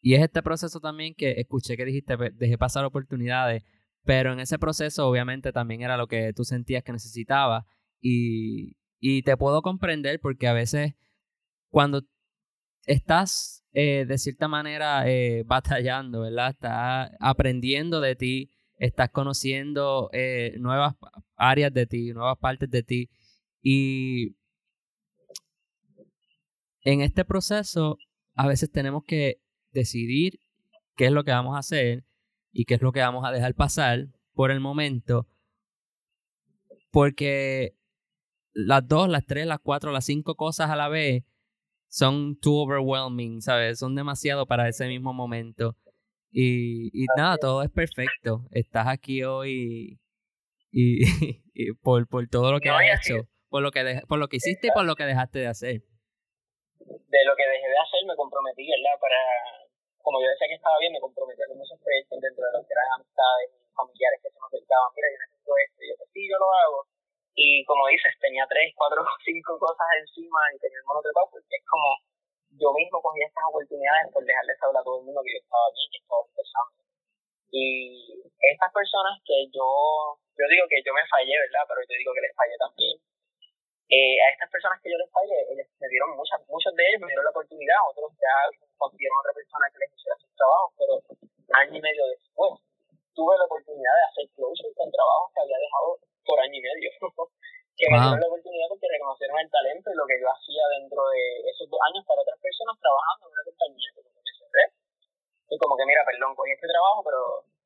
y 0.00 0.14
es 0.14 0.22
este 0.22 0.42
proceso 0.42 0.80
también 0.80 1.14
que 1.16 1.34
escuché 1.38 1.76
que 1.76 1.84
dijiste, 1.84 2.16
dejé 2.34 2.58
pasar 2.58 2.84
oportunidades, 2.84 3.62
pero 4.02 4.32
en 4.32 4.40
ese 4.40 4.58
proceso 4.58 5.06
obviamente 5.06 5.52
también 5.52 5.82
era 5.82 5.96
lo 5.96 6.08
que 6.08 6.32
tú 6.34 6.42
sentías 6.42 6.82
que 6.82 6.90
necesitabas 6.90 7.64
y, 8.00 8.76
y 8.98 9.22
te 9.22 9.36
puedo 9.36 9.62
comprender 9.62 10.18
porque 10.20 10.48
a 10.48 10.52
veces 10.52 10.94
cuando 11.68 12.02
estás 12.88 13.64
eh, 13.72 14.06
de 14.06 14.18
cierta 14.18 14.48
manera 14.48 15.08
eh, 15.08 15.44
batallando, 15.46 16.22
¿verdad? 16.22 16.50
Estás 16.50 17.10
aprendiendo 17.20 18.00
de 18.00 18.16
ti, 18.16 18.50
estás 18.76 19.10
conociendo 19.10 20.08
eh, 20.12 20.54
nuevas 20.58 20.94
áreas 21.36 21.72
de 21.72 21.86
ti, 21.86 22.12
nuevas 22.12 22.38
partes 22.38 22.70
de 22.70 22.82
ti 22.82 23.10
y 23.62 24.36
en 26.82 27.02
este 27.02 27.24
proceso, 27.26 27.98
a 28.34 28.46
veces 28.46 28.70
tenemos 28.70 29.04
que 29.04 29.42
decidir 29.72 30.40
qué 30.96 31.06
es 31.06 31.12
lo 31.12 31.24
que 31.24 31.32
vamos 31.32 31.56
a 31.56 31.58
hacer 31.58 32.04
y 32.52 32.64
qué 32.64 32.74
es 32.74 32.82
lo 32.82 32.92
que 32.92 33.00
vamos 33.00 33.26
a 33.26 33.32
dejar 33.32 33.54
pasar 33.54 34.08
por 34.32 34.50
el 34.50 34.60
momento, 34.60 35.28
porque 36.90 37.76
las 38.54 38.88
dos, 38.88 39.10
las 39.10 39.26
tres, 39.26 39.46
las 39.46 39.58
cuatro, 39.58 39.92
las 39.92 40.06
cinco 40.06 40.36
cosas 40.36 40.70
a 40.70 40.76
la 40.76 40.88
vez 40.88 41.24
son 41.88 42.38
too 42.40 42.62
overwhelming, 42.62 43.40
¿sabes? 43.40 43.78
Son 43.78 43.94
demasiado 43.94 44.46
para 44.46 44.68
ese 44.68 44.86
mismo 44.86 45.12
momento. 45.12 45.76
Y, 46.30 46.90
y 46.92 47.06
nada, 47.16 47.36
todo 47.38 47.62
es 47.62 47.70
perfecto. 47.70 48.46
Estás 48.50 48.86
aquí 48.86 49.24
hoy 49.24 49.98
y, 50.70 50.98
por, 51.82 52.06
por 52.06 52.28
todo 52.28 52.52
lo 52.52 52.60
que 52.60 52.70
has 52.70 53.06
hecho, 53.06 53.28
por 53.48 53.62
lo 53.62 53.70
que, 53.70 54.00
por 54.08 54.18
lo 54.18 54.28
que 54.28 54.36
hiciste 54.36 54.68
y 54.68 54.70
por 54.70 54.84
lo 54.84 54.94
que 54.94 55.04
dejaste 55.04 55.40
de 55.40 55.46
hacer 55.46 55.82
de 56.88 57.20
lo 57.24 57.36
que 57.36 57.46
dejé 57.46 57.68
de 57.68 57.78
hacer 57.78 58.02
me 58.06 58.16
comprometí, 58.16 58.64
¿verdad? 58.68 58.96
Para, 59.00 59.20
como 60.00 60.20
yo 60.20 60.28
decía 60.28 60.48
que 60.48 60.60
estaba 60.60 60.78
bien, 60.78 60.92
me 60.92 61.00
comprometí 61.00 61.40
con 61.48 61.58
muchos 61.58 61.78
proyectos 61.80 62.20
dentro 62.20 62.44
de 62.44 62.52
lo 62.52 62.60
que 62.64 62.72
eran 62.72 62.88
amistades 62.96 63.48
familiares 63.76 64.18
que 64.22 64.30
se 64.30 64.38
me 64.40 64.46
acercaban, 64.48 64.88
mira, 64.96 65.08
yo 65.12 65.18
necesito 65.18 65.52
esto, 65.58 65.78
y 65.84 65.88
yo, 65.88 65.94
sí, 66.12 66.22
yo 66.28 66.36
lo 66.38 66.48
hago. 66.48 66.78
Y 67.38 67.62
como 67.70 67.86
dices, 67.86 68.10
tenía 68.18 68.42
tres, 68.50 68.74
cuatro, 68.74 69.06
cinco 69.24 69.54
cosas 69.62 69.86
encima 70.02 70.42
y 70.50 70.58
tenía 70.58 70.82
el 70.82 70.88
monotrepado, 70.90 71.30
porque 71.30 71.54
es 71.54 71.64
como 71.70 71.86
yo 72.58 72.74
mismo 72.74 72.98
cogía 72.98 73.30
estas 73.30 73.46
oportunidades 73.46 74.10
por 74.10 74.26
dejarle 74.26 74.58
saber 74.58 74.74
a 74.74 74.82
todo 74.82 74.98
el 74.98 75.06
mundo 75.06 75.22
que 75.22 75.38
yo 75.38 75.40
estaba 75.46 75.70
bien, 75.70 75.86
que 75.94 76.02
estaba 76.02 76.22
empezando. 76.26 76.78
Y 77.54 77.62
estas 78.42 78.70
personas 78.74 79.14
que 79.22 79.46
yo, 79.54 79.66
yo 80.34 80.44
digo 80.50 80.66
que 80.66 80.82
yo 80.82 80.90
me 80.90 81.06
fallé, 81.06 81.38
¿verdad? 81.38 81.62
Pero 81.70 81.80
yo 81.86 81.94
digo 81.94 82.10
que 82.10 82.26
les 82.26 82.34
fallé 82.34 82.58
también 82.58 82.98
eh, 83.88 84.20
a 84.20 84.28
estas 84.36 84.50
personas 84.52 84.76
que 84.84 84.92
yo 84.92 84.98
les 85.00 85.08
fallé, 85.08 85.48
ellos 85.48 85.64
me 85.80 85.88
dieron 85.88 86.12
muchas, 86.12 86.36
muchos 86.44 86.74
de 86.76 86.82
ellos 86.92 87.00
me 87.00 87.08
dieron 87.08 87.24
la 87.24 87.32
oportunidad, 87.32 87.80
otros 87.88 88.12
ya 88.20 88.34
consiguieron 88.76 89.16
otra 89.24 89.32
persona 89.32 89.64
que 89.72 89.80
les 89.80 89.90
hiciera 89.96 90.16
sus 90.20 90.28
trabajos, 90.36 90.70
pero 90.76 90.92
año 91.56 91.72
y 91.72 91.80
medio 91.80 92.04
después 92.12 92.52
tuve 93.16 93.32
la 93.38 93.48
oportunidad 93.48 93.94
de 93.96 94.04
hacer 94.12 94.24
closure 94.36 94.76
con 94.76 94.92
trabajos 94.92 95.32
que 95.32 95.40
había 95.40 95.56
dejado 95.56 95.88
por 96.28 96.36
año 96.44 96.52
y 96.52 96.60
medio. 96.60 96.90
que 97.78 97.86
me 97.88 97.96
dieron 97.96 98.20
la 98.20 98.26
oportunidad 98.26 98.68
porque 98.68 98.90
reconocieron 98.90 99.38
el 99.38 99.48
talento 99.48 99.86
y 99.88 99.96
lo 99.96 100.04
que 100.04 100.18
yo 100.18 100.26
hacía 100.28 100.64
dentro 100.76 101.00
de 101.14 101.24
esos 101.46 101.70
dos 101.70 101.78
años 101.88 102.02
para 102.04 102.20
otras 102.20 102.36
personas 102.42 102.74
trabajando 102.76 103.22
en 103.24 103.32
una 103.32 103.46
compañía. 103.48 103.90
Como 103.94 104.10
que 104.10 104.20
me 104.20 104.32
cerré. 104.34 104.64
Y 105.48 105.56
como 105.56 105.72
que, 105.78 105.86
mira, 105.86 106.02
perdón, 106.02 106.34
cogí 106.34 106.52
este 106.52 106.66
trabajo, 106.66 107.00
pero 107.06 107.20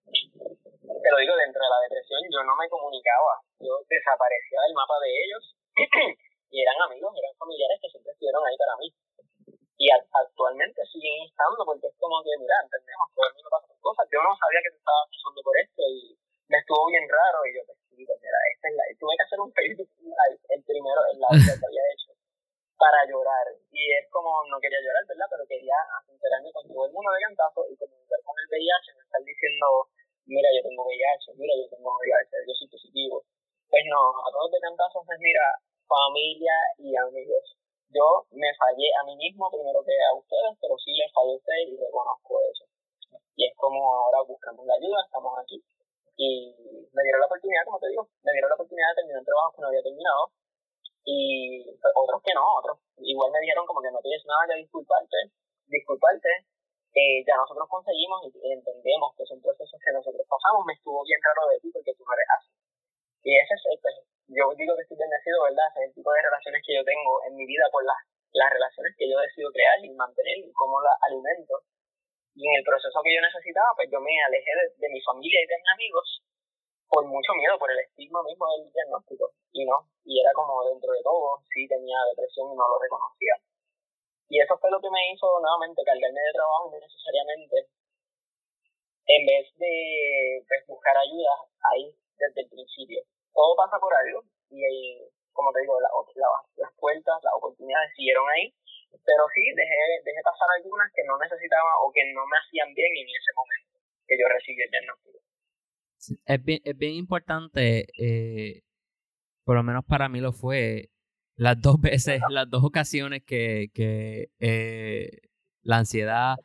te 0.05 1.09
lo 1.11 1.19
digo, 1.19 1.35
dentro 1.35 1.61
de 1.65 1.73
la 1.73 1.81
depresión 1.89 2.21
yo 2.29 2.45
no 2.45 2.55
me 2.61 2.69
comunicaba. 2.69 3.41
Yo 3.59 3.73
desaparecía 3.89 4.61
del 4.69 4.77
mapa 4.77 5.01
de 5.01 5.11
ellos 5.11 5.43
y 6.55 6.57
eran 6.61 6.79
amigos, 6.87 7.11
eran 7.17 7.35
familiares 7.41 7.81
que 7.81 7.91
siempre 7.91 8.13
estuvieron 8.13 8.45
ahí 8.45 8.57
para 8.61 8.77
mí. 8.79 8.93
Y 9.81 9.91
actualmente 9.91 10.79
siguen 10.93 11.27
estando 11.27 11.65
porque 11.65 11.89
es 11.89 11.97
como 11.99 12.23
que, 12.23 12.37
mira, 12.39 12.55
entendemos, 12.63 13.09
todo 13.17 13.27
el 13.27 13.35
mundo 13.35 13.51
pasa 13.51 13.67
por 13.67 13.81
cosas. 13.81 14.07
Yo 14.13 14.21
no 14.23 14.31
sabía 14.37 14.61
que 14.63 14.71
te 14.71 14.79
estaba 14.79 15.03
pasando 15.09 15.41
por 15.43 15.57
esto 15.59 15.83
y 15.89 16.22
me 16.49 16.59
estuvo 16.59 16.87
bien 16.89 17.07
raro 17.09 17.39
y 17.47 17.55
yo, 17.55 17.61
pues 17.67 17.79
sí, 17.91 18.03
mira, 18.03 18.39
esta 18.55 18.67
es 18.69 18.75
la... 18.75 18.85
Tuve 18.99 19.17
que 19.17 19.27
hacer 19.27 19.41
un 19.41 19.53
Facebook 19.53 19.91
Live, 20.03 20.41
el 20.49 20.63
primero, 20.65 21.01
el 21.13 21.19
live 21.19 21.43
que 21.61 21.67
había 21.67 21.87
hecho, 21.95 22.11
para 22.77 23.01
llorar. 23.07 23.47
Y 23.71 23.83
es 23.95 24.07
como, 24.11 24.31
no 24.51 24.59
quería 24.61 24.83
llorar, 24.83 25.05
¿verdad? 25.07 25.29
Pero 25.31 25.47
quería 25.47 25.79
sincerarme 26.07 26.53
con 26.53 26.67
todo 26.69 26.87
el 26.87 26.93
mundo 26.93 27.11
de 27.13 27.25
cantazo 27.25 27.61
y 27.71 27.77
comunicar 27.77 28.21
con 28.25 28.35
el 28.37 28.47
VIH, 28.51 28.87
me 28.95 29.03
estar 29.03 29.23
diciendo, 29.23 29.67
mira, 30.27 30.49
yo 30.55 30.61
tengo 30.63 30.83
VIH, 30.85 31.25
mira, 31.39 31.55
yo 31.57 31.67
tengo 31.71 31.89
VIH, 31.89 32.33
yo 32.47 32.55
soy 32.55 32.69
positivo. 32.69 33.17
Pues 33.73 33.85
no, 33.89 34.03
a 34.13 34.29
todos 34.29 34.53
de 34.53 34.61
cantazos, 34.61 35.03
pues 35.07 35.19
mira, 35.21 35.57
familia 35.89 36.57
y 36.79 36.93
amigos. 36.97 37.57
Yo 37.93 38.25
me 38.33 38.49
fallé 38.57 38.89
a 39.01 39.05
mí 39.05 39.17
mismo 39.17 39.51
primero 39.51 39.85
que 39.85 39.93
a 39.93 40.17
ustedes, 40.17 40.57
pero 40.61 40.77
sí 40.81 40.93
les 40.97 41.13
fallé 41.13 41.33
a 41.33 41.41
ustedes 41.41 41.69
y 41.69 41.77
reconozco 41.77 42.41
eso. 42.49 42.65
Y 43.37 43.49
es 43.49 43.55
como 43.57 43.81
ahora 43.81 44.21
buscamos 44.29 44.65
la 44.67 44.75
ayuda, 44.75 45.05
estamos 45.05 45.33
aquí. 45.39 45.63
Y 46.17 46.55
me 46.93 47.03
dieron 47.03 47.21
la 47.21 47.27
oportunidad, 47.27 47.65
como 47.65 47.81
te 47.81 47.89
digo, 47.89 48.09
me 48.23 48.33
dieron 48.33 48.51
la 48.51 48.57
oportunidad 48.57 48.89
de 48.93 48.99
terminar 49.01 49.21
un 49.21 49.29
trabajo 49.29 49.53
que 49.55 49.61
no 49.63 49.69
había 49.69 49.83
terminado. 49.83 50.23
Y 51.05 51.67
otros 51.73 52.23
que 52.23 52.35
no, 52.35 52.45
otros. 52.63 52.79
Igual 52.99 53.33
me 53.33 53.41
dijeron 53.41 53.67
como 53.67 53.83
que 53.83 53.91
no 53.91 53.99
tienes 53.99 54.23
nada 54.27 54.47
que 54.47 54.63
disculparte, 54.63 55.19
disculparte. 55.67 56.31
Eh, 56.93 57.25
ya 57.25 57.35
nosotros 57.41 57.67
conseguimos 57.73 58.29
y 58.29 58.53
entendemos 58.53 59.17
que 59.17 59.25
son 59.25 59.41
procesos 59.41 59.81
que 59.81 59.93
nosotros 59.97 60.23
pasamos. 60.29 60.63
Me 60.69 60.77
estuvo 60.77 61.03
bien 61.03 61.19
raro 61.25 61.49
de 61.49 61.59
ti 61.59 61.73
porque 61.73 61.95
tú 61.97 62.05
no 62.05 62.13
eres. 62.15 62.45
Y 63.25 63.31
ese 63.39 63.55
es 63.55 63.63
pues, 63.81 63.95
yo 64.29 64.45
digo 64.59 64.75
que 64.77 64.83
estoy 64.83 64.99
bendecido, 64.99 65.43
¿verdad? 65.47 65.67
Ese 65.71 65.79
es 65.81 65.87
el 65.89 65.95
tipo 65.95 66.11
de 66.13 66.23
relaciones 66.23 66.61
que 66.67 66.75
yo 66.75 66.83
tengo 66.85 67.13
en 67.27 67.33
mi 67.37 67.47
vida 67.47 67.67
por 67.71 67.83
las, 67.87 68.01
las 68.35 68.51
relaciones 68.51 68.93
que 68.99 69.09
yo 69.09 69.17
decido 69.19 69.51
crear 69.53 69.79
y 69.79 69.91
mantener 69.95 70.39
y 70.39 70.53
cómo 70.53 70.81
las 70.83 70.99
alimento. 71.07 71.55
Y 72.35 72.41
en 72.49 72.55
el 72.59 72.65
proceso 72.65 73.01
que 73.05 73.15
yo 73.15 73.21
necesitaba, 73.21 73.77
pues 73.77 73.89
yo 73.93 74.01
me 74.01 74.13
alejé 74.25 74.53
de, 74.79 74.89
mi 74.89 75.01
familia 75.03 75.41
y 75.41 75.47
de 75.47 75.59
mis 75.59 75.73
amigos 75.73 76.07
por 76.89 77.05
mucho 77.09 77.33
miedo, 77.33 77.59
por 77.59 77.71
el 77.73 77.81
estigma 77.81 78.23
mismo 78.23 78.45
del 78.53 78.73
diagnóstico. 78.73 79.33
Y 79.53 79.65
no, 79.65 79.89
y 80.05 80.21
era 80.21 80.33
como 80.33 80.65
dentro 80.69 80.93
de 80.93 81.03
todo, 81.03 81.41
sí 81.49 81.67
tenía 81.69 81.97
depresión 82.13 82.53
y 82.53 82.57
no 82.57 82.69
lo 82.69 82.77
reconocía. 82.81 83.37
Y 84.29 84.41
eso 84.41 84.57
fue 84.59 84.71
lo 84.71 84.81
que 84.81 84.91
me 84.91 85.13
hizo 85.13 85.29
nuevamente 85.41 85.85
cargarme 85.85 86.21
de 86.21 86.37
trabajo 86.37 86.73
innecesariamente. 86.73 87.57
En 89.09 89.27
vez 89.27 89.47
de 89.57 90.45
pues, 90.49 90.67
buscar 90.69 90.97
ayuda 90.97 91.33
ahí 91.73 91.93
desde 92.17 92.43
el 92.43 92.49
principio 92.49 93.03
todo 93.33 93.57
pasa 93.57 93.79
por 93.81 93.93
algo 93.93 94.23
y 94.51 94.63
como 95.33 95.51
te 95.53 95.61
digo, 95.61 95.81
las 95.81 96.73
puertas, 96.77 97.17
las 97.25 97.35
oportunidades 97.35 97.91
siguieron 97.97 98.29
ahí, 98.37 98.53
pero 99.01 99.23
sí 99.35 99.43
dejé, 99.57 99.81
dejé 100.05 100.21
pasar 100.23 100.49
algunas 100.57 100.93
que 100.95 101.03
no 101.05 101.17
necesitaba 101.19 101.73
o 101.81 101.93
que 101.93 102.05
no 102.13 102.27
me 102.27 102.37
hacían 102.37 102.75
bien 102.75 102.93
en 102.93 103.09
ese 103.09 103.33
momento 103.35 103.81
que 104.07 104.17
yo 104.19 104.27
recibí 104.29 104.61
el 104.63 104.71
diagnóstico. 104.71 105.19
es, 106.27 106.45
bien, 106.45 106.61
es 106.65 106.77
bien 106.77 106.95
importante, 106.95 107.87
eh, 107.99 108.63
por 109.45 109.57
lo 109.57 109.63
menos 109.63 109.85
para 109.85 110.09
mí 110.09 110.21
lo 110.21 110.33
fue, 110.33 110.91
las 111.37 111.61
dos 111.61 111.81
veces, 111.81 112.21
las 112.31 112.49
dos 112.49 112.65
ocasiones 112.65 113.23
que, 113.25 113.69
que 113.75 114.29
eh, 114.39 115.11
la 115.63 115.79
ansiedad 115.79 116.37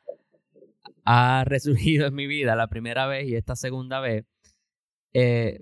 ha 1.06 1.44
resurgido 1.46 2.08
en 2.08 2.16
mi 2.16 2.28
vida, 2.28 2.56
la 2.56 2.68
primera 2.68 3.08
vez 3.08 3.28
y 3.28 3.36
esta 3.36 3.56
segunda 3.56 4.00
vez, 4.00 4.26
eh, 5.14 5.62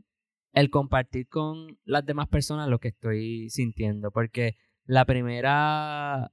el 0.54 0.70
compartir 0.70 1.28
con 1.28 1.78
las 1.84 2.06
demás 2.06 2.28
personas 2.30 2.70
lo 2.70 2.80
que 2.80 2.90
estoy 2.90 3.50
sintiendo, 3.50 4.12
porque 4.12 4.56
la 4.86 5.06
primera 5.06 6.32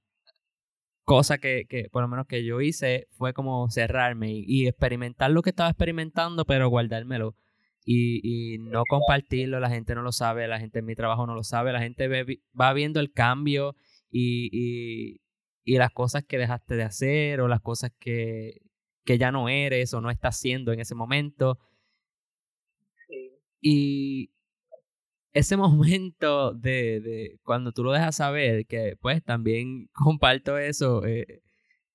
cosa 1.04 1.38
que, 1.38 1.64
que 1.68 1.88
por 1.90 2.02
lo 2.02 2.08
menos 2.08 2.26
que 2.26 2.44
yo 2.44 2.60
hice 2.60 3.06
fue 3.12 3.32
como 3.32 3.68
cerrarme 3.70 4.32
y, 4.32 4.66
experimentar 4.66 5.30
lo 5.30 5.42
que 5.42 5.50
estaba 5.50 5.70
experimentando, 5.70 6.44
pero 6.44 6.68
guardármelo. 6.68 7.36
Y, 7.84 8.20
y, 8.54 8.58
no 8.58 8.84
compartirlo, 8.88 9.58
la 9.58 9.68
gente 9.68 9.94
no 9.94 10.02
lo 10.02 10.12
sabe, 10.12 10.46
la 10.46 10.60
gente 10.60 10.78
en 10.80 10.86
mi 10.86 10.94
trabajo 10.94 11.26
no 11.26 11.34
lo 11.34 11.42
sabe, 11.42 11.72
la 11.72 11.80
gente 11.80 12.08
va 12.08 12.72
viendo 12.74 13.00
el 13.00 13.12
cambio 13.12 13.74
y, 14.10 14.48
y, 14.52 15.20
y, 15.64 15.78
las 15.78 15.90
cosas 15.90 16.24
que 16.24 16.38
dejaste 16.38 16.76
de 16.76 16.84
hacer 16.84 17.40
o 17.40 17.48
las 17.48 17.60
cosas 17.60 17.90
que, 17.98 18.60
que 19.04 19.18
ya 19.18 19.32
no 19.32 19.48
eres 19.48 19.94
o 19.94 20.00
no 20.00 20.10
estás 20.10 20.36
haciendo 20.36 20.72
en 20.72 20.80
ese 20.80 20.94
momento. 20.94 21.58
Y 23.60 24.30
ese 25.32 25.56
momento 25.56 26.52
de, 26.52 27.00
de, 27.00 27.38
cuando 27.42 27.72
tú 27.72 27.84
lo 27.84 27.92
dejas 27.92 28.16
saber, 28.16 28.66
que 28.66 28.96
pues 29.00 29.22
también 29.24 29.88
comparto 29.92 30.58
eso, 30.58 31.04
eh, 31.06 31.42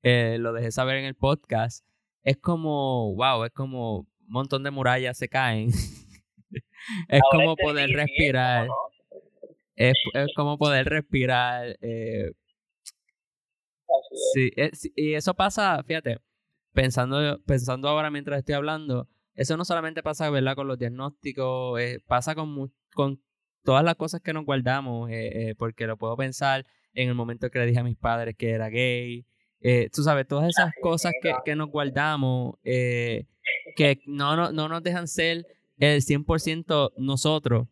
eh, 0.04 0.38
lo 0.40 0.54
dejé 0.54 0.72
saber 0.72 0.98
en 0.98 1.06
el 1.06 1.16
podcast, 1.16 1.86
es 2.24 2.38
como, 2.38 3.16
wow, 3.16 3.46
es 3.46 3.52
como 3.52 4.00
un 4.00 4.08
montón 4.28 4.64
de 4.64 4.72
murallas 4.72 5.18
se 5.18 5.30
caen. 5.30 5.70
es 7.10 7.22
como 7.32 7.56
poder 7.56 7.90
respirar. 7.90 8.68
Es, 9.76 9.94
es, 10.14 10.28
como 10.36 10.58
poder 10.58 10.88
respirar. 10.88 11.78
Eh, 11.82 12.32
sí, 14.34 14.52
y 14.96 15.14
eso 15.14 15.36
pasa, 15.36 15.84
fíjate, 15.84 16.18
pensando, 16.74 17.40
pensando 17.46 17.88
ahora 17.88 18.10
mientras 18.10 18.40
estoy 18.40 18.56
hablando, 18.56 19.08
eso 19.36 19.56
no 19.56 19.66
solamente 19.66 20.02
pasa, 20.02 20.30
¿verdad? 20.30 20.56
Con 20.56 20.68
los 20.68 20.80
diagnósticos, 20.80 21.80
eh, 21.80 22.00
pasa 22.08 22.34
con, 22.34 22.74
con 22.94 23.22
todas 23.68 23.84
las 23.84 23.96
cosas 23.96 24.22
que 24.22 24.32
nos 24.32 24.46
guardamos, 24.46 25.10
eh, 25.10 25.50
eh, 25.50 25.56
porque 25.60 25.88
lo 25.88 25.98
puedo 25.98 26.16
pensar 26.16 26.66
en 26.94 27.10
el 27.10 27.16
momento 27.16 27.50
que 27.50 27.60
le 27.60 27.66
dije 27.66 27.80
a 27.80 27.84
mis 27.84 27.98
padres 27.98 28.34
que 28.38 28.52
era 28.52 28.70
gay. 28.70 29.26
tú 29.92 30.04
sabes, 30.04 30.26
todas 30.26 30.48
esas 30.48 30.72
cosas 30.82 31.12
que, 31.22 31.34
que 31.44 31.54
nos 31.54 31.68
guardamos, 31.68 32.56
que 32.64 34.00
no, 34.06 34.38
no, 34.38 34.54
no 34.54 34.70
nos 34.70 34.82
dejan 34.82 35.10
ser 35.10 35.46
el 35.80 36.00
100% 36.00 36.94
nosotros. 36.96 37.68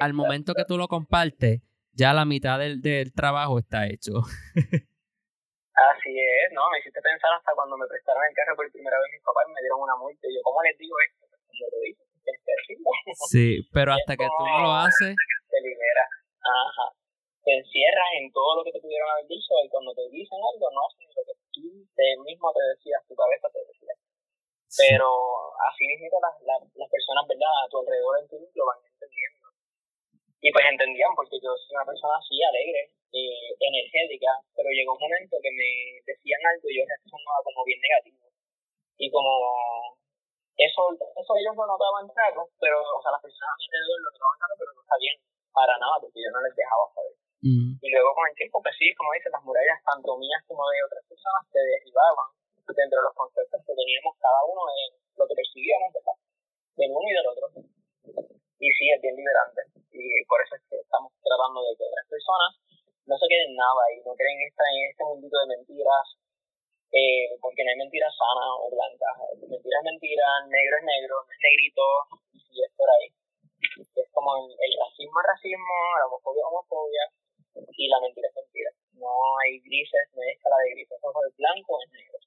al 0.00 0.12
momento 0.12 0.52
que 0.52 0.66
tú 0.68 0.76
lo 0.76 0.86
compartes, 0.86 1.62
ya 1.92 2.12
la 2.12 2.26
mitad 2.26 2.58
del, 2.58 2.82
del 2.82 3.14
trabajo 3.14 3.58
está 3.58 3.86
hecho. 3.86 4.20
Así 5.72 6.12
es, 6.12 6.52
¿no? 6.52 6.60
Me 6.72 6.78
hiciste 6.80 7.00
pensar 7.00 7.32
hasta 7.32 7.52
cuando 7.54 7.78
me 7.78 7.86
prestaron 7.88 8.20
el 8.28 8.34
carro 8.36 8.54
por 8.56 8.70
primera 8.70 9.00
vez 9.00 9.12
mis 9.12 9.24
papás 9.24 9.48
me 9.48 9.62
dieron 9.62 9.80
una 9.80 9.96
multa. 9.96 10.28
Y 10.28 10.34
yo, 10.36 10.40
¿cómo 10.44 10.60
les 10.62 10.76
digo 10.76 10.94
esto? 11.08 11.24
Pues 11.24 11.56
lo 11.72 11.80
Sí, 13.30 13.62
pero 13.72 13.92
hasta 13.92 14.16
que 14.16 14.26
tú 14.26 14.42
no 14.44 14.58
lo 14.62 14.70
haces... 14.72 15.14
Te 15.14 15.58
libera. 15.62 16.04
Ajá. 16.42 16.86
Te 17.42 17.54
encierras 17.54 18.10
en 18.18 18.32
todo 18.32 18.58
lo 18.58 18.64
que 18.64 18.72
te 18.72 18.80
pudieron 18.80 19.06
haber 19.10 19.26
dicho 19.26 19.54
y 19.62 19.68
cuando 19.70 19.94
te 19.94 20.02
dicen 20.10 20.38
algo 20.38 20.66
no 20.70 20.80
haces 20.82 21.06
lo 21.14 21.22
que 21.22 21.34
tú 21.54 21.66
mismo 22.26 22.52
te 22.52 22.62
decías, 22.74 23.06
tu 23.06 23.14
cabeza 23.14 23.46
te 23.54 23.60
decía. 23.70 23.94
Pero 24.76 25.08
así 25.70 25.86
mismo 25.86 26.18
las, 26.20 26.36
las, 26.42 26.60
las 26.74 26.90
personas, 26.90 27.24
¿verdad? 27.30 27.54
A 27.64 27.68
tu 27.70 27.78
alrededor 27.80 28.18
en 28.18 28.28
tu 28.28 28.36
lo 28.36 28.66
van 28.66 28.82
entendiendo. 28.82 29.46
Y 30.42 30.52
pues 30.52 30.64
entendían, 30.68 31.14
porque 31.16 31.38
yo 31.40 31.54
soy 31.54 31.72
una 31.78 31.86
persona 31.86 32.18
así 32.18 32.36
alegre, 32.42 32.92
eh, 33.14 33.50
energética, 33.62 34.30
pero 34.52 34.68
llegó 34.68 34.92
un 34.98 35.06
momento 35.06 35.38
que 35.40 35.52
me 35.54 35.70
decían 36.04 36.42
algo 36.44 36.66
y 36.68 36.76
yo 36.76 36.82
reaccionaba 36.84 37.40
como 37.46 37.64
bien 37.64 37.80
negativo. 37.80 38.26
Y 38.98 39.10
como 39.10 39.96
eso, 40.56 40.80
eso 40.92 41.32
ellos 41.36 41.54
lo 41.56 41.66
notaban 41.68 42.08
claro, 42.08 42.48
pero, 42.60 42.80
o 42.80 43.00
sea, 43.04 43.12
las 43.12 43.22
personas 43.22 43.54
alrededor 43.60 44.00
lo 44.00 44.10
notaban 44.10 44.36
claro, 44.40 44.54
pero 44.56 44.70
no 44.72 44.82
sabían 44.88 45.16
para 45.52 45.74
nada 45.76 45.96
porque 46.00 46.20
yo 46.20 46.30
no 46.32 46.40
les 46.40 46.54
dejaba 46.56 46.84
saber. 46.96 47.14
Mm. 47.44 47.76
Y 47.76 47.88
luego 47.92 48.10
con 48.16 48.24
el 48.28 48.36
tiempo, 48.36 48.56
pues 48.64 48.74
sí, 48.80 48.88
como 48.96 49.12
dices, 49.12 49.32
las 49.32 49.44
murallas, 49.44 49.80
tanto 49.84 50.16
mías 50.16 50.42
como 50.48 50.64
de 50.72 50.80
otras 50.84 51.04
personas, 51.04 51.42
se 51.52 51.60
derribaban 51.60 52.28
dentro 52.66 52.98
de 52.98 53.06
los 53.06 53.14
conceptos 53.14 53.60
que 53.62 53.74
teníamos 53.76 54.16
cada 54.18 54.40
uno 54.48 54.62
en 54.74 54.88
lo 55.16 55.24
que 55.28 55.38
percibíamos, 55.38 55.92
¿verdad? 55.92 56.16
Del 56.76 56.90
uno 56.90 57.06
y 57.06 57.14
del 57.14 57.28
otro. 57.30 57.46
Y 58.58 58.68
sí, 58.72 58.84
es 58.90 59.00
bien 59.00 59.14
liberante. 59.14 59.60
Y 59.92 60.02
por 60.26 60.40
eso 60.42 60.56
es 60.56 60.62
que 60.68 60.76
estamos 60.80 61.12
tratando 61.22 61.62
de 61.62 61.76
que 61.76 61.84
otras 61.84 62.06
personas 62.08 62.50
no 63.06 63.14
se 63.16 63.28
queden 63.30 63.54
nada 63.54 63.82
y 63.94 64.02
no 64.02 64.12
creen 64.18 64.40
esta, 64.44 64.64
en 64.66 64.90
este 64.90 65.04
mundito 65.04 65.36
de 65.38 65.56
mentiras, 65.56 66.06
eh, 66.96 67.28
porque 67.44 67.60
no 67.60 67.68
hay 67.70 67.76
mentiras 67.76 68.08
sanas 68.16 68.56
o 68.56 68.72
blancas. 68.72 69.14
Mentira 69.36 69.76
es 69.76 69.84
mentira, 69.84 70.24
negro 70.48 70.74
es 70.80 70.84
negro, 70.88 71.14
no 71.20 71.32
es 71.32 71.40
negrito, 71.44 71.84
y 72.32 72.56
es 72.64 72.72
por 72.72 72.88
ahí. 72.88 73.08
Es 73.76 74.08
como 74.16 74.32
el, 74.48 74.72
racismo 74.80 75.16
es 75.20 75.26
racismo, 75.28 75.76
la 76.00 76.06
homofobia 76.08 76.40
es 76.40 76.48
homofobia, 76.48 77.04
y 77.52 77.84
la 77.92 78.00
mentira 78.00 78.28
es 78.32 78.36
mentira. 78.36 78.70
No 78.96 79.12
hay 79.44 79.60
grises, 79.60 80.08
no 80.16 80.24
hay 80.24 80.32
escala 80.32 80.56
de 80.64 80.72
grises, 80.72 80.96
eso 80.96 81.20
es 81.20 81.36
blanco 81.36 81.72
es 81.84 81.88
negro. 81.92 82.18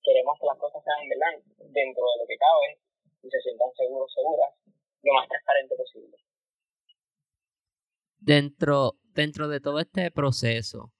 Queremos 0.00 0.34
que 0.40 0.46
las 0.48 0.56
cosas 0.56 0.80
sean 0.80 1.04
dentro 1.04 2.04
de 2.08 2.16
lo 2.16 2.24
que 2.24 2.40
cabe 2.40 2.80
y 3.20 3.28
se 3.28 3.40
sientan 3.44 3.68
seguros, 3.76 4.08
seguras, 4.16 4.48
lo 5.04 5.12
más 5.12 5.28
transparente 5.28 5.76
posible. 5.76 6.16
Dentro 8.16 8.96
dentro 9.14 9.48
de 9.48 9.60
todo 9.60 9.80
este 9.80 10.10
proceso, 10.10 10.92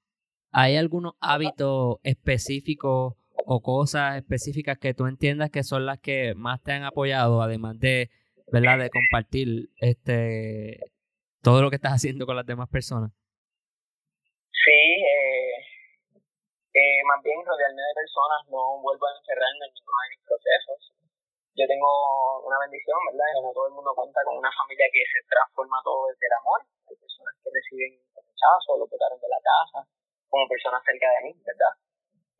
¿hay 0.53 0.77
algunos 0.77 1.15
hábitos 1.21 1.99
específicos 2.03 3.15
o 3.47 3.61
cosas 3.61 4.17
específicas 4.17 4.79
que 4.79 4.95
tú 4.95 5.07
entiendas 5.07 5.51
que 5.51 5.63
son 5.63 5.87
las 5.87 5.99
que 5.99 6.35
más 6.35 6.63
te 6.63 6.73
han 6.73 6.85
apoyado, 6.85 7.43
además 7.43 7.79
de, 7.79 8.11
¿verdad? 8.53 8.79
de 8.79 8.91
compartir 8.91 9.71
este 9.81 10.79
todo 11.43 11.63
lo 11.63 11.71
que 11.71 11.77
estás 11.77 11.93
haciendo 11.93 12.27
con 12.27 12.37
las 12.37 12.47
demás 12.47 12.69
personas? 12.69 13.11
Sí, 14.53 14.77
eh, 14.77 15.57
eh, 16.75 17.03
más 17.09 17.23
bien 17.25 17.41
rodearme 17.41 17.81
de 17.81 17.95
personas, 17.97 18.45
no 18.53 18.77
vuelvo 18.83 19.07
a 19.09 19.17
encerrarme 19.17 19.67
en 19.67 19.73
ninguno 19.73 19.99
de 20.05 20.11
mis 20.15 20.23
procesos. 20.29 20.81
Yo 21.57 21.65
tengo 21.67 21.89
una 22.45 22.61
bendición, 22.61 22.99
¿verdad? 23.11 23.27
no 23.43 23.53
todo 23.53 23.69
el 23.69 23.75
mundo 23.75 23.91
cuenta 23.97 24.21
con 24.25 24.37
una 24.37 24.53
familia 24.53 24.87
que 24.93 25.03
se 25.03 25.21
transforma 25.27 25.81
todo 25.83 26.13
desde 26.13 26.29
el 26.29 26.35
amor. 26.45 26.61
Hay 26.87 26.97
personas 26.97 27.35
que 27.43 27.51
reciben 27.51 27.93
rechazo, 28.15 28.79
lo 28.79 28.87
botaron 28.87 29.19
de 29.19 29.29
la 29.33 29.41
casa, 29.41 29.79
como 30.31 30.47
personas 30.47 30.81
cerca 30.87 31.11
de 31.11 31.29
mí, 31.29 31.33
¿verdad? 31.43 31.75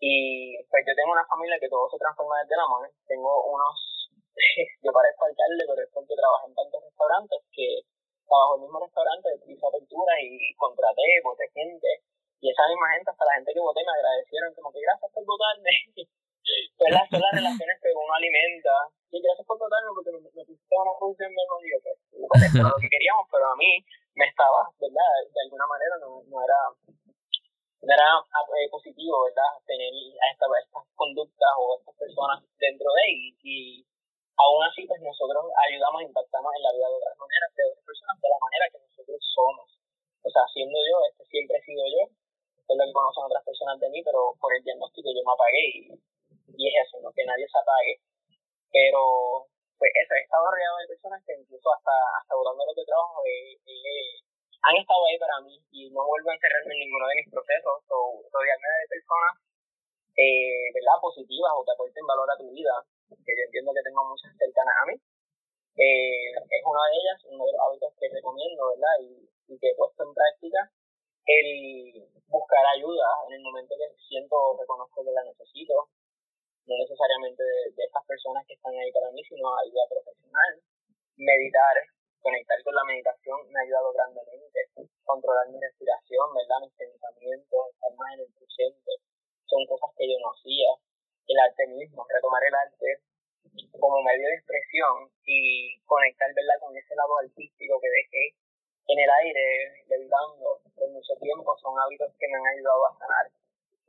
Y 0.01 0.57
pues 0.73 0.81
yo 0.89 0.97
tengo 0.97 1.13
una 1.13 1.29
familia 1.29 1.61
que 1.61 1.69
todo 1.69 1.85
se 1.91 2.01
transforma 2.01 2.41
desde 2.41 2.57
la 2.57 2.65
mano. 2.65 2.89
Tengo 3.05 3.31
unos, 3.53 3.77
yo 4.81 4.91
parezco 4.95 5.29
alcalde, 5.29 5.67
pero 5.69 5.83
es 5.85 5.93
porque 5.93 6.17
trabajo 6.17 6.49
en 6.49 6.55
tantos 6.57 6.81
restaurantes 6.81 7.41
que 7.53 7.85
trabajo 8.25 8.57
en 8.57 8.61
el 8.63 8.65
mismo 8.65 8.81
restaurante, 8.81 9.29
hice 9.45 9.67
apertura 9.67 10.15
y 10.23 10.55
contraté, 10.57 11.05
boté 11.21 11.45
gente. 11.53 11.91
Y 12.41 12.49
esa 12.49 12.65
misma 12.73 12.97
gente, 12.97 13.11
hasta 13.13 13.29
la 13.29 13.37
gente 13.37 13.53
que 13.53 13.61
voté 13.61 13.85
me 13.85 13.93
agradecieron, 13.93 14.55
como 14.57 14.73
que 14.73 14.81
gracias 14.81 15.11
por 15.13 15.25
votarme. 15.27 15.75
pues 16.81 16.91
las, 16.95 17.05
son 17.13 17.21
las 17.21 17.35
relaciones 17.37 17.77
que 17.83 17.91
uno 17.93 18.13
alimenta. 18.17 18.89
Y 19.13 19.21
gracias 19.21 19.45
por 19.45 19.61
votarme 19.61 19.93
porque 19.93 20.17
me, 20.17 20.25
me 20.25 20.45
pusiste 20.49 20.75
una 20.81 20.97
función 20.97 21.29
mejor. 21.29 21.61
Y 21.61 21.77
yo, 21.77 21.79
pues, 21.85 22.55
lo 22.57 22.81
que 22.81 22.89
queríamos, 22.89 23.29
pero 23.29 23.53
a 23.53 23.57
mí 23.61 23.85
me 24.17 24.25
estaba, 24.25 24.65
¿verdad? 24.81 25.11
De 25.29 25.41
alguna 25.45 25.67
manera 25.69 25.95
no, 26.01 26.25
no 26.25 26.37
era 26.41 26.61
no 27.83 27.91
era 27.93 28.09
eh, 28.21 28.69
positivo, 28.71 29.25
¿verdad? 29.25 29.57
Tener 29.65 29.89
estas 29.89 30.85
conductas 30.95 31.53
o 31.57 31.79
estas 31.79 31.97
personas 31.97 32.45
dentro 32.59 32.89
de 32.93 33.03
él 33.09 33.17
y, 33.43 33.87
aún 34.41 34.65
así 34.65 34.85
pues 34.89 35.01
nosotros 35.01 35.53
ayudamos, 35.69 36.03
impactamos 36.03 36.51
en 36.57 36.63
la 36.65 36.73
vida 36.73 36.89
de 36.89 36.97
otras 36.97 37.17
maneras, 37.17 37.49
de 37.57 37.65
otras 37.69 37.85
personas, 37.85 38.17
de 38.21 38.29
la 38.29 38.41
manera 38.41 38.65
que 38.73 38.81
nosotros 38.81 39.21
somos. 39.37 39.69
O 40.25 40.31
sea, 40.31 40.45
siendo 40.53 40.77
yo, 40.77 40.97
este 41.09 41.25
siempre 41.29 41.57
he 41.57 41.65
sido 41.65 41.85
yo, 41.89 42.03
esto 42.09 42.71
es 42.73 42.77
lo 42.77 42.85
que 42.85 42.97
conocen 42.97 43.25
otras 43.25 43.45
personas 43.45 43.77
de 43.81 43.89
mí, 43.89 44.01
pero 44.05 44.37
por 44.41 44.53
el 44.53 44.65
diagnóstico 44.65 45.09
yo 45.13 45.25
me 45.25 45.33
apagué 45.33 45.65
y, 45.73 45.81
y 46.57 46.63
es 46.69 46.75
eso, 46.85 47.01
¿no? 47.01 47.13
que 47.13 47.25
nadie 47.25 47.49
se 47.49 47.59
apague. 47.59 48.01
Pero, 48.71 49.49
pues 49.77 49.91
eso, 49.97 50.15
he 50.15 50.23
estado 50.23 50.47
rodeado 50.47 50.77
de 50.79 50.93
personas 50.95 51.21
que 51.27 51.35
incluso 51.35 51.69
hasta, 51.75 51.97
hasta 52.21 52.33
lo 52.37 52.75
que 52.77 52.87
trabajo 52.87 53.19
eh, 53.27 53.59
eh, 53.67 54.30
han 54.63 54.77
estado 54.77 55.03
ahí 55.07 55.19
para 55.19 55.41
mí 55.41 55.57
y 55.73 55.91
no 55.91 56.05
vuelvo 56.05 56.31
a 56.31 56.35
encerrarme 56.35 56.75
en 56.75 56.81
ninguno 56.85 57.07
de 57.09 57.17
mis 57.17 57.31
procesos 57.33 57.81
o 57.89 58.21
rodearme 58.29 58.69
de 58.69 58.93
personas 58.93 59.33
eh, 60.17 60.69
¿verdad? 60.77 61.01
positivas 61.01 61.53
o 61.57 61.65
que 61.65 61.73
aporten 61.73 62.05
valor 62.05 62.29
a 62.29 62.37
tu 62.37 62.51
vida, 62.53 62.75
que 63.09 63.33
yo 63.33 63.43
entiendo 63.49 63.73
que 63.73 63.87
tengo 63.87 64.05
muchas 64.05 64.37
cercanas 64.37 64.77
a 64.77 64.87
mí. 64.87 64.97
Eh, 65.81 66.37
es 66.37 66.63
una 66.67 66.83
de 66.93 66.95
ellas, 67.01 67.19
uno 67.25 67.47
de 67.47 67.53
los 67.53 67.63
hábitos 67.65 67.89
que 67.97 68.13
recomiendo, 68.13 68.69
¿verdad? 68.69 68.95
Y, 69.01 69.25
y 69.49 69.55
que 69.57 69.69
he 69.73 69.77
puesto 69.81 70.05
en 70.05 70.13
práctica, 70.13 70.61
el 71.25 72.05
buscar 72.29 72.65
ayuda 72.77 73.09
en 73.29 73.41
el 73.41 73.43
momento 73.43 73.75
que 73.81 73.89
siento 73.97 74.37
o 74.37 74.59
reconozco 74.61 75.05
que 75.05 75.13
la 75.13 75.25
necesito, 75.25 75.89
no 76.67 76.75
necesariamente 76.77 77.43
de, 77.43 77.73
de 77.73 77.83
estas 77.87 78.05
personas 78.05 78.45
que 78.47 78.55
están 78.55 78.75
ahí 78.77 78.93
para 78.93 79.11
mí, 79.11 79.23
sino 79.25 79.49
ayuda 79.57 79.89
profesional, 79.89 80.53
meditar, 81.17 81.77
conectar 82.21 82.57
con 82.63 82.75
la 82.75 82.85
meditación 82.85 83.37
me 83.51 83.61
ha 83.61 83.65
ayudado 83.65 83.93
grandemente. 83.93 84.61
Controlar 85.05 85.49
mi 85.49 85.59
respiración, 85.61 86.27
¿verdad? 86.37 86.61
Mis 86.63 86.77
pensamientos, 86.77 87.61
estar 87.73 87.93
más 87.97 88.15
en 88.15 88.21
el 88.21 88.33
presente. 88.37 88.93
Son 89.49 89.67
cosas 89.67 89.91
que 89.97 90.07
yo 90.07 90.17
no 90.21 90.31
hacía. 90.31 90.71
El 91.27 91.39
arte 91.39 91.67
mismo, 91.69 92.07
retomar 92.09 92.43
el 92.45 92.55
arte 92.55 92.89
como 93.79 94.03
medio 94.03 94.29
de 94.29 94.37
expresión 94.37 95.11
y 95.25 95.81
conectar, 95.87 96.29
¿verdad? 96.35 96.61
Con 96.61 96.77
ese 96.77 96.95
lado 96.95 97.19
artístico 97.19 97.81
que 97.81 97.91
dejé 97.91 98.25
en 98.91 98.99
el 98.99 99.11
aire, 99.11 99.47
levitando 99.89 100.61
por 100.75 100.89
mucho 100.91 101.15
tiempo, 101.21 101.57
son 101.59 101.79
hábitos 101.79 102.13
que 102.19 102.27
me 102.29 102.37
han 102.37 102.47
ayudado 102.59 102.87
a 102.87 102.99
sanar 102.99 103.27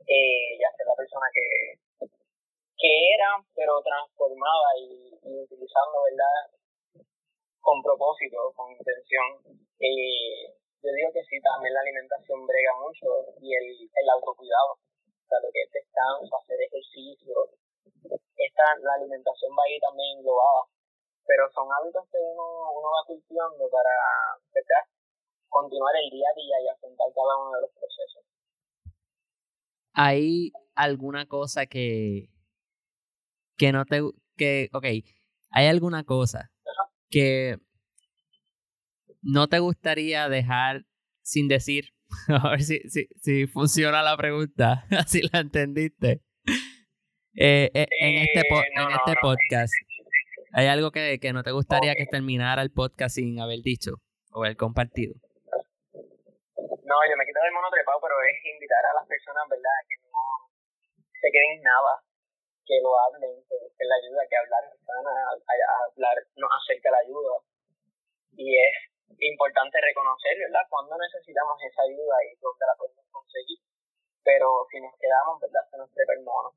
eh, 0.06 0.56
y 0.58 0.62
a 0.62 0.76
ser 0.76 0.86
la 0.86 0.94
persona 0.94 1.26
que, 1.34 2.06
que 2.78 2.90
era, 3.14 3.42
pero 3.54 3.82
transformada 3.82 4.68
y, 4.78 5.18
y 5.22 5.42
utilizando, 5.42 6.06
¿verdad? 6.06 6.61
Con 7.62 7.80
propósito, 7.80 8.52
con 8.54 8.74
intención. 8.74 9.38
Yo 10.82 10.90
digo 10.90 11.10
que 11.14 11.22
sí, 11.30 11.38
también 11.40 11.72
la 11.72 11.80
alimentación 11.80 12.44
brega 12.44 12.74
mucho 12.82 13.06
y 13.40 13.54
el, 13.54 13.66
el 13.86 14.08
autocuidado, 14.18 14.74
o 14.74 15.26
sea, 15.30 15.38
lo 15.38 15.48
que 15.54 15.62
es 15.62 15.70
descanso, 15.70 16.26
hacer 16.42 16.58
ejercicio, 16.58 17.34
esta, 18.36 18.64
la 18.82 18.94
alimentación 18.98 19.54
va 19.54 19.62
ahí 19.62 19.78
también 19.78 20.18
englobada, 20.18 20.66
pero 21.24 21.46
son 21.54 21.70
hábitos 21.70 22.02
que 22.10 22.18
uno, 22.18 22.42
uno 22.74 22.88
va 22.90 23.06
cultivando 23.06 23.70
para 23.70 23.94
¿verdad? 24.50 24.84
continuar 25.48 25.94
el 26.02 26.10
día 26.10 26.26
a 26.26 26.34
día 26.34 26.56
y 26.66 26.68
afrontar 26.68 27.06
cada 27.14 27.38
uno 27.38 27.54
de 27.54 27.60
los 27.62 27.70
procesos. 27.70 28.24
¿Hay 29.94 30.50
alguna 30.74 31.26
cosa 31.26 31.66
que, 31.66 32.26
que 33.56 33.70
no 33.70 33.84
te... 33.84 34.02
que, 34.36 34.68
ok, 34.72 34.86
hay 35.54 35.66
alguna 35.68 36.02
cosa 36.02 36.50
que 37.12 37.58
no 39.20 39.46
te 39.48 39.58
gustaría 39.60 40.28
dejar 40.28 40.84
sin 41.22 41.46
decir? 41.46 41.90
A 42.28 42.50
ver 42.50 42.62
si, 42.62 42.80
si, 42.88 43.06
si 43.20 43.46
funciona 43.46 44.02
la 44.02 44.16
pregunta, 44.16 44.84
si 45.06 45.22
la 45.32 45.40
entendiste. 45.40 46.22
Eh, 47.34 47.70
eh, 47.72 47.86
en 48.00 48.18
este, 48.18 48.42
en 48.76 48.90
este 48.90 49.14
podcast, 49.22 49.72
¿hay 50.52 50.66
algo 50.66 50.90
que, 50.90 51.18
que 51.18 51.32
no 51.32 51.42
te 51.42 51.52
gustaría 51.52 51.94
que 51.94 52.04
terminara 52.06 52.60
el 52.60 52.70
podcast 52.70 53.14
sin 53.14 53.40
haber 53.40 53.60
dicho 53.62 53.92
o 54.32 54.44
haber 54.44 54.56
compartido? 54.56 55.14
No, 56.84 56.96
yo 57.08 57.16
me 57.16 57.24
quito 57.24 57.40
el 57.40 57.54
mono 57.54 57.70
trepado, 57.72 58.00
pero 58.02 58.14
es 58.28 58.36
invitar 58.44 58.84
a 58.84 59.00
las 59.00 59.08
personas, 59.08 59.44
¿verdad?, 59.48 59.78
que 59.88 59.96
no 60.12 60.20
se 61.08 61.28
queden 61.32 61.56
en 61.56 61.62
nada, 61.62 61.92
que 62.66 62.78
lo 62.82 62.94
hablen, 62.98 63.42
que 63.48 63.56
busquen 63.58 63.88
la 63.88 63.96
ayuda, 63.96 64.28
que 64.28 64.36
hablar 64.36 64.64
sana, 64.86 65.12
hablar 65.90 66.16
nos 66.36 66.50
acerca 66.62 66.90
la 66.90 67.02
ayuda. 67.02 67.42
Y 68.36 68.56
es 68.56 68.74
importante 69.18 69.78
reconocer, 69.80 70.38
¿verdad?, 70.38 70.66
cuando 70.70 70.96
necesitamos 70.96 71.58
esa 71.62 71.82
ayuda 71.82 72.16
y 72.24 72.38
dónde 72.40 72.64
la 72.66 72.76
podemos 72.78 73.06
conseguir. 73.10 73.58
Pero 74.24 74.66
si 74.70 74.80
nos 74.80 74.94
quedamos, 74.96 75.40
¿verdad?, 75.40 75.66
se 75.70 75.76
nos 75.76 75.90
trepa 75.92 76.14
el 76.14 76.24
mono. 76.24 76.54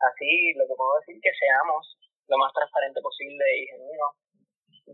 Así, 0.00 0.54
lo 0.54 0.64
que 0.68 0.76
puedo 0.76 1.00
decir 1.00 1.20
que 1.20 1.32
seamos 1.34 1.98
lo 2.28 2.38
más 2.38 2.52
transparente 2.52 3.00
posible 3.00 3.44
y 3.58 3.66
genuino, 3.66 4.06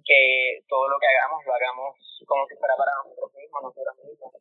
que 0.05 0.62
todo 0.68 0.88
lo 0.88 0.99
que 0.99 1.07
hagamos 1.07 1.44
lo 1.44 1.53
hagamos 1.53 1.94
como 2.26 2.47
si 2.49 2.57
fuera 2.57 2.74
para 2.76 2.92
nosotros 3.03 3.34
mismos, 3.34 3.62
nosotros 3.62 3.97
mismos. 4.03 4.32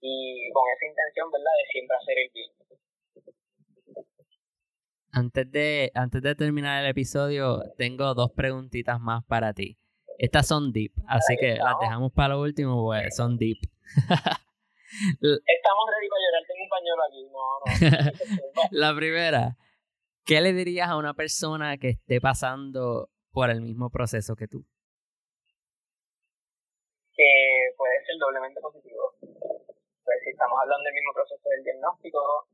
Y 0.00 0.50
con 0.52 0.64
esa 0.70 0.86
intención, 0.86 1.30
¿verdad?, 1.30 1.56
de 1.56 1.66
siempre 1.72 1.96
hacer 1.96 2.18
el 2.18 2.30
bien 2.32 2.50
antes 5.16 5.50
de, 5.50 5.90
antes 5.94 6.20
de 6.20 6.34
terminar 6.34 6.84
el 6.84 6.90
episodio, 6.90 7.62
tengo 7.78 8.12
dos 8.12 8.32
preguntitas 8.32 9.00
más 9.00 9.24
para 9.24 9.54
ti. 9.54 9.78
Estas 10.18 10.46
son 10.46 10.72
deep, 10.72 10.92
así 11.08 11.36
que 11.38 11.56
las 11.56 11.78
dejamos 11.80 12.12
para 12.12 12.34
lo 12.34 12.42
último, 12.42 12.84
pues 12.84 13.16
son 13.16 13.38
deep. 13.38 13.56
Estamos 13.96 15.84
ready 15.90 16.08
para 16.08 16.22
llorar, 16.22 16.42
tengo 16.46 16.62
un 16.62 16.68
pañuelo 16.68 17.02
aquí. 17.08 17.24
No, 17.32 17.40
no. 17.60 18.68
La 18.72 18.94
primera, 18.94 19.56
¿qué 20.26 20.42
le 20.42 20.52
dirías 20.52 20.88
a 20.88 20.96
una 20.98 21.14
persona 21.14 21.78
que 21.78 21.88
esté 21.90 22.20
pasando 22.20 23.08
por 23.32 23.48
el 23.48 23.62
mismo 23.62 23.88
proceso 23.88 24.36
que 24.36 24.48
tú? 24.48 24.66
Que 27.14 27.72
puede 27.76 28.04
ser 28.04 28.16
doblemente 28.20 28.60
positivo. 28.60 29.14
Pues 29.20 30.16
si 30.24 30.30
estamos 30.30 30.58
hablando 30.62 30.84
del 30.84 30.94
mismo 30.94 31.12
proceso 31.14 31.48
del 31.48 31.64
diagnóstico, 31.64 32.48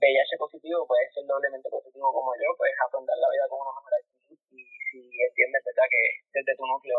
VIH 0.00 0.36
positivo 0.38 0.86
puede 0.86 1.06
ser 1.12 1.24
doblemente 1.26 1.70
positivo 1.70 2.12
como 2.12 2.34
yo, 2.36 2.50
puedes 2.58 2.76
afrontar 2.82 3.16
la 3.18 3.30
vida 3.30 3.46
con 3.48 3.62
una 3.62 3.74
mejor 3.78 3.94
actitud 3.94 4.38
y 4.52 4.62
si 4.90 4.98
entiendes 5.06 5.62
¿verdad? 5.64 5.88
que 5.90 6.02
desde 6.34 6.56
tu 6.56 6.66
núcleo 6.66 6.98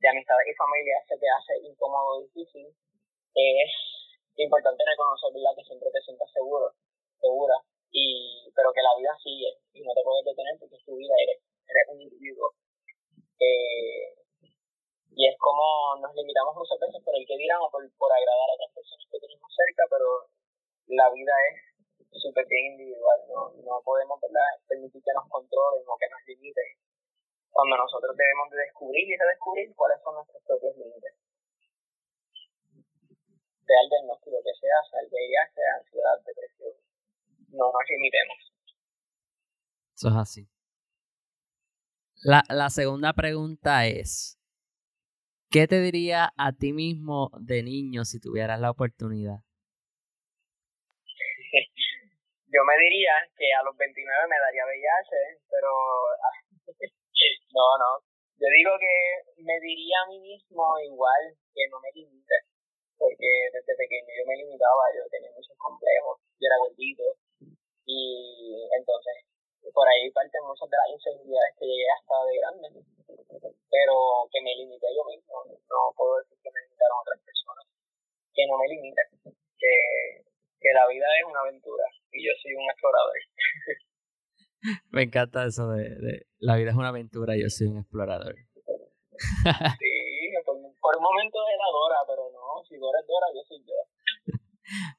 de 0.00 0.08
amistades 0.08 0.46
y 0.48 0.54
familia 0.56 0.96
se 1.06 1.16
te 1.20 1.28
hace 1.28 1.52
incómodo 1.68 2.16
o 2.16 2.22
difícil, 2.24 2.66
es 3.34 3.72
importante 4.36 4.82
reconocer 4.84 5.30
¿verdad? 5.36 5.54
que 5.56 5.68
siempre 5.68 5.88
te 5.92 6.00
sientas 6.00 6.30
seguro, 6.32 6.72
segura, 7.20 7.56
y, 7.92 8.48
pero 8.54 8.72
que 8.72 8.82
la 8.82 8.96
vida 8.96 9.12
sigue 9.22 9.50
y 9.74 9.84
no 9.84 9.92
te 9.92 10.02
puedes 10.02 10.24
detener 10.24 10.56
porque 10.58 10.76
es 10.76 10.84
tu 10.84 10.96
vida, 10.96 11.14
eres, 11.20 11.38
eres 11.68 11.86
un 11.92 12.00
individuo. 12.00 12.54
Eh, 13.40 14.14
y 15.10 15.28
es 15.28 15.36
como 15.38 15.96
nos 16.00 16.14
limitamos 16.14 16.54
muchas 16.56 16.78
veces 16.78 17.02
por 17.04 17.14
el 17.16 17.26
que 17.26 17.36
dirán 17.36 17.60
o 17.60 17.70
por, 17.70 17.82
por 17.98 18.10
agradar 18.12 18.48
a 18.50 18.54
otras 18.54 18.72
personas 18.72 19.06
que 19.10 19.20
tenemos 19.20 19.50
cerca, 19.52 19.84
pero 19.90 20.06
la 20.86 21.10
vida 21.10 21.34
es 21.52 21.69
súper 22.18 22.46
bien 22.46 22.72
individual, 22.72 23.20
¿no? 23.28 23.52
No 23.62 23.82
podemos 23.84 24.18
permitir 24.66 25.02
que 25.02 25.14
nos 25.14 25.28
controlen 25.28 25.84
o 25.86 25.96
que 25.96 26.08
nos 26.10 26.20
limiten 26.26 26.80
cuando 27.50 27.76
nosotros 27.76 28.16
debemos 28.16 28.50
de 28.50 28.58
descubrir 28.58 29.04
y 29.08 29.16
redescubrir 29.16 29.74
cuáles 29.74 30.00
son 30.02 30.14
nuestros 30.14 30.42
propios 30.44 30.76
límites. 30.76 31.14
Sea 33.66 33.80
el 33.84 33.90
diagnóstico 33.90 34.36
que 34.42 34.54
sea, 34.58 34.78
sea 34.90 35.00
el 35.00 35.08
VIH, 35.10 35.54
sea 35.54 35.74
ansiedad, 35.78 36.16
depresión, 36.26 36.72
no 37.50 37.66
nos 37.70 37.84
limitemos. 37.88 38.38
Eso 39.94 40.08
es 40.08 40.16
así. 40.16 40.48
La, 42.22 42.42
la 42.48 42.70
segunda 42.70 43.12
pregunta 43.12 43.86
es, 43.86 44.38
¿qué 45.50 45.66
te 45.66 45.80
diría 45.80 46.32
a 46.36 46.52
ti 46.52 46.72
mismo 46.72 47.30
de 47.38 47.62
niño 47.62 48.04
si 48.04 48.20
tuvieras 48.20 48.60
la 48.60 48.70
oportunidad? 48.70 49.44
Yo 52.50 52.60
me 52.66 52.76
diría 52.82 53.14
que 53.38 53.46
a 53.54 53.62
los 53.62 53.76
29 53.78 54.02
me 54.26 54.42
daría 54.42 54.66
VIH, 54.66 55.10
pero 55.46 55.70
no, 57.54 57.66
no. 57.78 57.90
Yo 58.40 58.48
digo 58.50 58.72
que 58.80 58.94
me 59.42 59.54
diría 59.60 60.02
a 60.02 60.08
mí 60.08 60.18
mismo 60.18 60.64
igual 60.80 61.36
que 61.54 61.68
no 61.70 61.78
me 61.78 61.92
limite, 61.94 62.36
porque 62.98 63.28
desde 63.52 63.76
pequeño 63.76 64.10
yo 64.16 64.24
me 64.26 64.36
limitaba, 64.36 64.88
yo 64.96 65.04
tenía 65.10 65.30
muchos 65.30 65.54
complejos, 65.58 66.18
yo 66.40 66.48
era 66.48 66.58
gordito, 66.58 67.04
y 67.84 68.66
entonces 68.74 69.30
por 69.72 69.86
ahí 69.86 70.10
parten 70.10 70.42
muchas 70.42 70.66
de 70.70 70.76
las 70.76 70.90
inseguridades 70.90 71.54
que 71.54 71.66
llegué 71.68 71.86
hasta 71.92 72.16
de 72.26 72.34
grande, 72.40 72.68
pero 73.70 73.94
que 74.32 74.40
me 74.42 74.56
limité 74.56 74.88
yo 74.96 75.04
mismo, 75.04 75.44
no 75.46 75.94
puedo 75.94 76.18
decir 76.18 76.38
que 76.42 76.50
me 76.50 76.64
limitaron 76.64 76.98
otras 77.04 77.20
personas, 77.22 77.64
que 78.34 78.46
no 78.48 78.58
me 78.58 78.68
limiten, 78.72 79.06
que, 79.60 79.72
que 80.70 80.78
la 80.78 80.86
vida 80.86 81.02
es 81.18 81.26
una 81.26 81.40
aventura 81.40 81.82
y 82.12 82.22
yo 82.22 82.30
soy 82.38 82.54
un 82.54 82.70
explorador. 82.70 83.18
Me 84.94 85.02
encanta 85.02 85.46
eso 85.46 85.66
de, 85.74 85.90
de 85.98 86.26
la 86.38 86.54
vida 86.56 86.70
es 86.70 86.76
una 86.76 86.90
aventura 86.94 87.34
y 87.34 87.42
yo 87.42 87.50
soy 87.50 87.66
un 87.66 87.78
explorador. 87.82 88.34
sí, 89.82 89.90
por, 90.46 90.54
por, 90.54 90.96
un 90.96 91.02
momento 91.02 91.38
era 91.50 91.66
Dora, 91.74 92.06
pero 92.06 92.30
no, 92.30 92.62
si 92.68 92.78
Dora 92.78 93.00
es 93.02 93.06
Dora, 93.06 93.26
yo 93.34 93.42
soy 93.50 93.58
yo. 93.66 93.74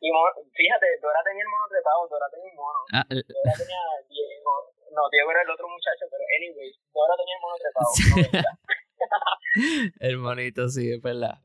Y 0.02 0.12
fíjate, 0.52 1.00
Dora 1.00 1.24
tenía 1.24 1.44
el 1.44 1.50
mono 1.50 1.64
trepado, 1.72 2.06
Dora 2.10 2.28
tenía 2.28 2.52
un 2.52 2.58
mono. 2.60 2.80
Ah, 2.92 3.06
Dora 3.08 3.56
tenía 3.56 3.80
Diego. 4.12 4.52
No, 4.92 5.08
Diego 5.08 5.32
era 5.32 5.42
el 5.42 5.50
otro 5.56 5.72
muchacho, 5.72 6.04
pero 6.12 6.28
anyway, 6.36 6.68
Dora 6.92 7.16
tenía 7.16 7.40
el 7.40 7.42
mono 7.42 7.56
trepado. 7.64 7.96
el 10.12 10.18
monito, 10.18 10.68
sí, 10.68 10.92
es 10.92 11.02
verdad. 11.02 11.40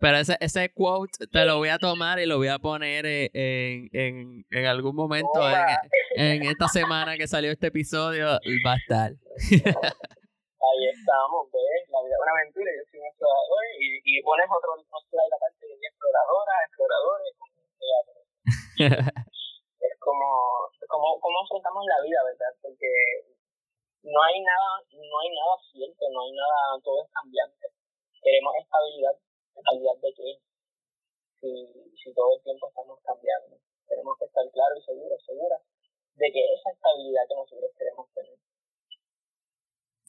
Pero 0.00 0.16
ese, 0.18 0.36
ese 0.40 0.72
quote 0.72 1.26
te 1.26 1.44
lo 1.44 1.58
voy 1.58 1.70
a 1.70 1.78
tomar 1.78 2.18
y 2.20 2.26
lo 2.26 2.36
voy 2.36 2.48
a 2.48 2.58
poner 2.58 3.04
en, 3.06 3.88
en, 3.92 4.46
en 4.50 4.66
algún 4.66 4.94
momento 4.94 5.40
en, 5.48 5.66
en, 6.14 6.42
esta 6.44 6.68
semana 6.68 7.16
que 7.16 7.26
salió 7.26 7.50
este 7.50 7.66
episodio. 7.68 8.26
Va 8.64 8.72
a 8.72 8.76
estar. 8.76 9.10
Ahí 10.58 10.84
estamos, 10.90 11.50
¿ves? 11.50 11.82
La 11.90 12.02
vida 12.02 12.14
es 12.14 12.22
una 12.22 12.32
aventura. 12.38 12.70
Yo 12.70 12.82
soy 12.90 13.00
un 13.00 13.06
explorador 13.06 13.64
y, 13.80 14.00
y 14.04 14.22
pones 14.22 14.46
otro, 14.46 14.70
otro 14.78 14.98
slide 15.10 15.34
aparte 15.34 15.66
de 15.66 15.74
exploradora, 15.74 16.52
exploradores, 16.66 17.34
es 18.78 19.94
como, 19.98 20.26
como, 20.86 21.18
como 21.18 21.36
afrontamos 21.42 21.82
la 21.84 21.98
vida, 22.06 22.22
¿verdad? 22.22 22.54
Porque 22.62 22.86
no 24.02 24.22
hay 24.22 24.40
nada, 24.40 24.70
no 24.94 25.16
hay 25.18 25.30
nada 25.34 25.54
cierto, 25.72 26.06
no 26.12 26.22
hay 26.22 26.32
nada, 26.32 26.78
todo 26.84 27.02
es 27.02 27.10
cambiante. 27.10 27.66
Queremos 28.22 28.54
estabilidad, 28.62 29.14
estabilidad 29.58 29.96
de 30.02 30.12
qué? 30.14 30.30
Si, 31.40 31.50
si 32.02 32.14
todo 32.14 32.36
el 32.36 32.42
tiempo 32.42 32.68
estamos 32.68 32.98
cambiando. 33.04 33.58
Tenemos 33.86 34.14
que 34.18 34.24
estar 34.26 34.44
claros 34.50 34.78
y 34.78 34.84
seguros, 34.84 35.24
seguras 35.24 35.62
de 36.18 36.32
que 36.32 36.40
esa 36.54 36.70
estabilidad 36.70 37.22
que 37.28 37.34
nosotros 37.34 37.70
queremos 37.78 38.06
tener. 38.14 38.38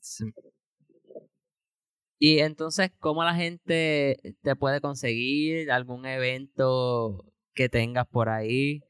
Sí. 0.02 0.26
Y 2.22 2.40
entonces, 2.40 2.92
¿cómo 3.00 3.24
la 3.24 3.34
gente 3.34 4.18
te 4.44 4.56
puede 4.56 4.82
conseguir 4.82 5.72
algún 5.72 6.06
evento 6.06 7.24
que 7.54 7.70
tengas 7.70 8.08
por 8.08 8.28
ahí? 8.28 8.82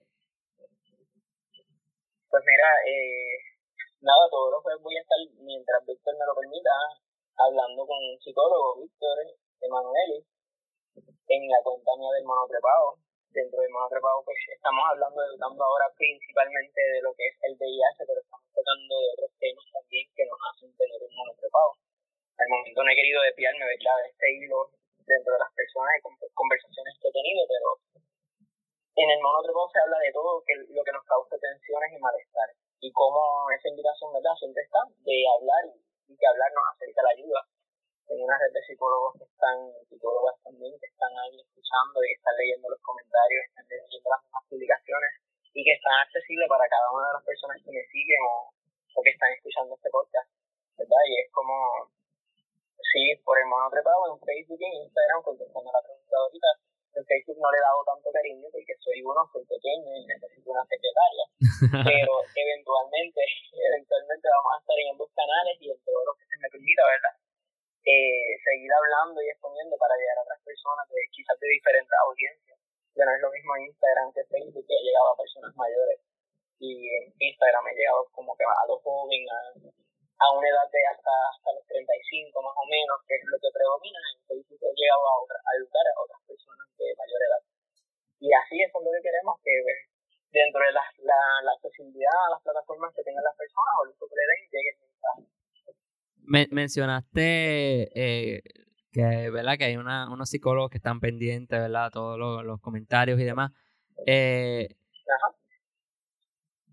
Pues 2.29 2.43
mira, 2.45 2.69
eh, 2.89 3.37
nada, 4.01 4.25
todos 4.31 4.51
los 4.51 4.63
jueves 4.63 4.81
voy 4.81 4.97
a 4.97 5.01
estar, 5.01 5.17
mientras 5.45 5.85
Víctor 5.85 6.15
me 6.17 6.25
lo 6.25 6.33
permita, 6.33 6.71
hablando 7.37 7.85
con 7.85 7.97
un 7.97 8.19
psicólogo, 8.19 8.81
Víctor 8.81 9.17
Emanuele, 9.61 10.25
en 10.95 11.41
la 11.47 11.61
cuenta 11.63 11.91
mía 11.97 12.11
del 12.15 12.25
monotrepado. 12.25 12.97
Dentro 13.29 13.61
del 13.61 13.69
monotrepado, 13.69 14.25
pues 14.25 14.37
estamos 14.49 14.81
hablando, 14.89 15.21
educando 15.21 15.61
ahora 15.63 15.85
principalmente 15.93 16.81
de 16.81 17.01
lo 17.05 17.13
que 17.13 17.29
es 17.29 17.35
el 17.45 17.53
VIH, 17.53 18.01
pero 18.09 18.19
estamos 18.19 18.49
tocando 18.49 18.93
de 18.97 19.07
otros 19.13 19.31
temas 19.37 19.65
también 19.69 20.05
que 20.17 20.25
nos 20.25 20.39
hacen 20.49 20.73
tener 20.73 20.97
el 20.97 21.13
monotrepado. 21.13 21.77
Al 22.41 22.49
momento 22.49 22.81
no 22.81 22.89
he 22.89 22.97
querido 22.97 23.21
¿verdad?, 23.21 23.97
de 24.01 24.09
este 24.09 24.27
hilo 24.33 24.71
dentro 25.05 25.33
de 25.33 25.41
las 25.45 25.53
personas 25.53 25.93
y 25.93 26.33
conversaciones 26.33 26.93
que 26.97 27.07
he 27.09 27.13
tenido, 27.13 27.45
pero 27.45 27.67
en 28.99 29.09
el 29.09 29.21
monotrepado 29.21 29.69
se 29.69 29.79
habla 29.79 29.99
de 29.99 30.11
todo 30.11 30.43
que, 30.43 30.55
lo 30.73 30.83
que 30.83 30.91
nos 30.91 31.05
causa 31.05 31.37
tensiones 31.37 31.93
y 31.93 31.99
malestar. 32.03 32.49
Y 32.81 32.91
cómo 32.91 33.47
esa 33.55 33.69
invitación, 33.69 34.11
¿verdad?, 34.13 34.35
siempre 34.39 34.63
está 34.63 34.79
de 35.05 35.17
hablar 35.37 35.63
y, 36.07 36.15
que 36.17 36.27
hablarnos 36.27 36.63
acerca 36.73 36.99
de 36.99 37.05
la 37.05 37.15
ayuda. 37.15 37.41
Tengo 38.09 38.25
una 38.25 38.41
red 38.41 38.49
de 38.49 38.65
psicólogos 38.65 39.13
que 39.21 39.25
están, 39.29 39.69
psicólogas 39.85 40.33
también, 40.41 40.73
que 40.81 40.89
están 40.89 41.13
ahí 41.13 41.37
escuchando 41.45 42.01
y 42.01 42.17
están 42.17 42.33
leyendo 42.41 42.65
los 42.73 42.81
comentarios, 42.81 43.45
están 43.45 43.69
leyendo 43.69 44.09
las 44.09 44.21
mismas 44.25 44.43
publicaciones 44.49 45.11
y 45.53 45.61
que 45.61 45.77
están 45.77 45.93
accesibles 46.01 46.49
para 46.49 46.65
cada 46.65 46.89
una 46.89 47.05
de 47.05 47.15
las 47.21 47.25
personas 47.29 47.61
que 47.61 47.69
me 47.69 47.85
siguen 47.85 48.21
o, 48.25 48.49
o 48.49 48.99
que 49.05 49.13
están 49.13 49.29
escuchando 49.29 49.77
este 49.77 49.93
podcast, 49.93 50.25
¿verdad? 50.73 51.03
Y 51.05 51.21
es 51.21 51.29
como, 51.29 51.53
sí, 52.81 53.13
por 53.21 53.37
el 53.37 53.45
monotrepado 53.45 54.09
en 54.09 54.17
Facebook 54.25 54.57
y 54.57 54.65
en 54.65 54.89
Instagram, 54.89 55.21
contestando 55.21 55.69
la 55.69 55.85
pregunta 55.85 56.15
ahorita, 56.17 56.49
en 56.97 57.05
Facebook 57.05 57.37
no 57.37 57.53
le 57.53 57.61
he 57.61 57.67
dado 57.69 57.85
tanto 57.85 58.09
cariño 58.09 58.49
porque 58.49 58.73
soy 58.81 59.05
uno, 59.05 59.21
soy 59.29 59.45
pequeño 59.45 59.85
y 59.85 60.09
necesito 60.09 60.49
una 60.49 60.65
secretaria. 60.65 61.25
Pero 61.93 62.13
eventualmente, 62.25 63.21
eventualmente 63.53 64.25
vamos 64.33 64.49
a 64.49 64.59
estar 64.65 64.77
en 64.81 64.97
ambos 64.97 65.13
canales 65.13 65.55
y 65.61 65.69
en 65.69 65.77
todo 65.85 66.01
lo 66.09 66.17
que 66.17 66.25
se 66.25 66.35
me 66.41 66.49
permita, 66.49 66.81
¿verdad? 66.89 67.28
Eh, 67.85 68.35
seguir 68.43 68.71
hablando 68.75 69.21
y 69.23 69.29
exponiendo 69.29 69.77
para 69.79 69.95
llegar 69.95 70.19
a 70.19 70.25
otras 70.27 70.41
personas 70.43 70.85
de 70.89 70.99
quizás 71.11 71.39
de 71.39 71.47
diferentes 71.47 71.95
audiencias. 72.05 72.59
Ya 72.95 73.05
no 73.07 73.15
es 73.15 73.21
lo 73.21 73.31
mismo 73.31 73.55
Instagram 73.55 74.11
que 74.11 74.27
Facebook, 74.27 74.65
que 74.67 74.75
he 74.75 74.83
llegado 74.83 75.15
a 75.15 75.17
personas 75.17 75.55
mayores. 75.55 75.99
Y 76.59 76.75
en 76.75 77.03
Instagram 77.15 77.63
he 77.71 77.75
llegado 77.79 78.03
como 78.11 78.35
que 78.35 78.43
a 78.43 78.67
los 78.67 78.83
jóvenes, 78.83 79.23
a, 79.31 79.39
a 79.63 80.25
una 80.35 80.47
edad 80.51 80.67
de 80.67 80.81
hasta, 80.91 81.15
hasta 81.31 81.49
los 81.55 81.65
35 81.71 82.35
más 82.43 82.55
o 82.59 82.65
menos, 82.67 82.99
que 83.07 83.15
es 83.15 83.23
lo 83.23 83.39
que 83.39 83.47
predomina. 83.55 83.99
En 84.11 84.19
Facebook 84.27 84.59
he 84.59 84.75
llegado 84.75 85.03
a, 85.07 85.15
otra, 85.23 85.37
a 85.39 85.51
educar 85.55 85.85
a 85.87 86.01
otras 86.03 86.21
personas 86.27 86.67
de 86.75 86.87
mayor 86.99 87.21
edad. 87.23 87.41
Y 88.19 88.27
así 88.35 88.59
es 88.59 88.69
lo 88.75 88.83
que 88.83 88.99
queremos 88.99 89.39
que 89.39 89.55
dentro 90.35 90.59
de 90.59 90.71
la, 90.75 90.83
la, 91.07 91.19
la 91.47 91.51
accesibilidad 91.55 92.19
a 92.27 92.35
las 92.35 92.43
plataformas 92.43 92.93
que 92.93 93.03
tengan 93.07 93.23
las 93.23 93.37
personas 93.39 93.73
o 93.79 93.87
uso 93.87 94.05
que 94.11 94.19
le 94.19 94.25
den 94.27 94.41
llegue 94.51 94.71
el 94.75 94.79
mensaje. 94.83 95.38
Me, 96.29 96.47
mencionaste 96.51 97.89
eh, 97.93 98.41
que, 98.91 99.29
¿verdad? 99.29 99.57
que 99.57 99.65
hay 99.65 99.77
una, 99.77 100.09
unos 100.11 100.29
psicólogos 100.29 100.71
que 100.71 100.77
están 100.77 100.99
pendientes 100.99 101.59
¿verdad? 101.59 101.91
todos 101.91 102.17
los, 102.17 102.45
los 102.45 102.61
comentarios 102.61 103.19
y 103.19 103.23
demás. 103.23 103.51
Eh, 104.05 104.69
Ajá 105.23 105.35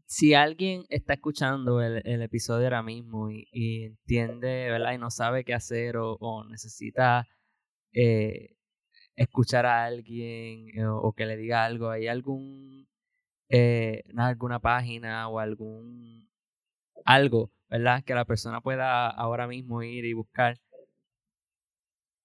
si 0.07 0.35
alguien 0.35 0.85
está 0.89 1.15
escuchando 1.15 1.83
el, 1.83 2.01
el 2.07 2.23
episodio 2.23 2.67
ahora 2.67 2.83
mismo 2.83 3.31
y, 3.31 3.49
y, 3.53 3.85
entiende, 3.85 4.71
¿verdad? 4.71 4.93
Y 4.95 4.99
no 4.99 5.11
sabe 5.11 5.45
qué 5.45 5.55
hacer 5.55 5.97
o, 5.97 6.17
o 6.21 6.45
necesita 6.45 7.27
eh, 7.93 8.57
escuchar 9.17 9.67
a 9.67 9.85
alguien 9.87 10.69
eh, 10.79 10.87
o, 10.87 11.13
que 11.13 11.27
le 11.27 11.37
diga 11.37 11.65
algo, 11.65 11.91
¿hay 11.91 12.09
algún, 12.09 12.89
eh, 13.51 14.05
alguna 14.17 14.61
página 14.61 15.29
o 15.29 15.41
algún, 15.41 16.29
algo, 17.05 17.51
¿verdad? 17.69 18.03
Que 18.07 18.15
la 18.15 18.25
persona 18.25 18.61
pueda 18.61 19.09
ahora 19.11 19.47
mismo 19.47 19.83
ir 19.83 20.05
y 20.05 20.15
buscar. 20.15 20.57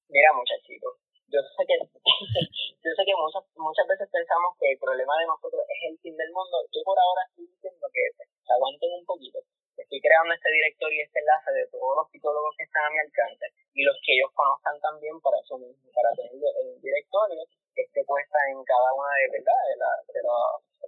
Mira, 0.09 0.30
muchachito, 0.36 0.88
yo 1.28 1.39
sé 1.39 1.63
que 1.67 1.76
yo 2.84 2.91
sé 2.91 3.01
que 3.07 3.15
muchas 3.15 3.43
muchas 3.55 3.88
veces 3.88 4.07
pensamos 4.11 4.55
que 4.59 4.72
el 4.72 4.80
problema 4.80 5.13
de 5.19 5.28
nosotros 5.28 5.63
es 5.67 5.80
el 5.91 5.97
fin 5.99 6.15
del 6.17 6.32
mundo. 6.32 6.59
Yo 6.72 6.84
por 6.84 6.99
ahora 6.99 7.24
estoy 7.30 7.47
diciendo 7.47 7.88
que 7.91 8.03
se 8.19 8.51
aguanten 8.51 8.91
un 8.91 9.05
poquito. 9.05 9.39
Estoy 9.78 9.99
creando 9.99 10.36
este 10.36 10.51
directorio 10.51 10.99
y 10.99 11.05
este 11.07 11.19
enlace 11.19 11.51
de 11.51 11.67
todos 11.72 11.95
los 11.95 12.07
psicólogos 12.11 12.53
que 12.57 12.63
están 12.63 12.84
a 12.86 12.91
mi 12.91 12.99
alcance 12.99 13.45
y 13.74 13.84
los 13.84 13.95
que 14.03 14.13
ellos 14.13 14.32
conozcan 14.36 14.78
también 14.80 15.15
para 15.24 15.39
eso 15.39 15.57
mismo, 15.57 15.88
para 15.95 16.11
tenerlo 16.15 16.47
en 16.59 16.76
un 16.76 16.82
directorio 16.82 17.41
esté 17.84 18.03
puesta 18.05 18.38
en 18.49 18.63
cada 18.63 18.89
una 18.93 19.11
de, 19.17 19.25
¿verdad? 19.39 19.61
de, 19.69 19.75
la, 19.77 19.91
de 20.13 20.21
los 20.23 20.41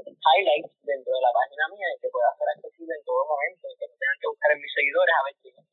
highlights 0.03 0.73
dentro 0.83 1.11
de 1.13 1.21
la 1.21 1.33
página 1.33 1.65
mía 1.73 1.87
y 1.93 1.99
que 1.99 2.09
pueda 2.09 2.29
ser 2.37 2.47
accesible 2.55 2.93
en 2.95 3.03
todo 3.05 3.21
momento 3.25 3.67
y 3.69 3.75
que 3.77 3.87
no 3.87 3.95
tengan 3.97 4.19
que 4.19 4.29
buscar 4.29 4.49
en 4.51 4.61
mis 4.61 4.73
seguidores 4.73 5.13
a 5.15 5.25
ver 5.25 5.35
quién 5.41 5.55
es 5.57 5.65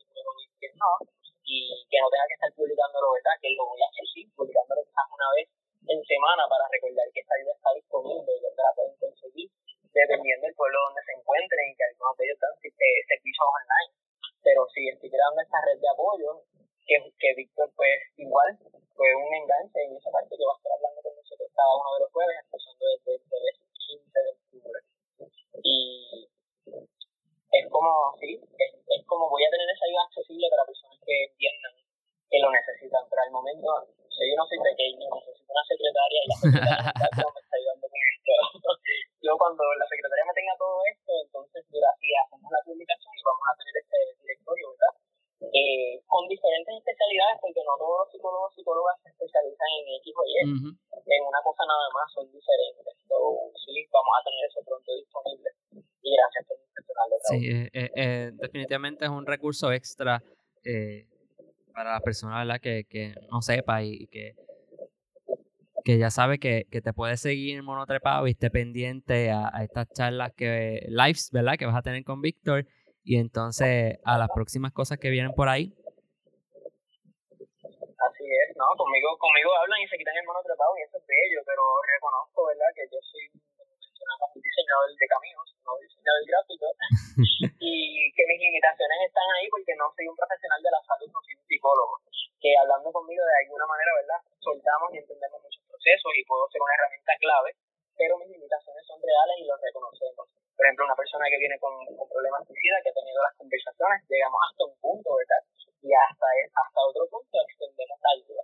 quién 0.61 0.73
no 0.77 0.93
y 1.51 1.59
que 1.91 1.99
no 1.99 2.09
tenga 2.11 2.29
que 2.31 2.37
estar 2.39 2.53
publicándolo, 2.55 3.11
¿verdad? 3.17 3.35
Que 3.43 3.51
lo 3.59 3.67
voy 3.67 3.81
a 3.83 3.89
hacer, 3.91 4.07
sí, 4.15 4.23
publicándolo 4.39 4.87
quizás 4.87 5.09
una 5.11 5.29
vez 5.35 5.49
en 5.91 6.01
semana 6.05 6.47
para 6.47 6.69
recordar 6.71 7.09
que 7.11 7.21
esta 7.21 7.35
ayuda 7.35 7.55
está 7.57 7.71
disponible 7.75 8.31
y 8.31 8.41
donde 8.41 8.63
la 8.63 8.73
pueden 8.77 8.95
conseguir, 9.01 9.49
dependiendo 9.91 10.47
del 10.47 10.55
pueblo 10.55 10.79
donde 10.87 11.03
se 11.03 11.13
encuentren 11.19 11.65
y 11.67 11.75
que 11.75 11.85
algunos 11.91 12.15
de 12.15 12.23
ellos 12.29 12.39
dan 12.39 12.55
eh, 12.63 13.03
servicios 13.09 13.47
online. 13.51 13.91
Pero 14.47 14.61
sí, 14.71 14.83
estoy 14.89 15.11
creando 15.11 15.43
esta 15.43 15.59
red 15.67 15.79
de 15.81 15.91
apoyo, 15.91 16.31
que, 16.87 16.97
que 17.19 17.29
Víctor, 17.35 17.69
pues, 17.75 17.99
igual, 18.17 18.55
fue 18.95 19.09
un 19.15 19.35
enganche 19.35 19.81
en 19.83 19.97
esa 19.97 20.11
parte 20.15 20.37
que 20.37 20.47
va 20.47 20.55
a 20.55 20.59
estar 20.61 20.73
hablando 20.73 21.03
con 21.03 21.13
nosotros 21.17 21.49
cada 21.51 21.73
uno 21.75 21.91
de 21.97 22.01
los 22.07 22.13
jueves, 22.13 22.37
empezando 22.47 22.85
desde 22.87 23.13
el 23.17 23.57
15 23.91 24.19
de 24.21 24.31
octubre. 24.31 24.81
Y 25.67 26.31
es 27.51 27.65
como, 27.69 27.91
sí, 28.21 28.39
es, 28.39 28.71
es 28.87 29.03
como 29.07 29.29
voy 29.29 29.45
a 29.45 29.51
tener 29.51 29.67
esa 29.67 29.85
ayuda 29.85 30.07
accesible 30.07 30.47
para 30.51 30.67
personas 30.67 30.99
que 31.05 31.15
entiendan 31.27 31.75
que 32.31 32.39
lo 32.39 32.49
necesitan, 32.55 33.03
pero 33.11 33.23
al 33.27 33.33
momento, 33.35 33.67
yo 33.91 34.35
no 34.39 34.47
soy 34.47 34.59
pequeño, 34.63 35.03
necesito 35.03 35.51
una 35.51 35.67
secretaria 35.67 36.21
y 36.23 36.29
la 36.30 36.30
secretaria 36.30 36.30
me 36.30 36.30
está 36.30 36.30
ayudando 36.30 36.30
con 36.30 36.30
esto. 36.30 36.30
yo 39.21 39.37
cuando 39.37 39.61
la 39.77 39.85
secretaria 39.87 40.25
me 40.25 40.33
tenga 40.35 40.57
todo 40.57 40.81
esto, 40.89 41.13
entonces 41.25 41.65
mira, 41.71 41.89
sí, 42.01 42.09
hacemos 42.17 42.51
la 42.51 42.65
publicación 42.65 43.13
y 43.13 43.21
vamos 43.23 43.45
a 43.45 43.53
tener 43.61 43.77
este 43.77 44.17
directorio, 44.25 44.73
¿verdad? 44.73 44.97
Eh, 45.53 46.01
con 46.07 46.29
diferentes 46.29 46.77
especialidades, 46.77 47.39
porque 47.41 47.65
no 47.65 47.73
todos 47.77 48.01
los 48.05 48.13
psicólogos 48.13 48.55
psicólogas 48.55 49.01
se 49.03 49.09
especializan 49.11 49.69
en 49.81 49.89
X 50.01 50.15
o 50.17 50.25
Y. 50.25 50.37
en 50.41 51.23
una 51.25 51.43
cosa 51.43 51.65
nada 51.67 51.89
más 51.93 52.13
son 52.13 52.31
diferentes. 52.33 52.95
So, 53.09 53.51
sí, 53.57 53.85
vamos 53.93 54.15
a 54.15 54.23
tener 54.25 54.45
eso 54.47 54.63
pronto 54.65 54.95
disponible. 54.95 55.51
Y 56.03 56.17
gracias 56.17 56.47
por 56.47 56.57
mencionarlo. 56.61 57.17
Sí, 57.25 57.51
eh, 57.51 57.69
eh, 57.73 57.91
eh, 57.97 58.31
definitivamente 58.35 59.05
es 59.05 59.11
un 59.11 59.27
recurso 59.27 59.73
extra 59.73 60.23
eh, 60.65 61.09
para 61.73 61.95
la 61.95 62.01
persona 62.01 62.39
¿verdad? 62.39 62.61
Que, 62.61 62.85
que 62.85 63.15
no 63.31 63.43
sepa 63.43 63.83
y, 63.83 64.07
que, 65.85 65.99
ya 65.99 66.11
sabe 66.11 66.39
que, 66.39 66.67
que 66.71 66.81
te 66.81 66.93
puede 66.93 67.17
seguir 67.17 67.63
monotrepado 67.63 68.27
y 68.27 68.33
esté 68.33 68.51
pendiente 68.51 69.31
a, 69.31 69.51
a 69.53 69.65
estas 69.65 69.89
charlas 69.93 70.33
que 70.37 70.87
lives, 70.89 71.31
¿verdad? 71.33 71.55
Que 71.59 71.67
vas 71.67 71.77
a 71.77 71.83
tener 71.83 72.05
con 72.05 72.21
Víctor 72.21 72.67
y 73.03 73.17
entonces 73.17 73.99
a 74.05 74.19
las 74.19 74.29
próximas 74.35 74.73
cosas 74.73 74.99
que 74.99 75.11
vienen 75.11 75.33
por 75.33 75.49
ahí 75.49 75.75
Así 78.01 78.25
es, 78.25 78.57
¿no? 78.57 78.65
Conmigo, 78.81 79.13
conmigo 79.21 79.53
hablan 79.61 79.85
y 79.85 79.89
se 79.89 80.01
quitan 80.01 80.17
el 80.17 80.25
mono 80.25 80.41
trepado 80.41 80.73
y 80.77 80.89
eso 80.89 80.97
es 80.97 81.05
bello, 81.05 81.41
pero 81.45 81.61
reconozco, 81.85 82.49
¿verdad? 82.49 82.73
Que 82.73 82.89
yo 82.89 82.97
soy, 83.05 83.29
como 83.61 83.77
mencionaba, 83.77 84.25
un 84.33 84.41
diseñador 84.41 84.89
de 84.89 85.07
caminos, 85.07 85.47
no 85.65 85.73
diseñador 85.85 86.25
gráfico, 86.25 86.67
y 87.61 88.09
que 88.17 88.25
mis 88.25 88.41
limitaciones 88.41 88.99
están 89.05 89.29
ahí 89.37 89.53
porque 89.53 89.77
no 89.77 89.93
soy 89.93 90.09
un 90.09 90.17
profesional 90.17 90.61
de 90.65 90.73
la 90.73 90.81
salud, 90.81 91.13
no 91.13 91.21
soy 91.21 91.35
un 91.37 91.45
psicólogo, 91.45 91.95
que 92.41 92.51
hablando 92.57 92.89
conmigo 92.89 93.21
de 93.21 93.37
alguna 93.45 93.69
manera, 93.69 93.93
¿verdad? 94.01 94.21
Soltamos 94.41 94.89
y 94.97 95.05
entendemos 95.05 95.45
muchos 95.45 95.61
procesos 95.69 96.13
y 96.17 96.25
puedo 96.25 96.49
ser 96.49 96.65
una 96.65 96.77
herramienta 96.81 97.13
clave, 97.21 97.53
pero 98.01 98.17
mis 98.17 98.33
limitaciones 98.33 98.81
son 98.89 98.97
reales 98.97 99.37
y 99.39 99.45
los 99.45 99.61
reconocemos. 99.61 100.25
Por 100.57 100.65
ejemplo, 100.65 100.89
una 100.89 100.97
persona 100.97 101.29
que 101.29 101.37
viene 101.37 101.61
con, 101.61 101.73
con 102.01 102.09
problemas 102.09 102.49
de 102.49 102.57
vida, 102.57 102.81
que 102.81 102.89
ha 102.89 102.97
tenido 102.97 103.21
las 103.29 103.37
conversaciones, 103.37 104.09
llegamos 104.09 104.41
hasta 104.41 104.65
un 104.65 104.77
punto, 104.81 105.09
¿verdad? 105.21 105.45
y 105.83 105.91
hasta, 105.93 106.27
hasta 106.29 106.81
otro 106.81 107.09
punto 107.09 107.37
extendemos 107.49 107.99
la 108.01 108.11
ayuda. 108.13 108.43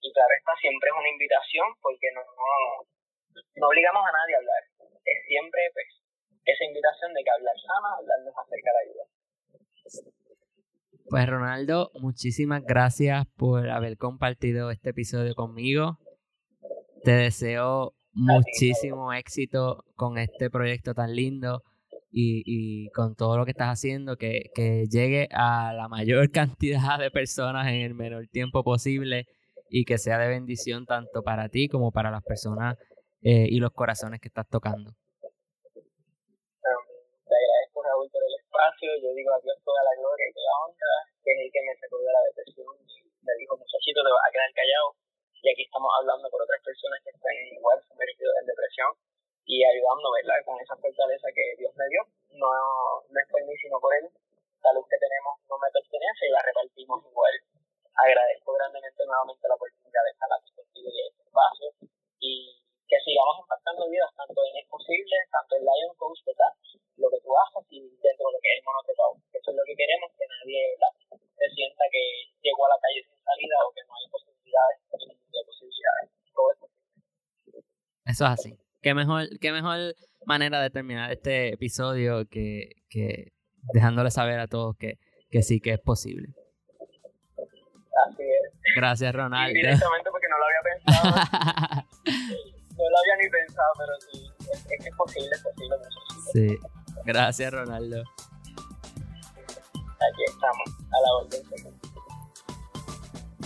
Y 0.00 0.12
claro, 0.12 0.32
esta 0.36 0.52
siempre 0.60 0.88
es 0.92 0.96
una 1.00 1.08
invitación 1.08 1.66
porque 1.80 2.08
no, 2.12 2.20
no, 2.20 3.66
obligamos 3.68 4.04
a 4.04 4.12
nadie 4.12 4.34
a 4.36 4.38
hablar. 4.38 4.62
Es 5.04 5.18
siempre 5.26 5.60
pues, 5.72 5.88
esa 6.44 6.64
invitación 6.64 7.14
de 7.14 7.24
que 7.24 7.30
hablar 7.30 7.56
sana, 7.56 7.88
hablarnos 7.96 8.34
acerca 8.36 8.68
de 8.68 8.76
la 8.76 8.84
ayuda. 8.84 9.04
Pues 11.08 11.28
Ronaldo, 11.28 11.90
muchísimas 12.14 12.62
gracias 12.64 13.26
por 13.36 13.68
haber 13.68 13.96
compartido 13.96 14.70
este 14.70 14.90
episodio 14.90 15.34
conmigo. 15.34 15.98
Te 17.02 17.10
deseo 17.10 17.92
muchísimo 18.12 19.12
éxito 19.12 19.84
con 19.96 20.16
este 20.18 20.48
proyecto 20.48 20.94
tan 20.94 21.16
lindo 21.16 21.64
y, 22.12 22.88
con 22.90 23.16
todo 23.16 23.36
lo 23.36 23.44
que 23.44 23.50
estás 23.50 23.70
haciendo, 23.70 24.16
que, 24.16 24.44
que 24.54 24.86
llegue 24.88 25.28
a 25.32 25.72
la 25.72 25.88
mayor 25.88 26.30
cantidad 26.30 27.00
de 27.00 27.10
personas 27.10 27.66
en 27.66 27.80
el 27.80 27.94
menor 27.94 28.28
tiempo 28.28 28.62
posible 28.62 29.26
y 29.68 29.84
que 29.84 29.98
sea 29.98 30.16
de 30.18 30.28
bendición 30.28 30.86
tanto 30.86 31.24
para 31.24 31.48
ti 31.48 31.66
como 31.68 31.90
para 31.90 32.12
las 32.12 32.22
personas 32.22 32.78
eh, 33.22 33.48
y 33.50 33.58
los 33.58 33.72
corazones 33.72 34.20
que 34.20 34.28
estás 34.28 34.48
tocando. 34.48 34.92
Te 35.72 37.34
agradezco, 37.34 37.82
Raúl, 37.82 38.08
por 38.08 38.22
el 38.22 38.34
espacio. 38.38 38.88
Yo 39.02 39.12
digo 39.16 39.32
a 39.34 39.40
Dios 39.42 39.56
toda 39.64 39.82
la 39.82 40.00
gloria 40.00 40.26
y 40.30 40.32
la 40.38 40.54
honra, 40.62 41.13
que 41.24 41.32
es 41.32 41.38
el 41.40 41.50
que 41.50 41.64
me 41.64 41.74
sacó 41.80 41.96
de 42.04 42.12
la 42.12 42.22
depresión 42.28 42.68
y 42.84 43.00
me 43.24 43.32
dijo, 43.40 43.56
muchachito, 43.56 44.04
te 44.04 44.12
vas 44.12 44.26
a 44.28 44.32
quedar 44.32 44.52
callado. 44.52 44.88
Y 45.40 45.48
aquí 45.48 45.64
estamos 45.64 45.88
hablando 45.96 46.28
por 46.28 46.40
otras 46.44 46.60
personas 46.60 47.00
que 47.00 47.10
están 47.10 47.32
igual 47.48 47.80
sumergidos 47.88 48.34
en 48.40 48.46
depresión 48.46 48.90
y 49.44 49.64
ayudando, 49.64 50.12
¿verdad? 50.12 50.40
Con 50.44 50.60
esa 50.60 50.76
fortaleza 50.76 51.28
que 51.32 51.44
Dios 51.56 51.72
me 51.76 51.88
dio. 51.88 52.00
No, 52.36 52.48
no 53.08 53.16
es 53.16 53.28
por 53.28 53.40
mí, 53.44 53.56
sino 53.56 53.80
por 53.80 53.92
Él. 53.96 54.08
La 54.64 54.72
luz 54.72 54.84
que 54.88 55.00
tenemos 55.00 55.36
no 55.48 55.56
me 55.60 55.68
pertenece 55.72 56.28
y 56.28 56.32
la 56.32 56.40
repartimos 56.44 57.00
igual. 57.04 57.34
Agradezco 57.92 58.52
grandemente 58.52 59.00
nuevamente 59.04 59.48
la 59.48 59.56
oportunidad 59.56 60.04
de 60.04 60.12
estar 60.12 60.30
aquí 60.32 60.50
contigo 60.56 60.88
y 60.88 61.00
este 61.08 61.22
espacio 61.24 61.68
y 62.20 62.63
que 62.94 63.02
sigamos 63.02 63.42
impactando 63.42 63.90
vidas 63.90 64.10
tanto 64.14 64.38
en 64.38 64.62
Es 64.62 64.66
Posible, 64.70 65.16
tanto 65.34 65.58
en 65.58 65.66
Lion 65.66 65.94
Coach, 65.98 66.22
¿verdad? 66.30 66.54
Lo 66.94 67.10
que 67.10 67.18
tú 67.26 67.34
haces 67.34 67.66
y 67.74 67.82
dentro 67.98 68.30
de 68.30 68.32
lo 68.34 68.38
que 68.38 68.50
es 68.54 68.62
el. 68.62 69.18
Eso 69.34 69.50
es 69.50 69.56
lo 69.58 69.64
que 69.66 69.74
queremos, 69.74 70.14
que 70.14 70.26
nadie 70.30 70.78
se 71.10 71.46
sienta 71.58 71.82
que 71.90 72.02
llegó 72.38 72.70
a 72.70 72.70
la 72.70 72.78
calle 72.78 73.02
sin 73.02 73.18
salida 73.18 73.56
o 73.66 73.74
que 73.74 73.82
no 73.82 73.92
hay 73.98 74.06
posibilidades, 74.14 74.78
hay 74.94 75.42
posibilidades. 75.42 76.06
Todo 76.30 76.46
es 76.54 76.58
Eso 78.14 78.22
es 78.30 78.30
así 78.30 78.64
qué 78.84 78.94
mejor, 78.94 79.26
qué 79.40 79.50
mejor 79.50 79.96
manera 80.26 80.60
de 80.60 80.70
terminar 80.70 81.10
este 81.10 81.54
episodio 81.54 82.28
que, 82.28 82.84
que 82.90 83.32
dejándole 83.72 84.10
saber 84.10 84.38
a 84.38 84.46
todos 84.46 84.76
que, 84.76 84.98
que 85.30 85.42
sí 85.42 85.58
que 85.60 85.72
es 85.72 85.80
posible. 85.80 86.28
Así 88.06 88.22
es. 88.22 88.52
Gracias, 88.76 89.14
Ronaldo. 89.14 89.50
Y 89.50 89.54
directamente 89.54 90.10
porque 90.10 90.26
no 90.28 90.36
lo 90.38 90.44
había 90.44 90.62
pensado. 90.70 91.88
no 92.76 92.90
lo 92.90 92.98
había 92.98 93.16
ni 93.24 93.30
pensado, 93.30 93.72
pero 93.78 93.92
sí, 94.10 94.32
es, 94.52 94.66
es, 94.66 94.86
es 94.86 94.96
posible, 94.96 95.30
es 95.32 95.42
posible. 95.42 95.76
Sí. 96.32 96.58
Gracias, 97.04 97.52
Ronaldo. 97.52 98.02
Aquí 99.76 100.24
estamos, 100.26 100.68
a 100.90 101.00
la 101.00 101.14
orden. 101.14 101.42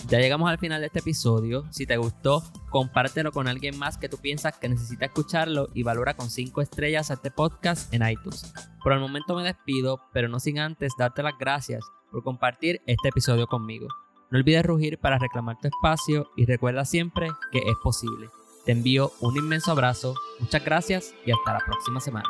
Ya 0.08 0.18
llegamos 0.20 0.48
al 0.48 0.58
final 0.58 0.80
de 0.80 0.86
este 0.86 1.00
episodio. 1.00 1.64
Si 1.70 1.86
te 1.86 1.98
gustó, 1.98 2.42
compártelo 2.70 3.30
con 3.30 3.46
alguien 3.46 3.78
más 3.78 3.98
que 3.98 4.08
tú 4.08 4.16
piensas 4.16 4.56
que 4.56 4.68
necesita 4.68 5.04
escucharlo 5.04 5.68
y 5.74 5.82
valora 5.82 6.14
con 6.14 6.30
5 6.30 6.62
estrellas 6.62 7.10
a 7.10 7.14
este 7.14 7.30
podcast 7.30 7.92
en 7.92 8.08
iTunes. 8.08 8.50
Por 8.82 8.94
el 8.94 9.00
momento 9.00 9.34
me 9.34 9.42
despido, 9.42 10.00
pero 10.12 10.28
no 10.28 10.40
sin 10.40 10.60
antes 10.60 10.94
darte 10.98 11.22
las 11.22 11.36
gracias 11.38 11.84
por 12.10 12.22
compartir 12.22 12.80
este 12.86 13.08
episodio 13.08 13.46
conmigo. 13.46 13.88
No 14.30 14.38
olvides 14.38 14.64
rugir 14.64 14.98
para 14.98 15.18
reclamar 15.18 15.58
tu 15.60 15.68
espacio 15.68 16.30
y 16.36 16.46
recuerda 16.46 16.86
siempre 16.86 17.28
que 17.52 17.58
es 17.58 17.76
posible. 17.82 18.30
Te 18.68 18.72
envío 18.72 19.14
un 19.20 19.34
inmenso 19.34 19.72
abrazo, 19.72 20.14
muchas 20.40 20.62
gracias 20.62 21.14
y 21.24 21.30
hasta 21.30 21.54
la 21.54 21.60
próxima 21.60 22.00
semana. 22.00 22.28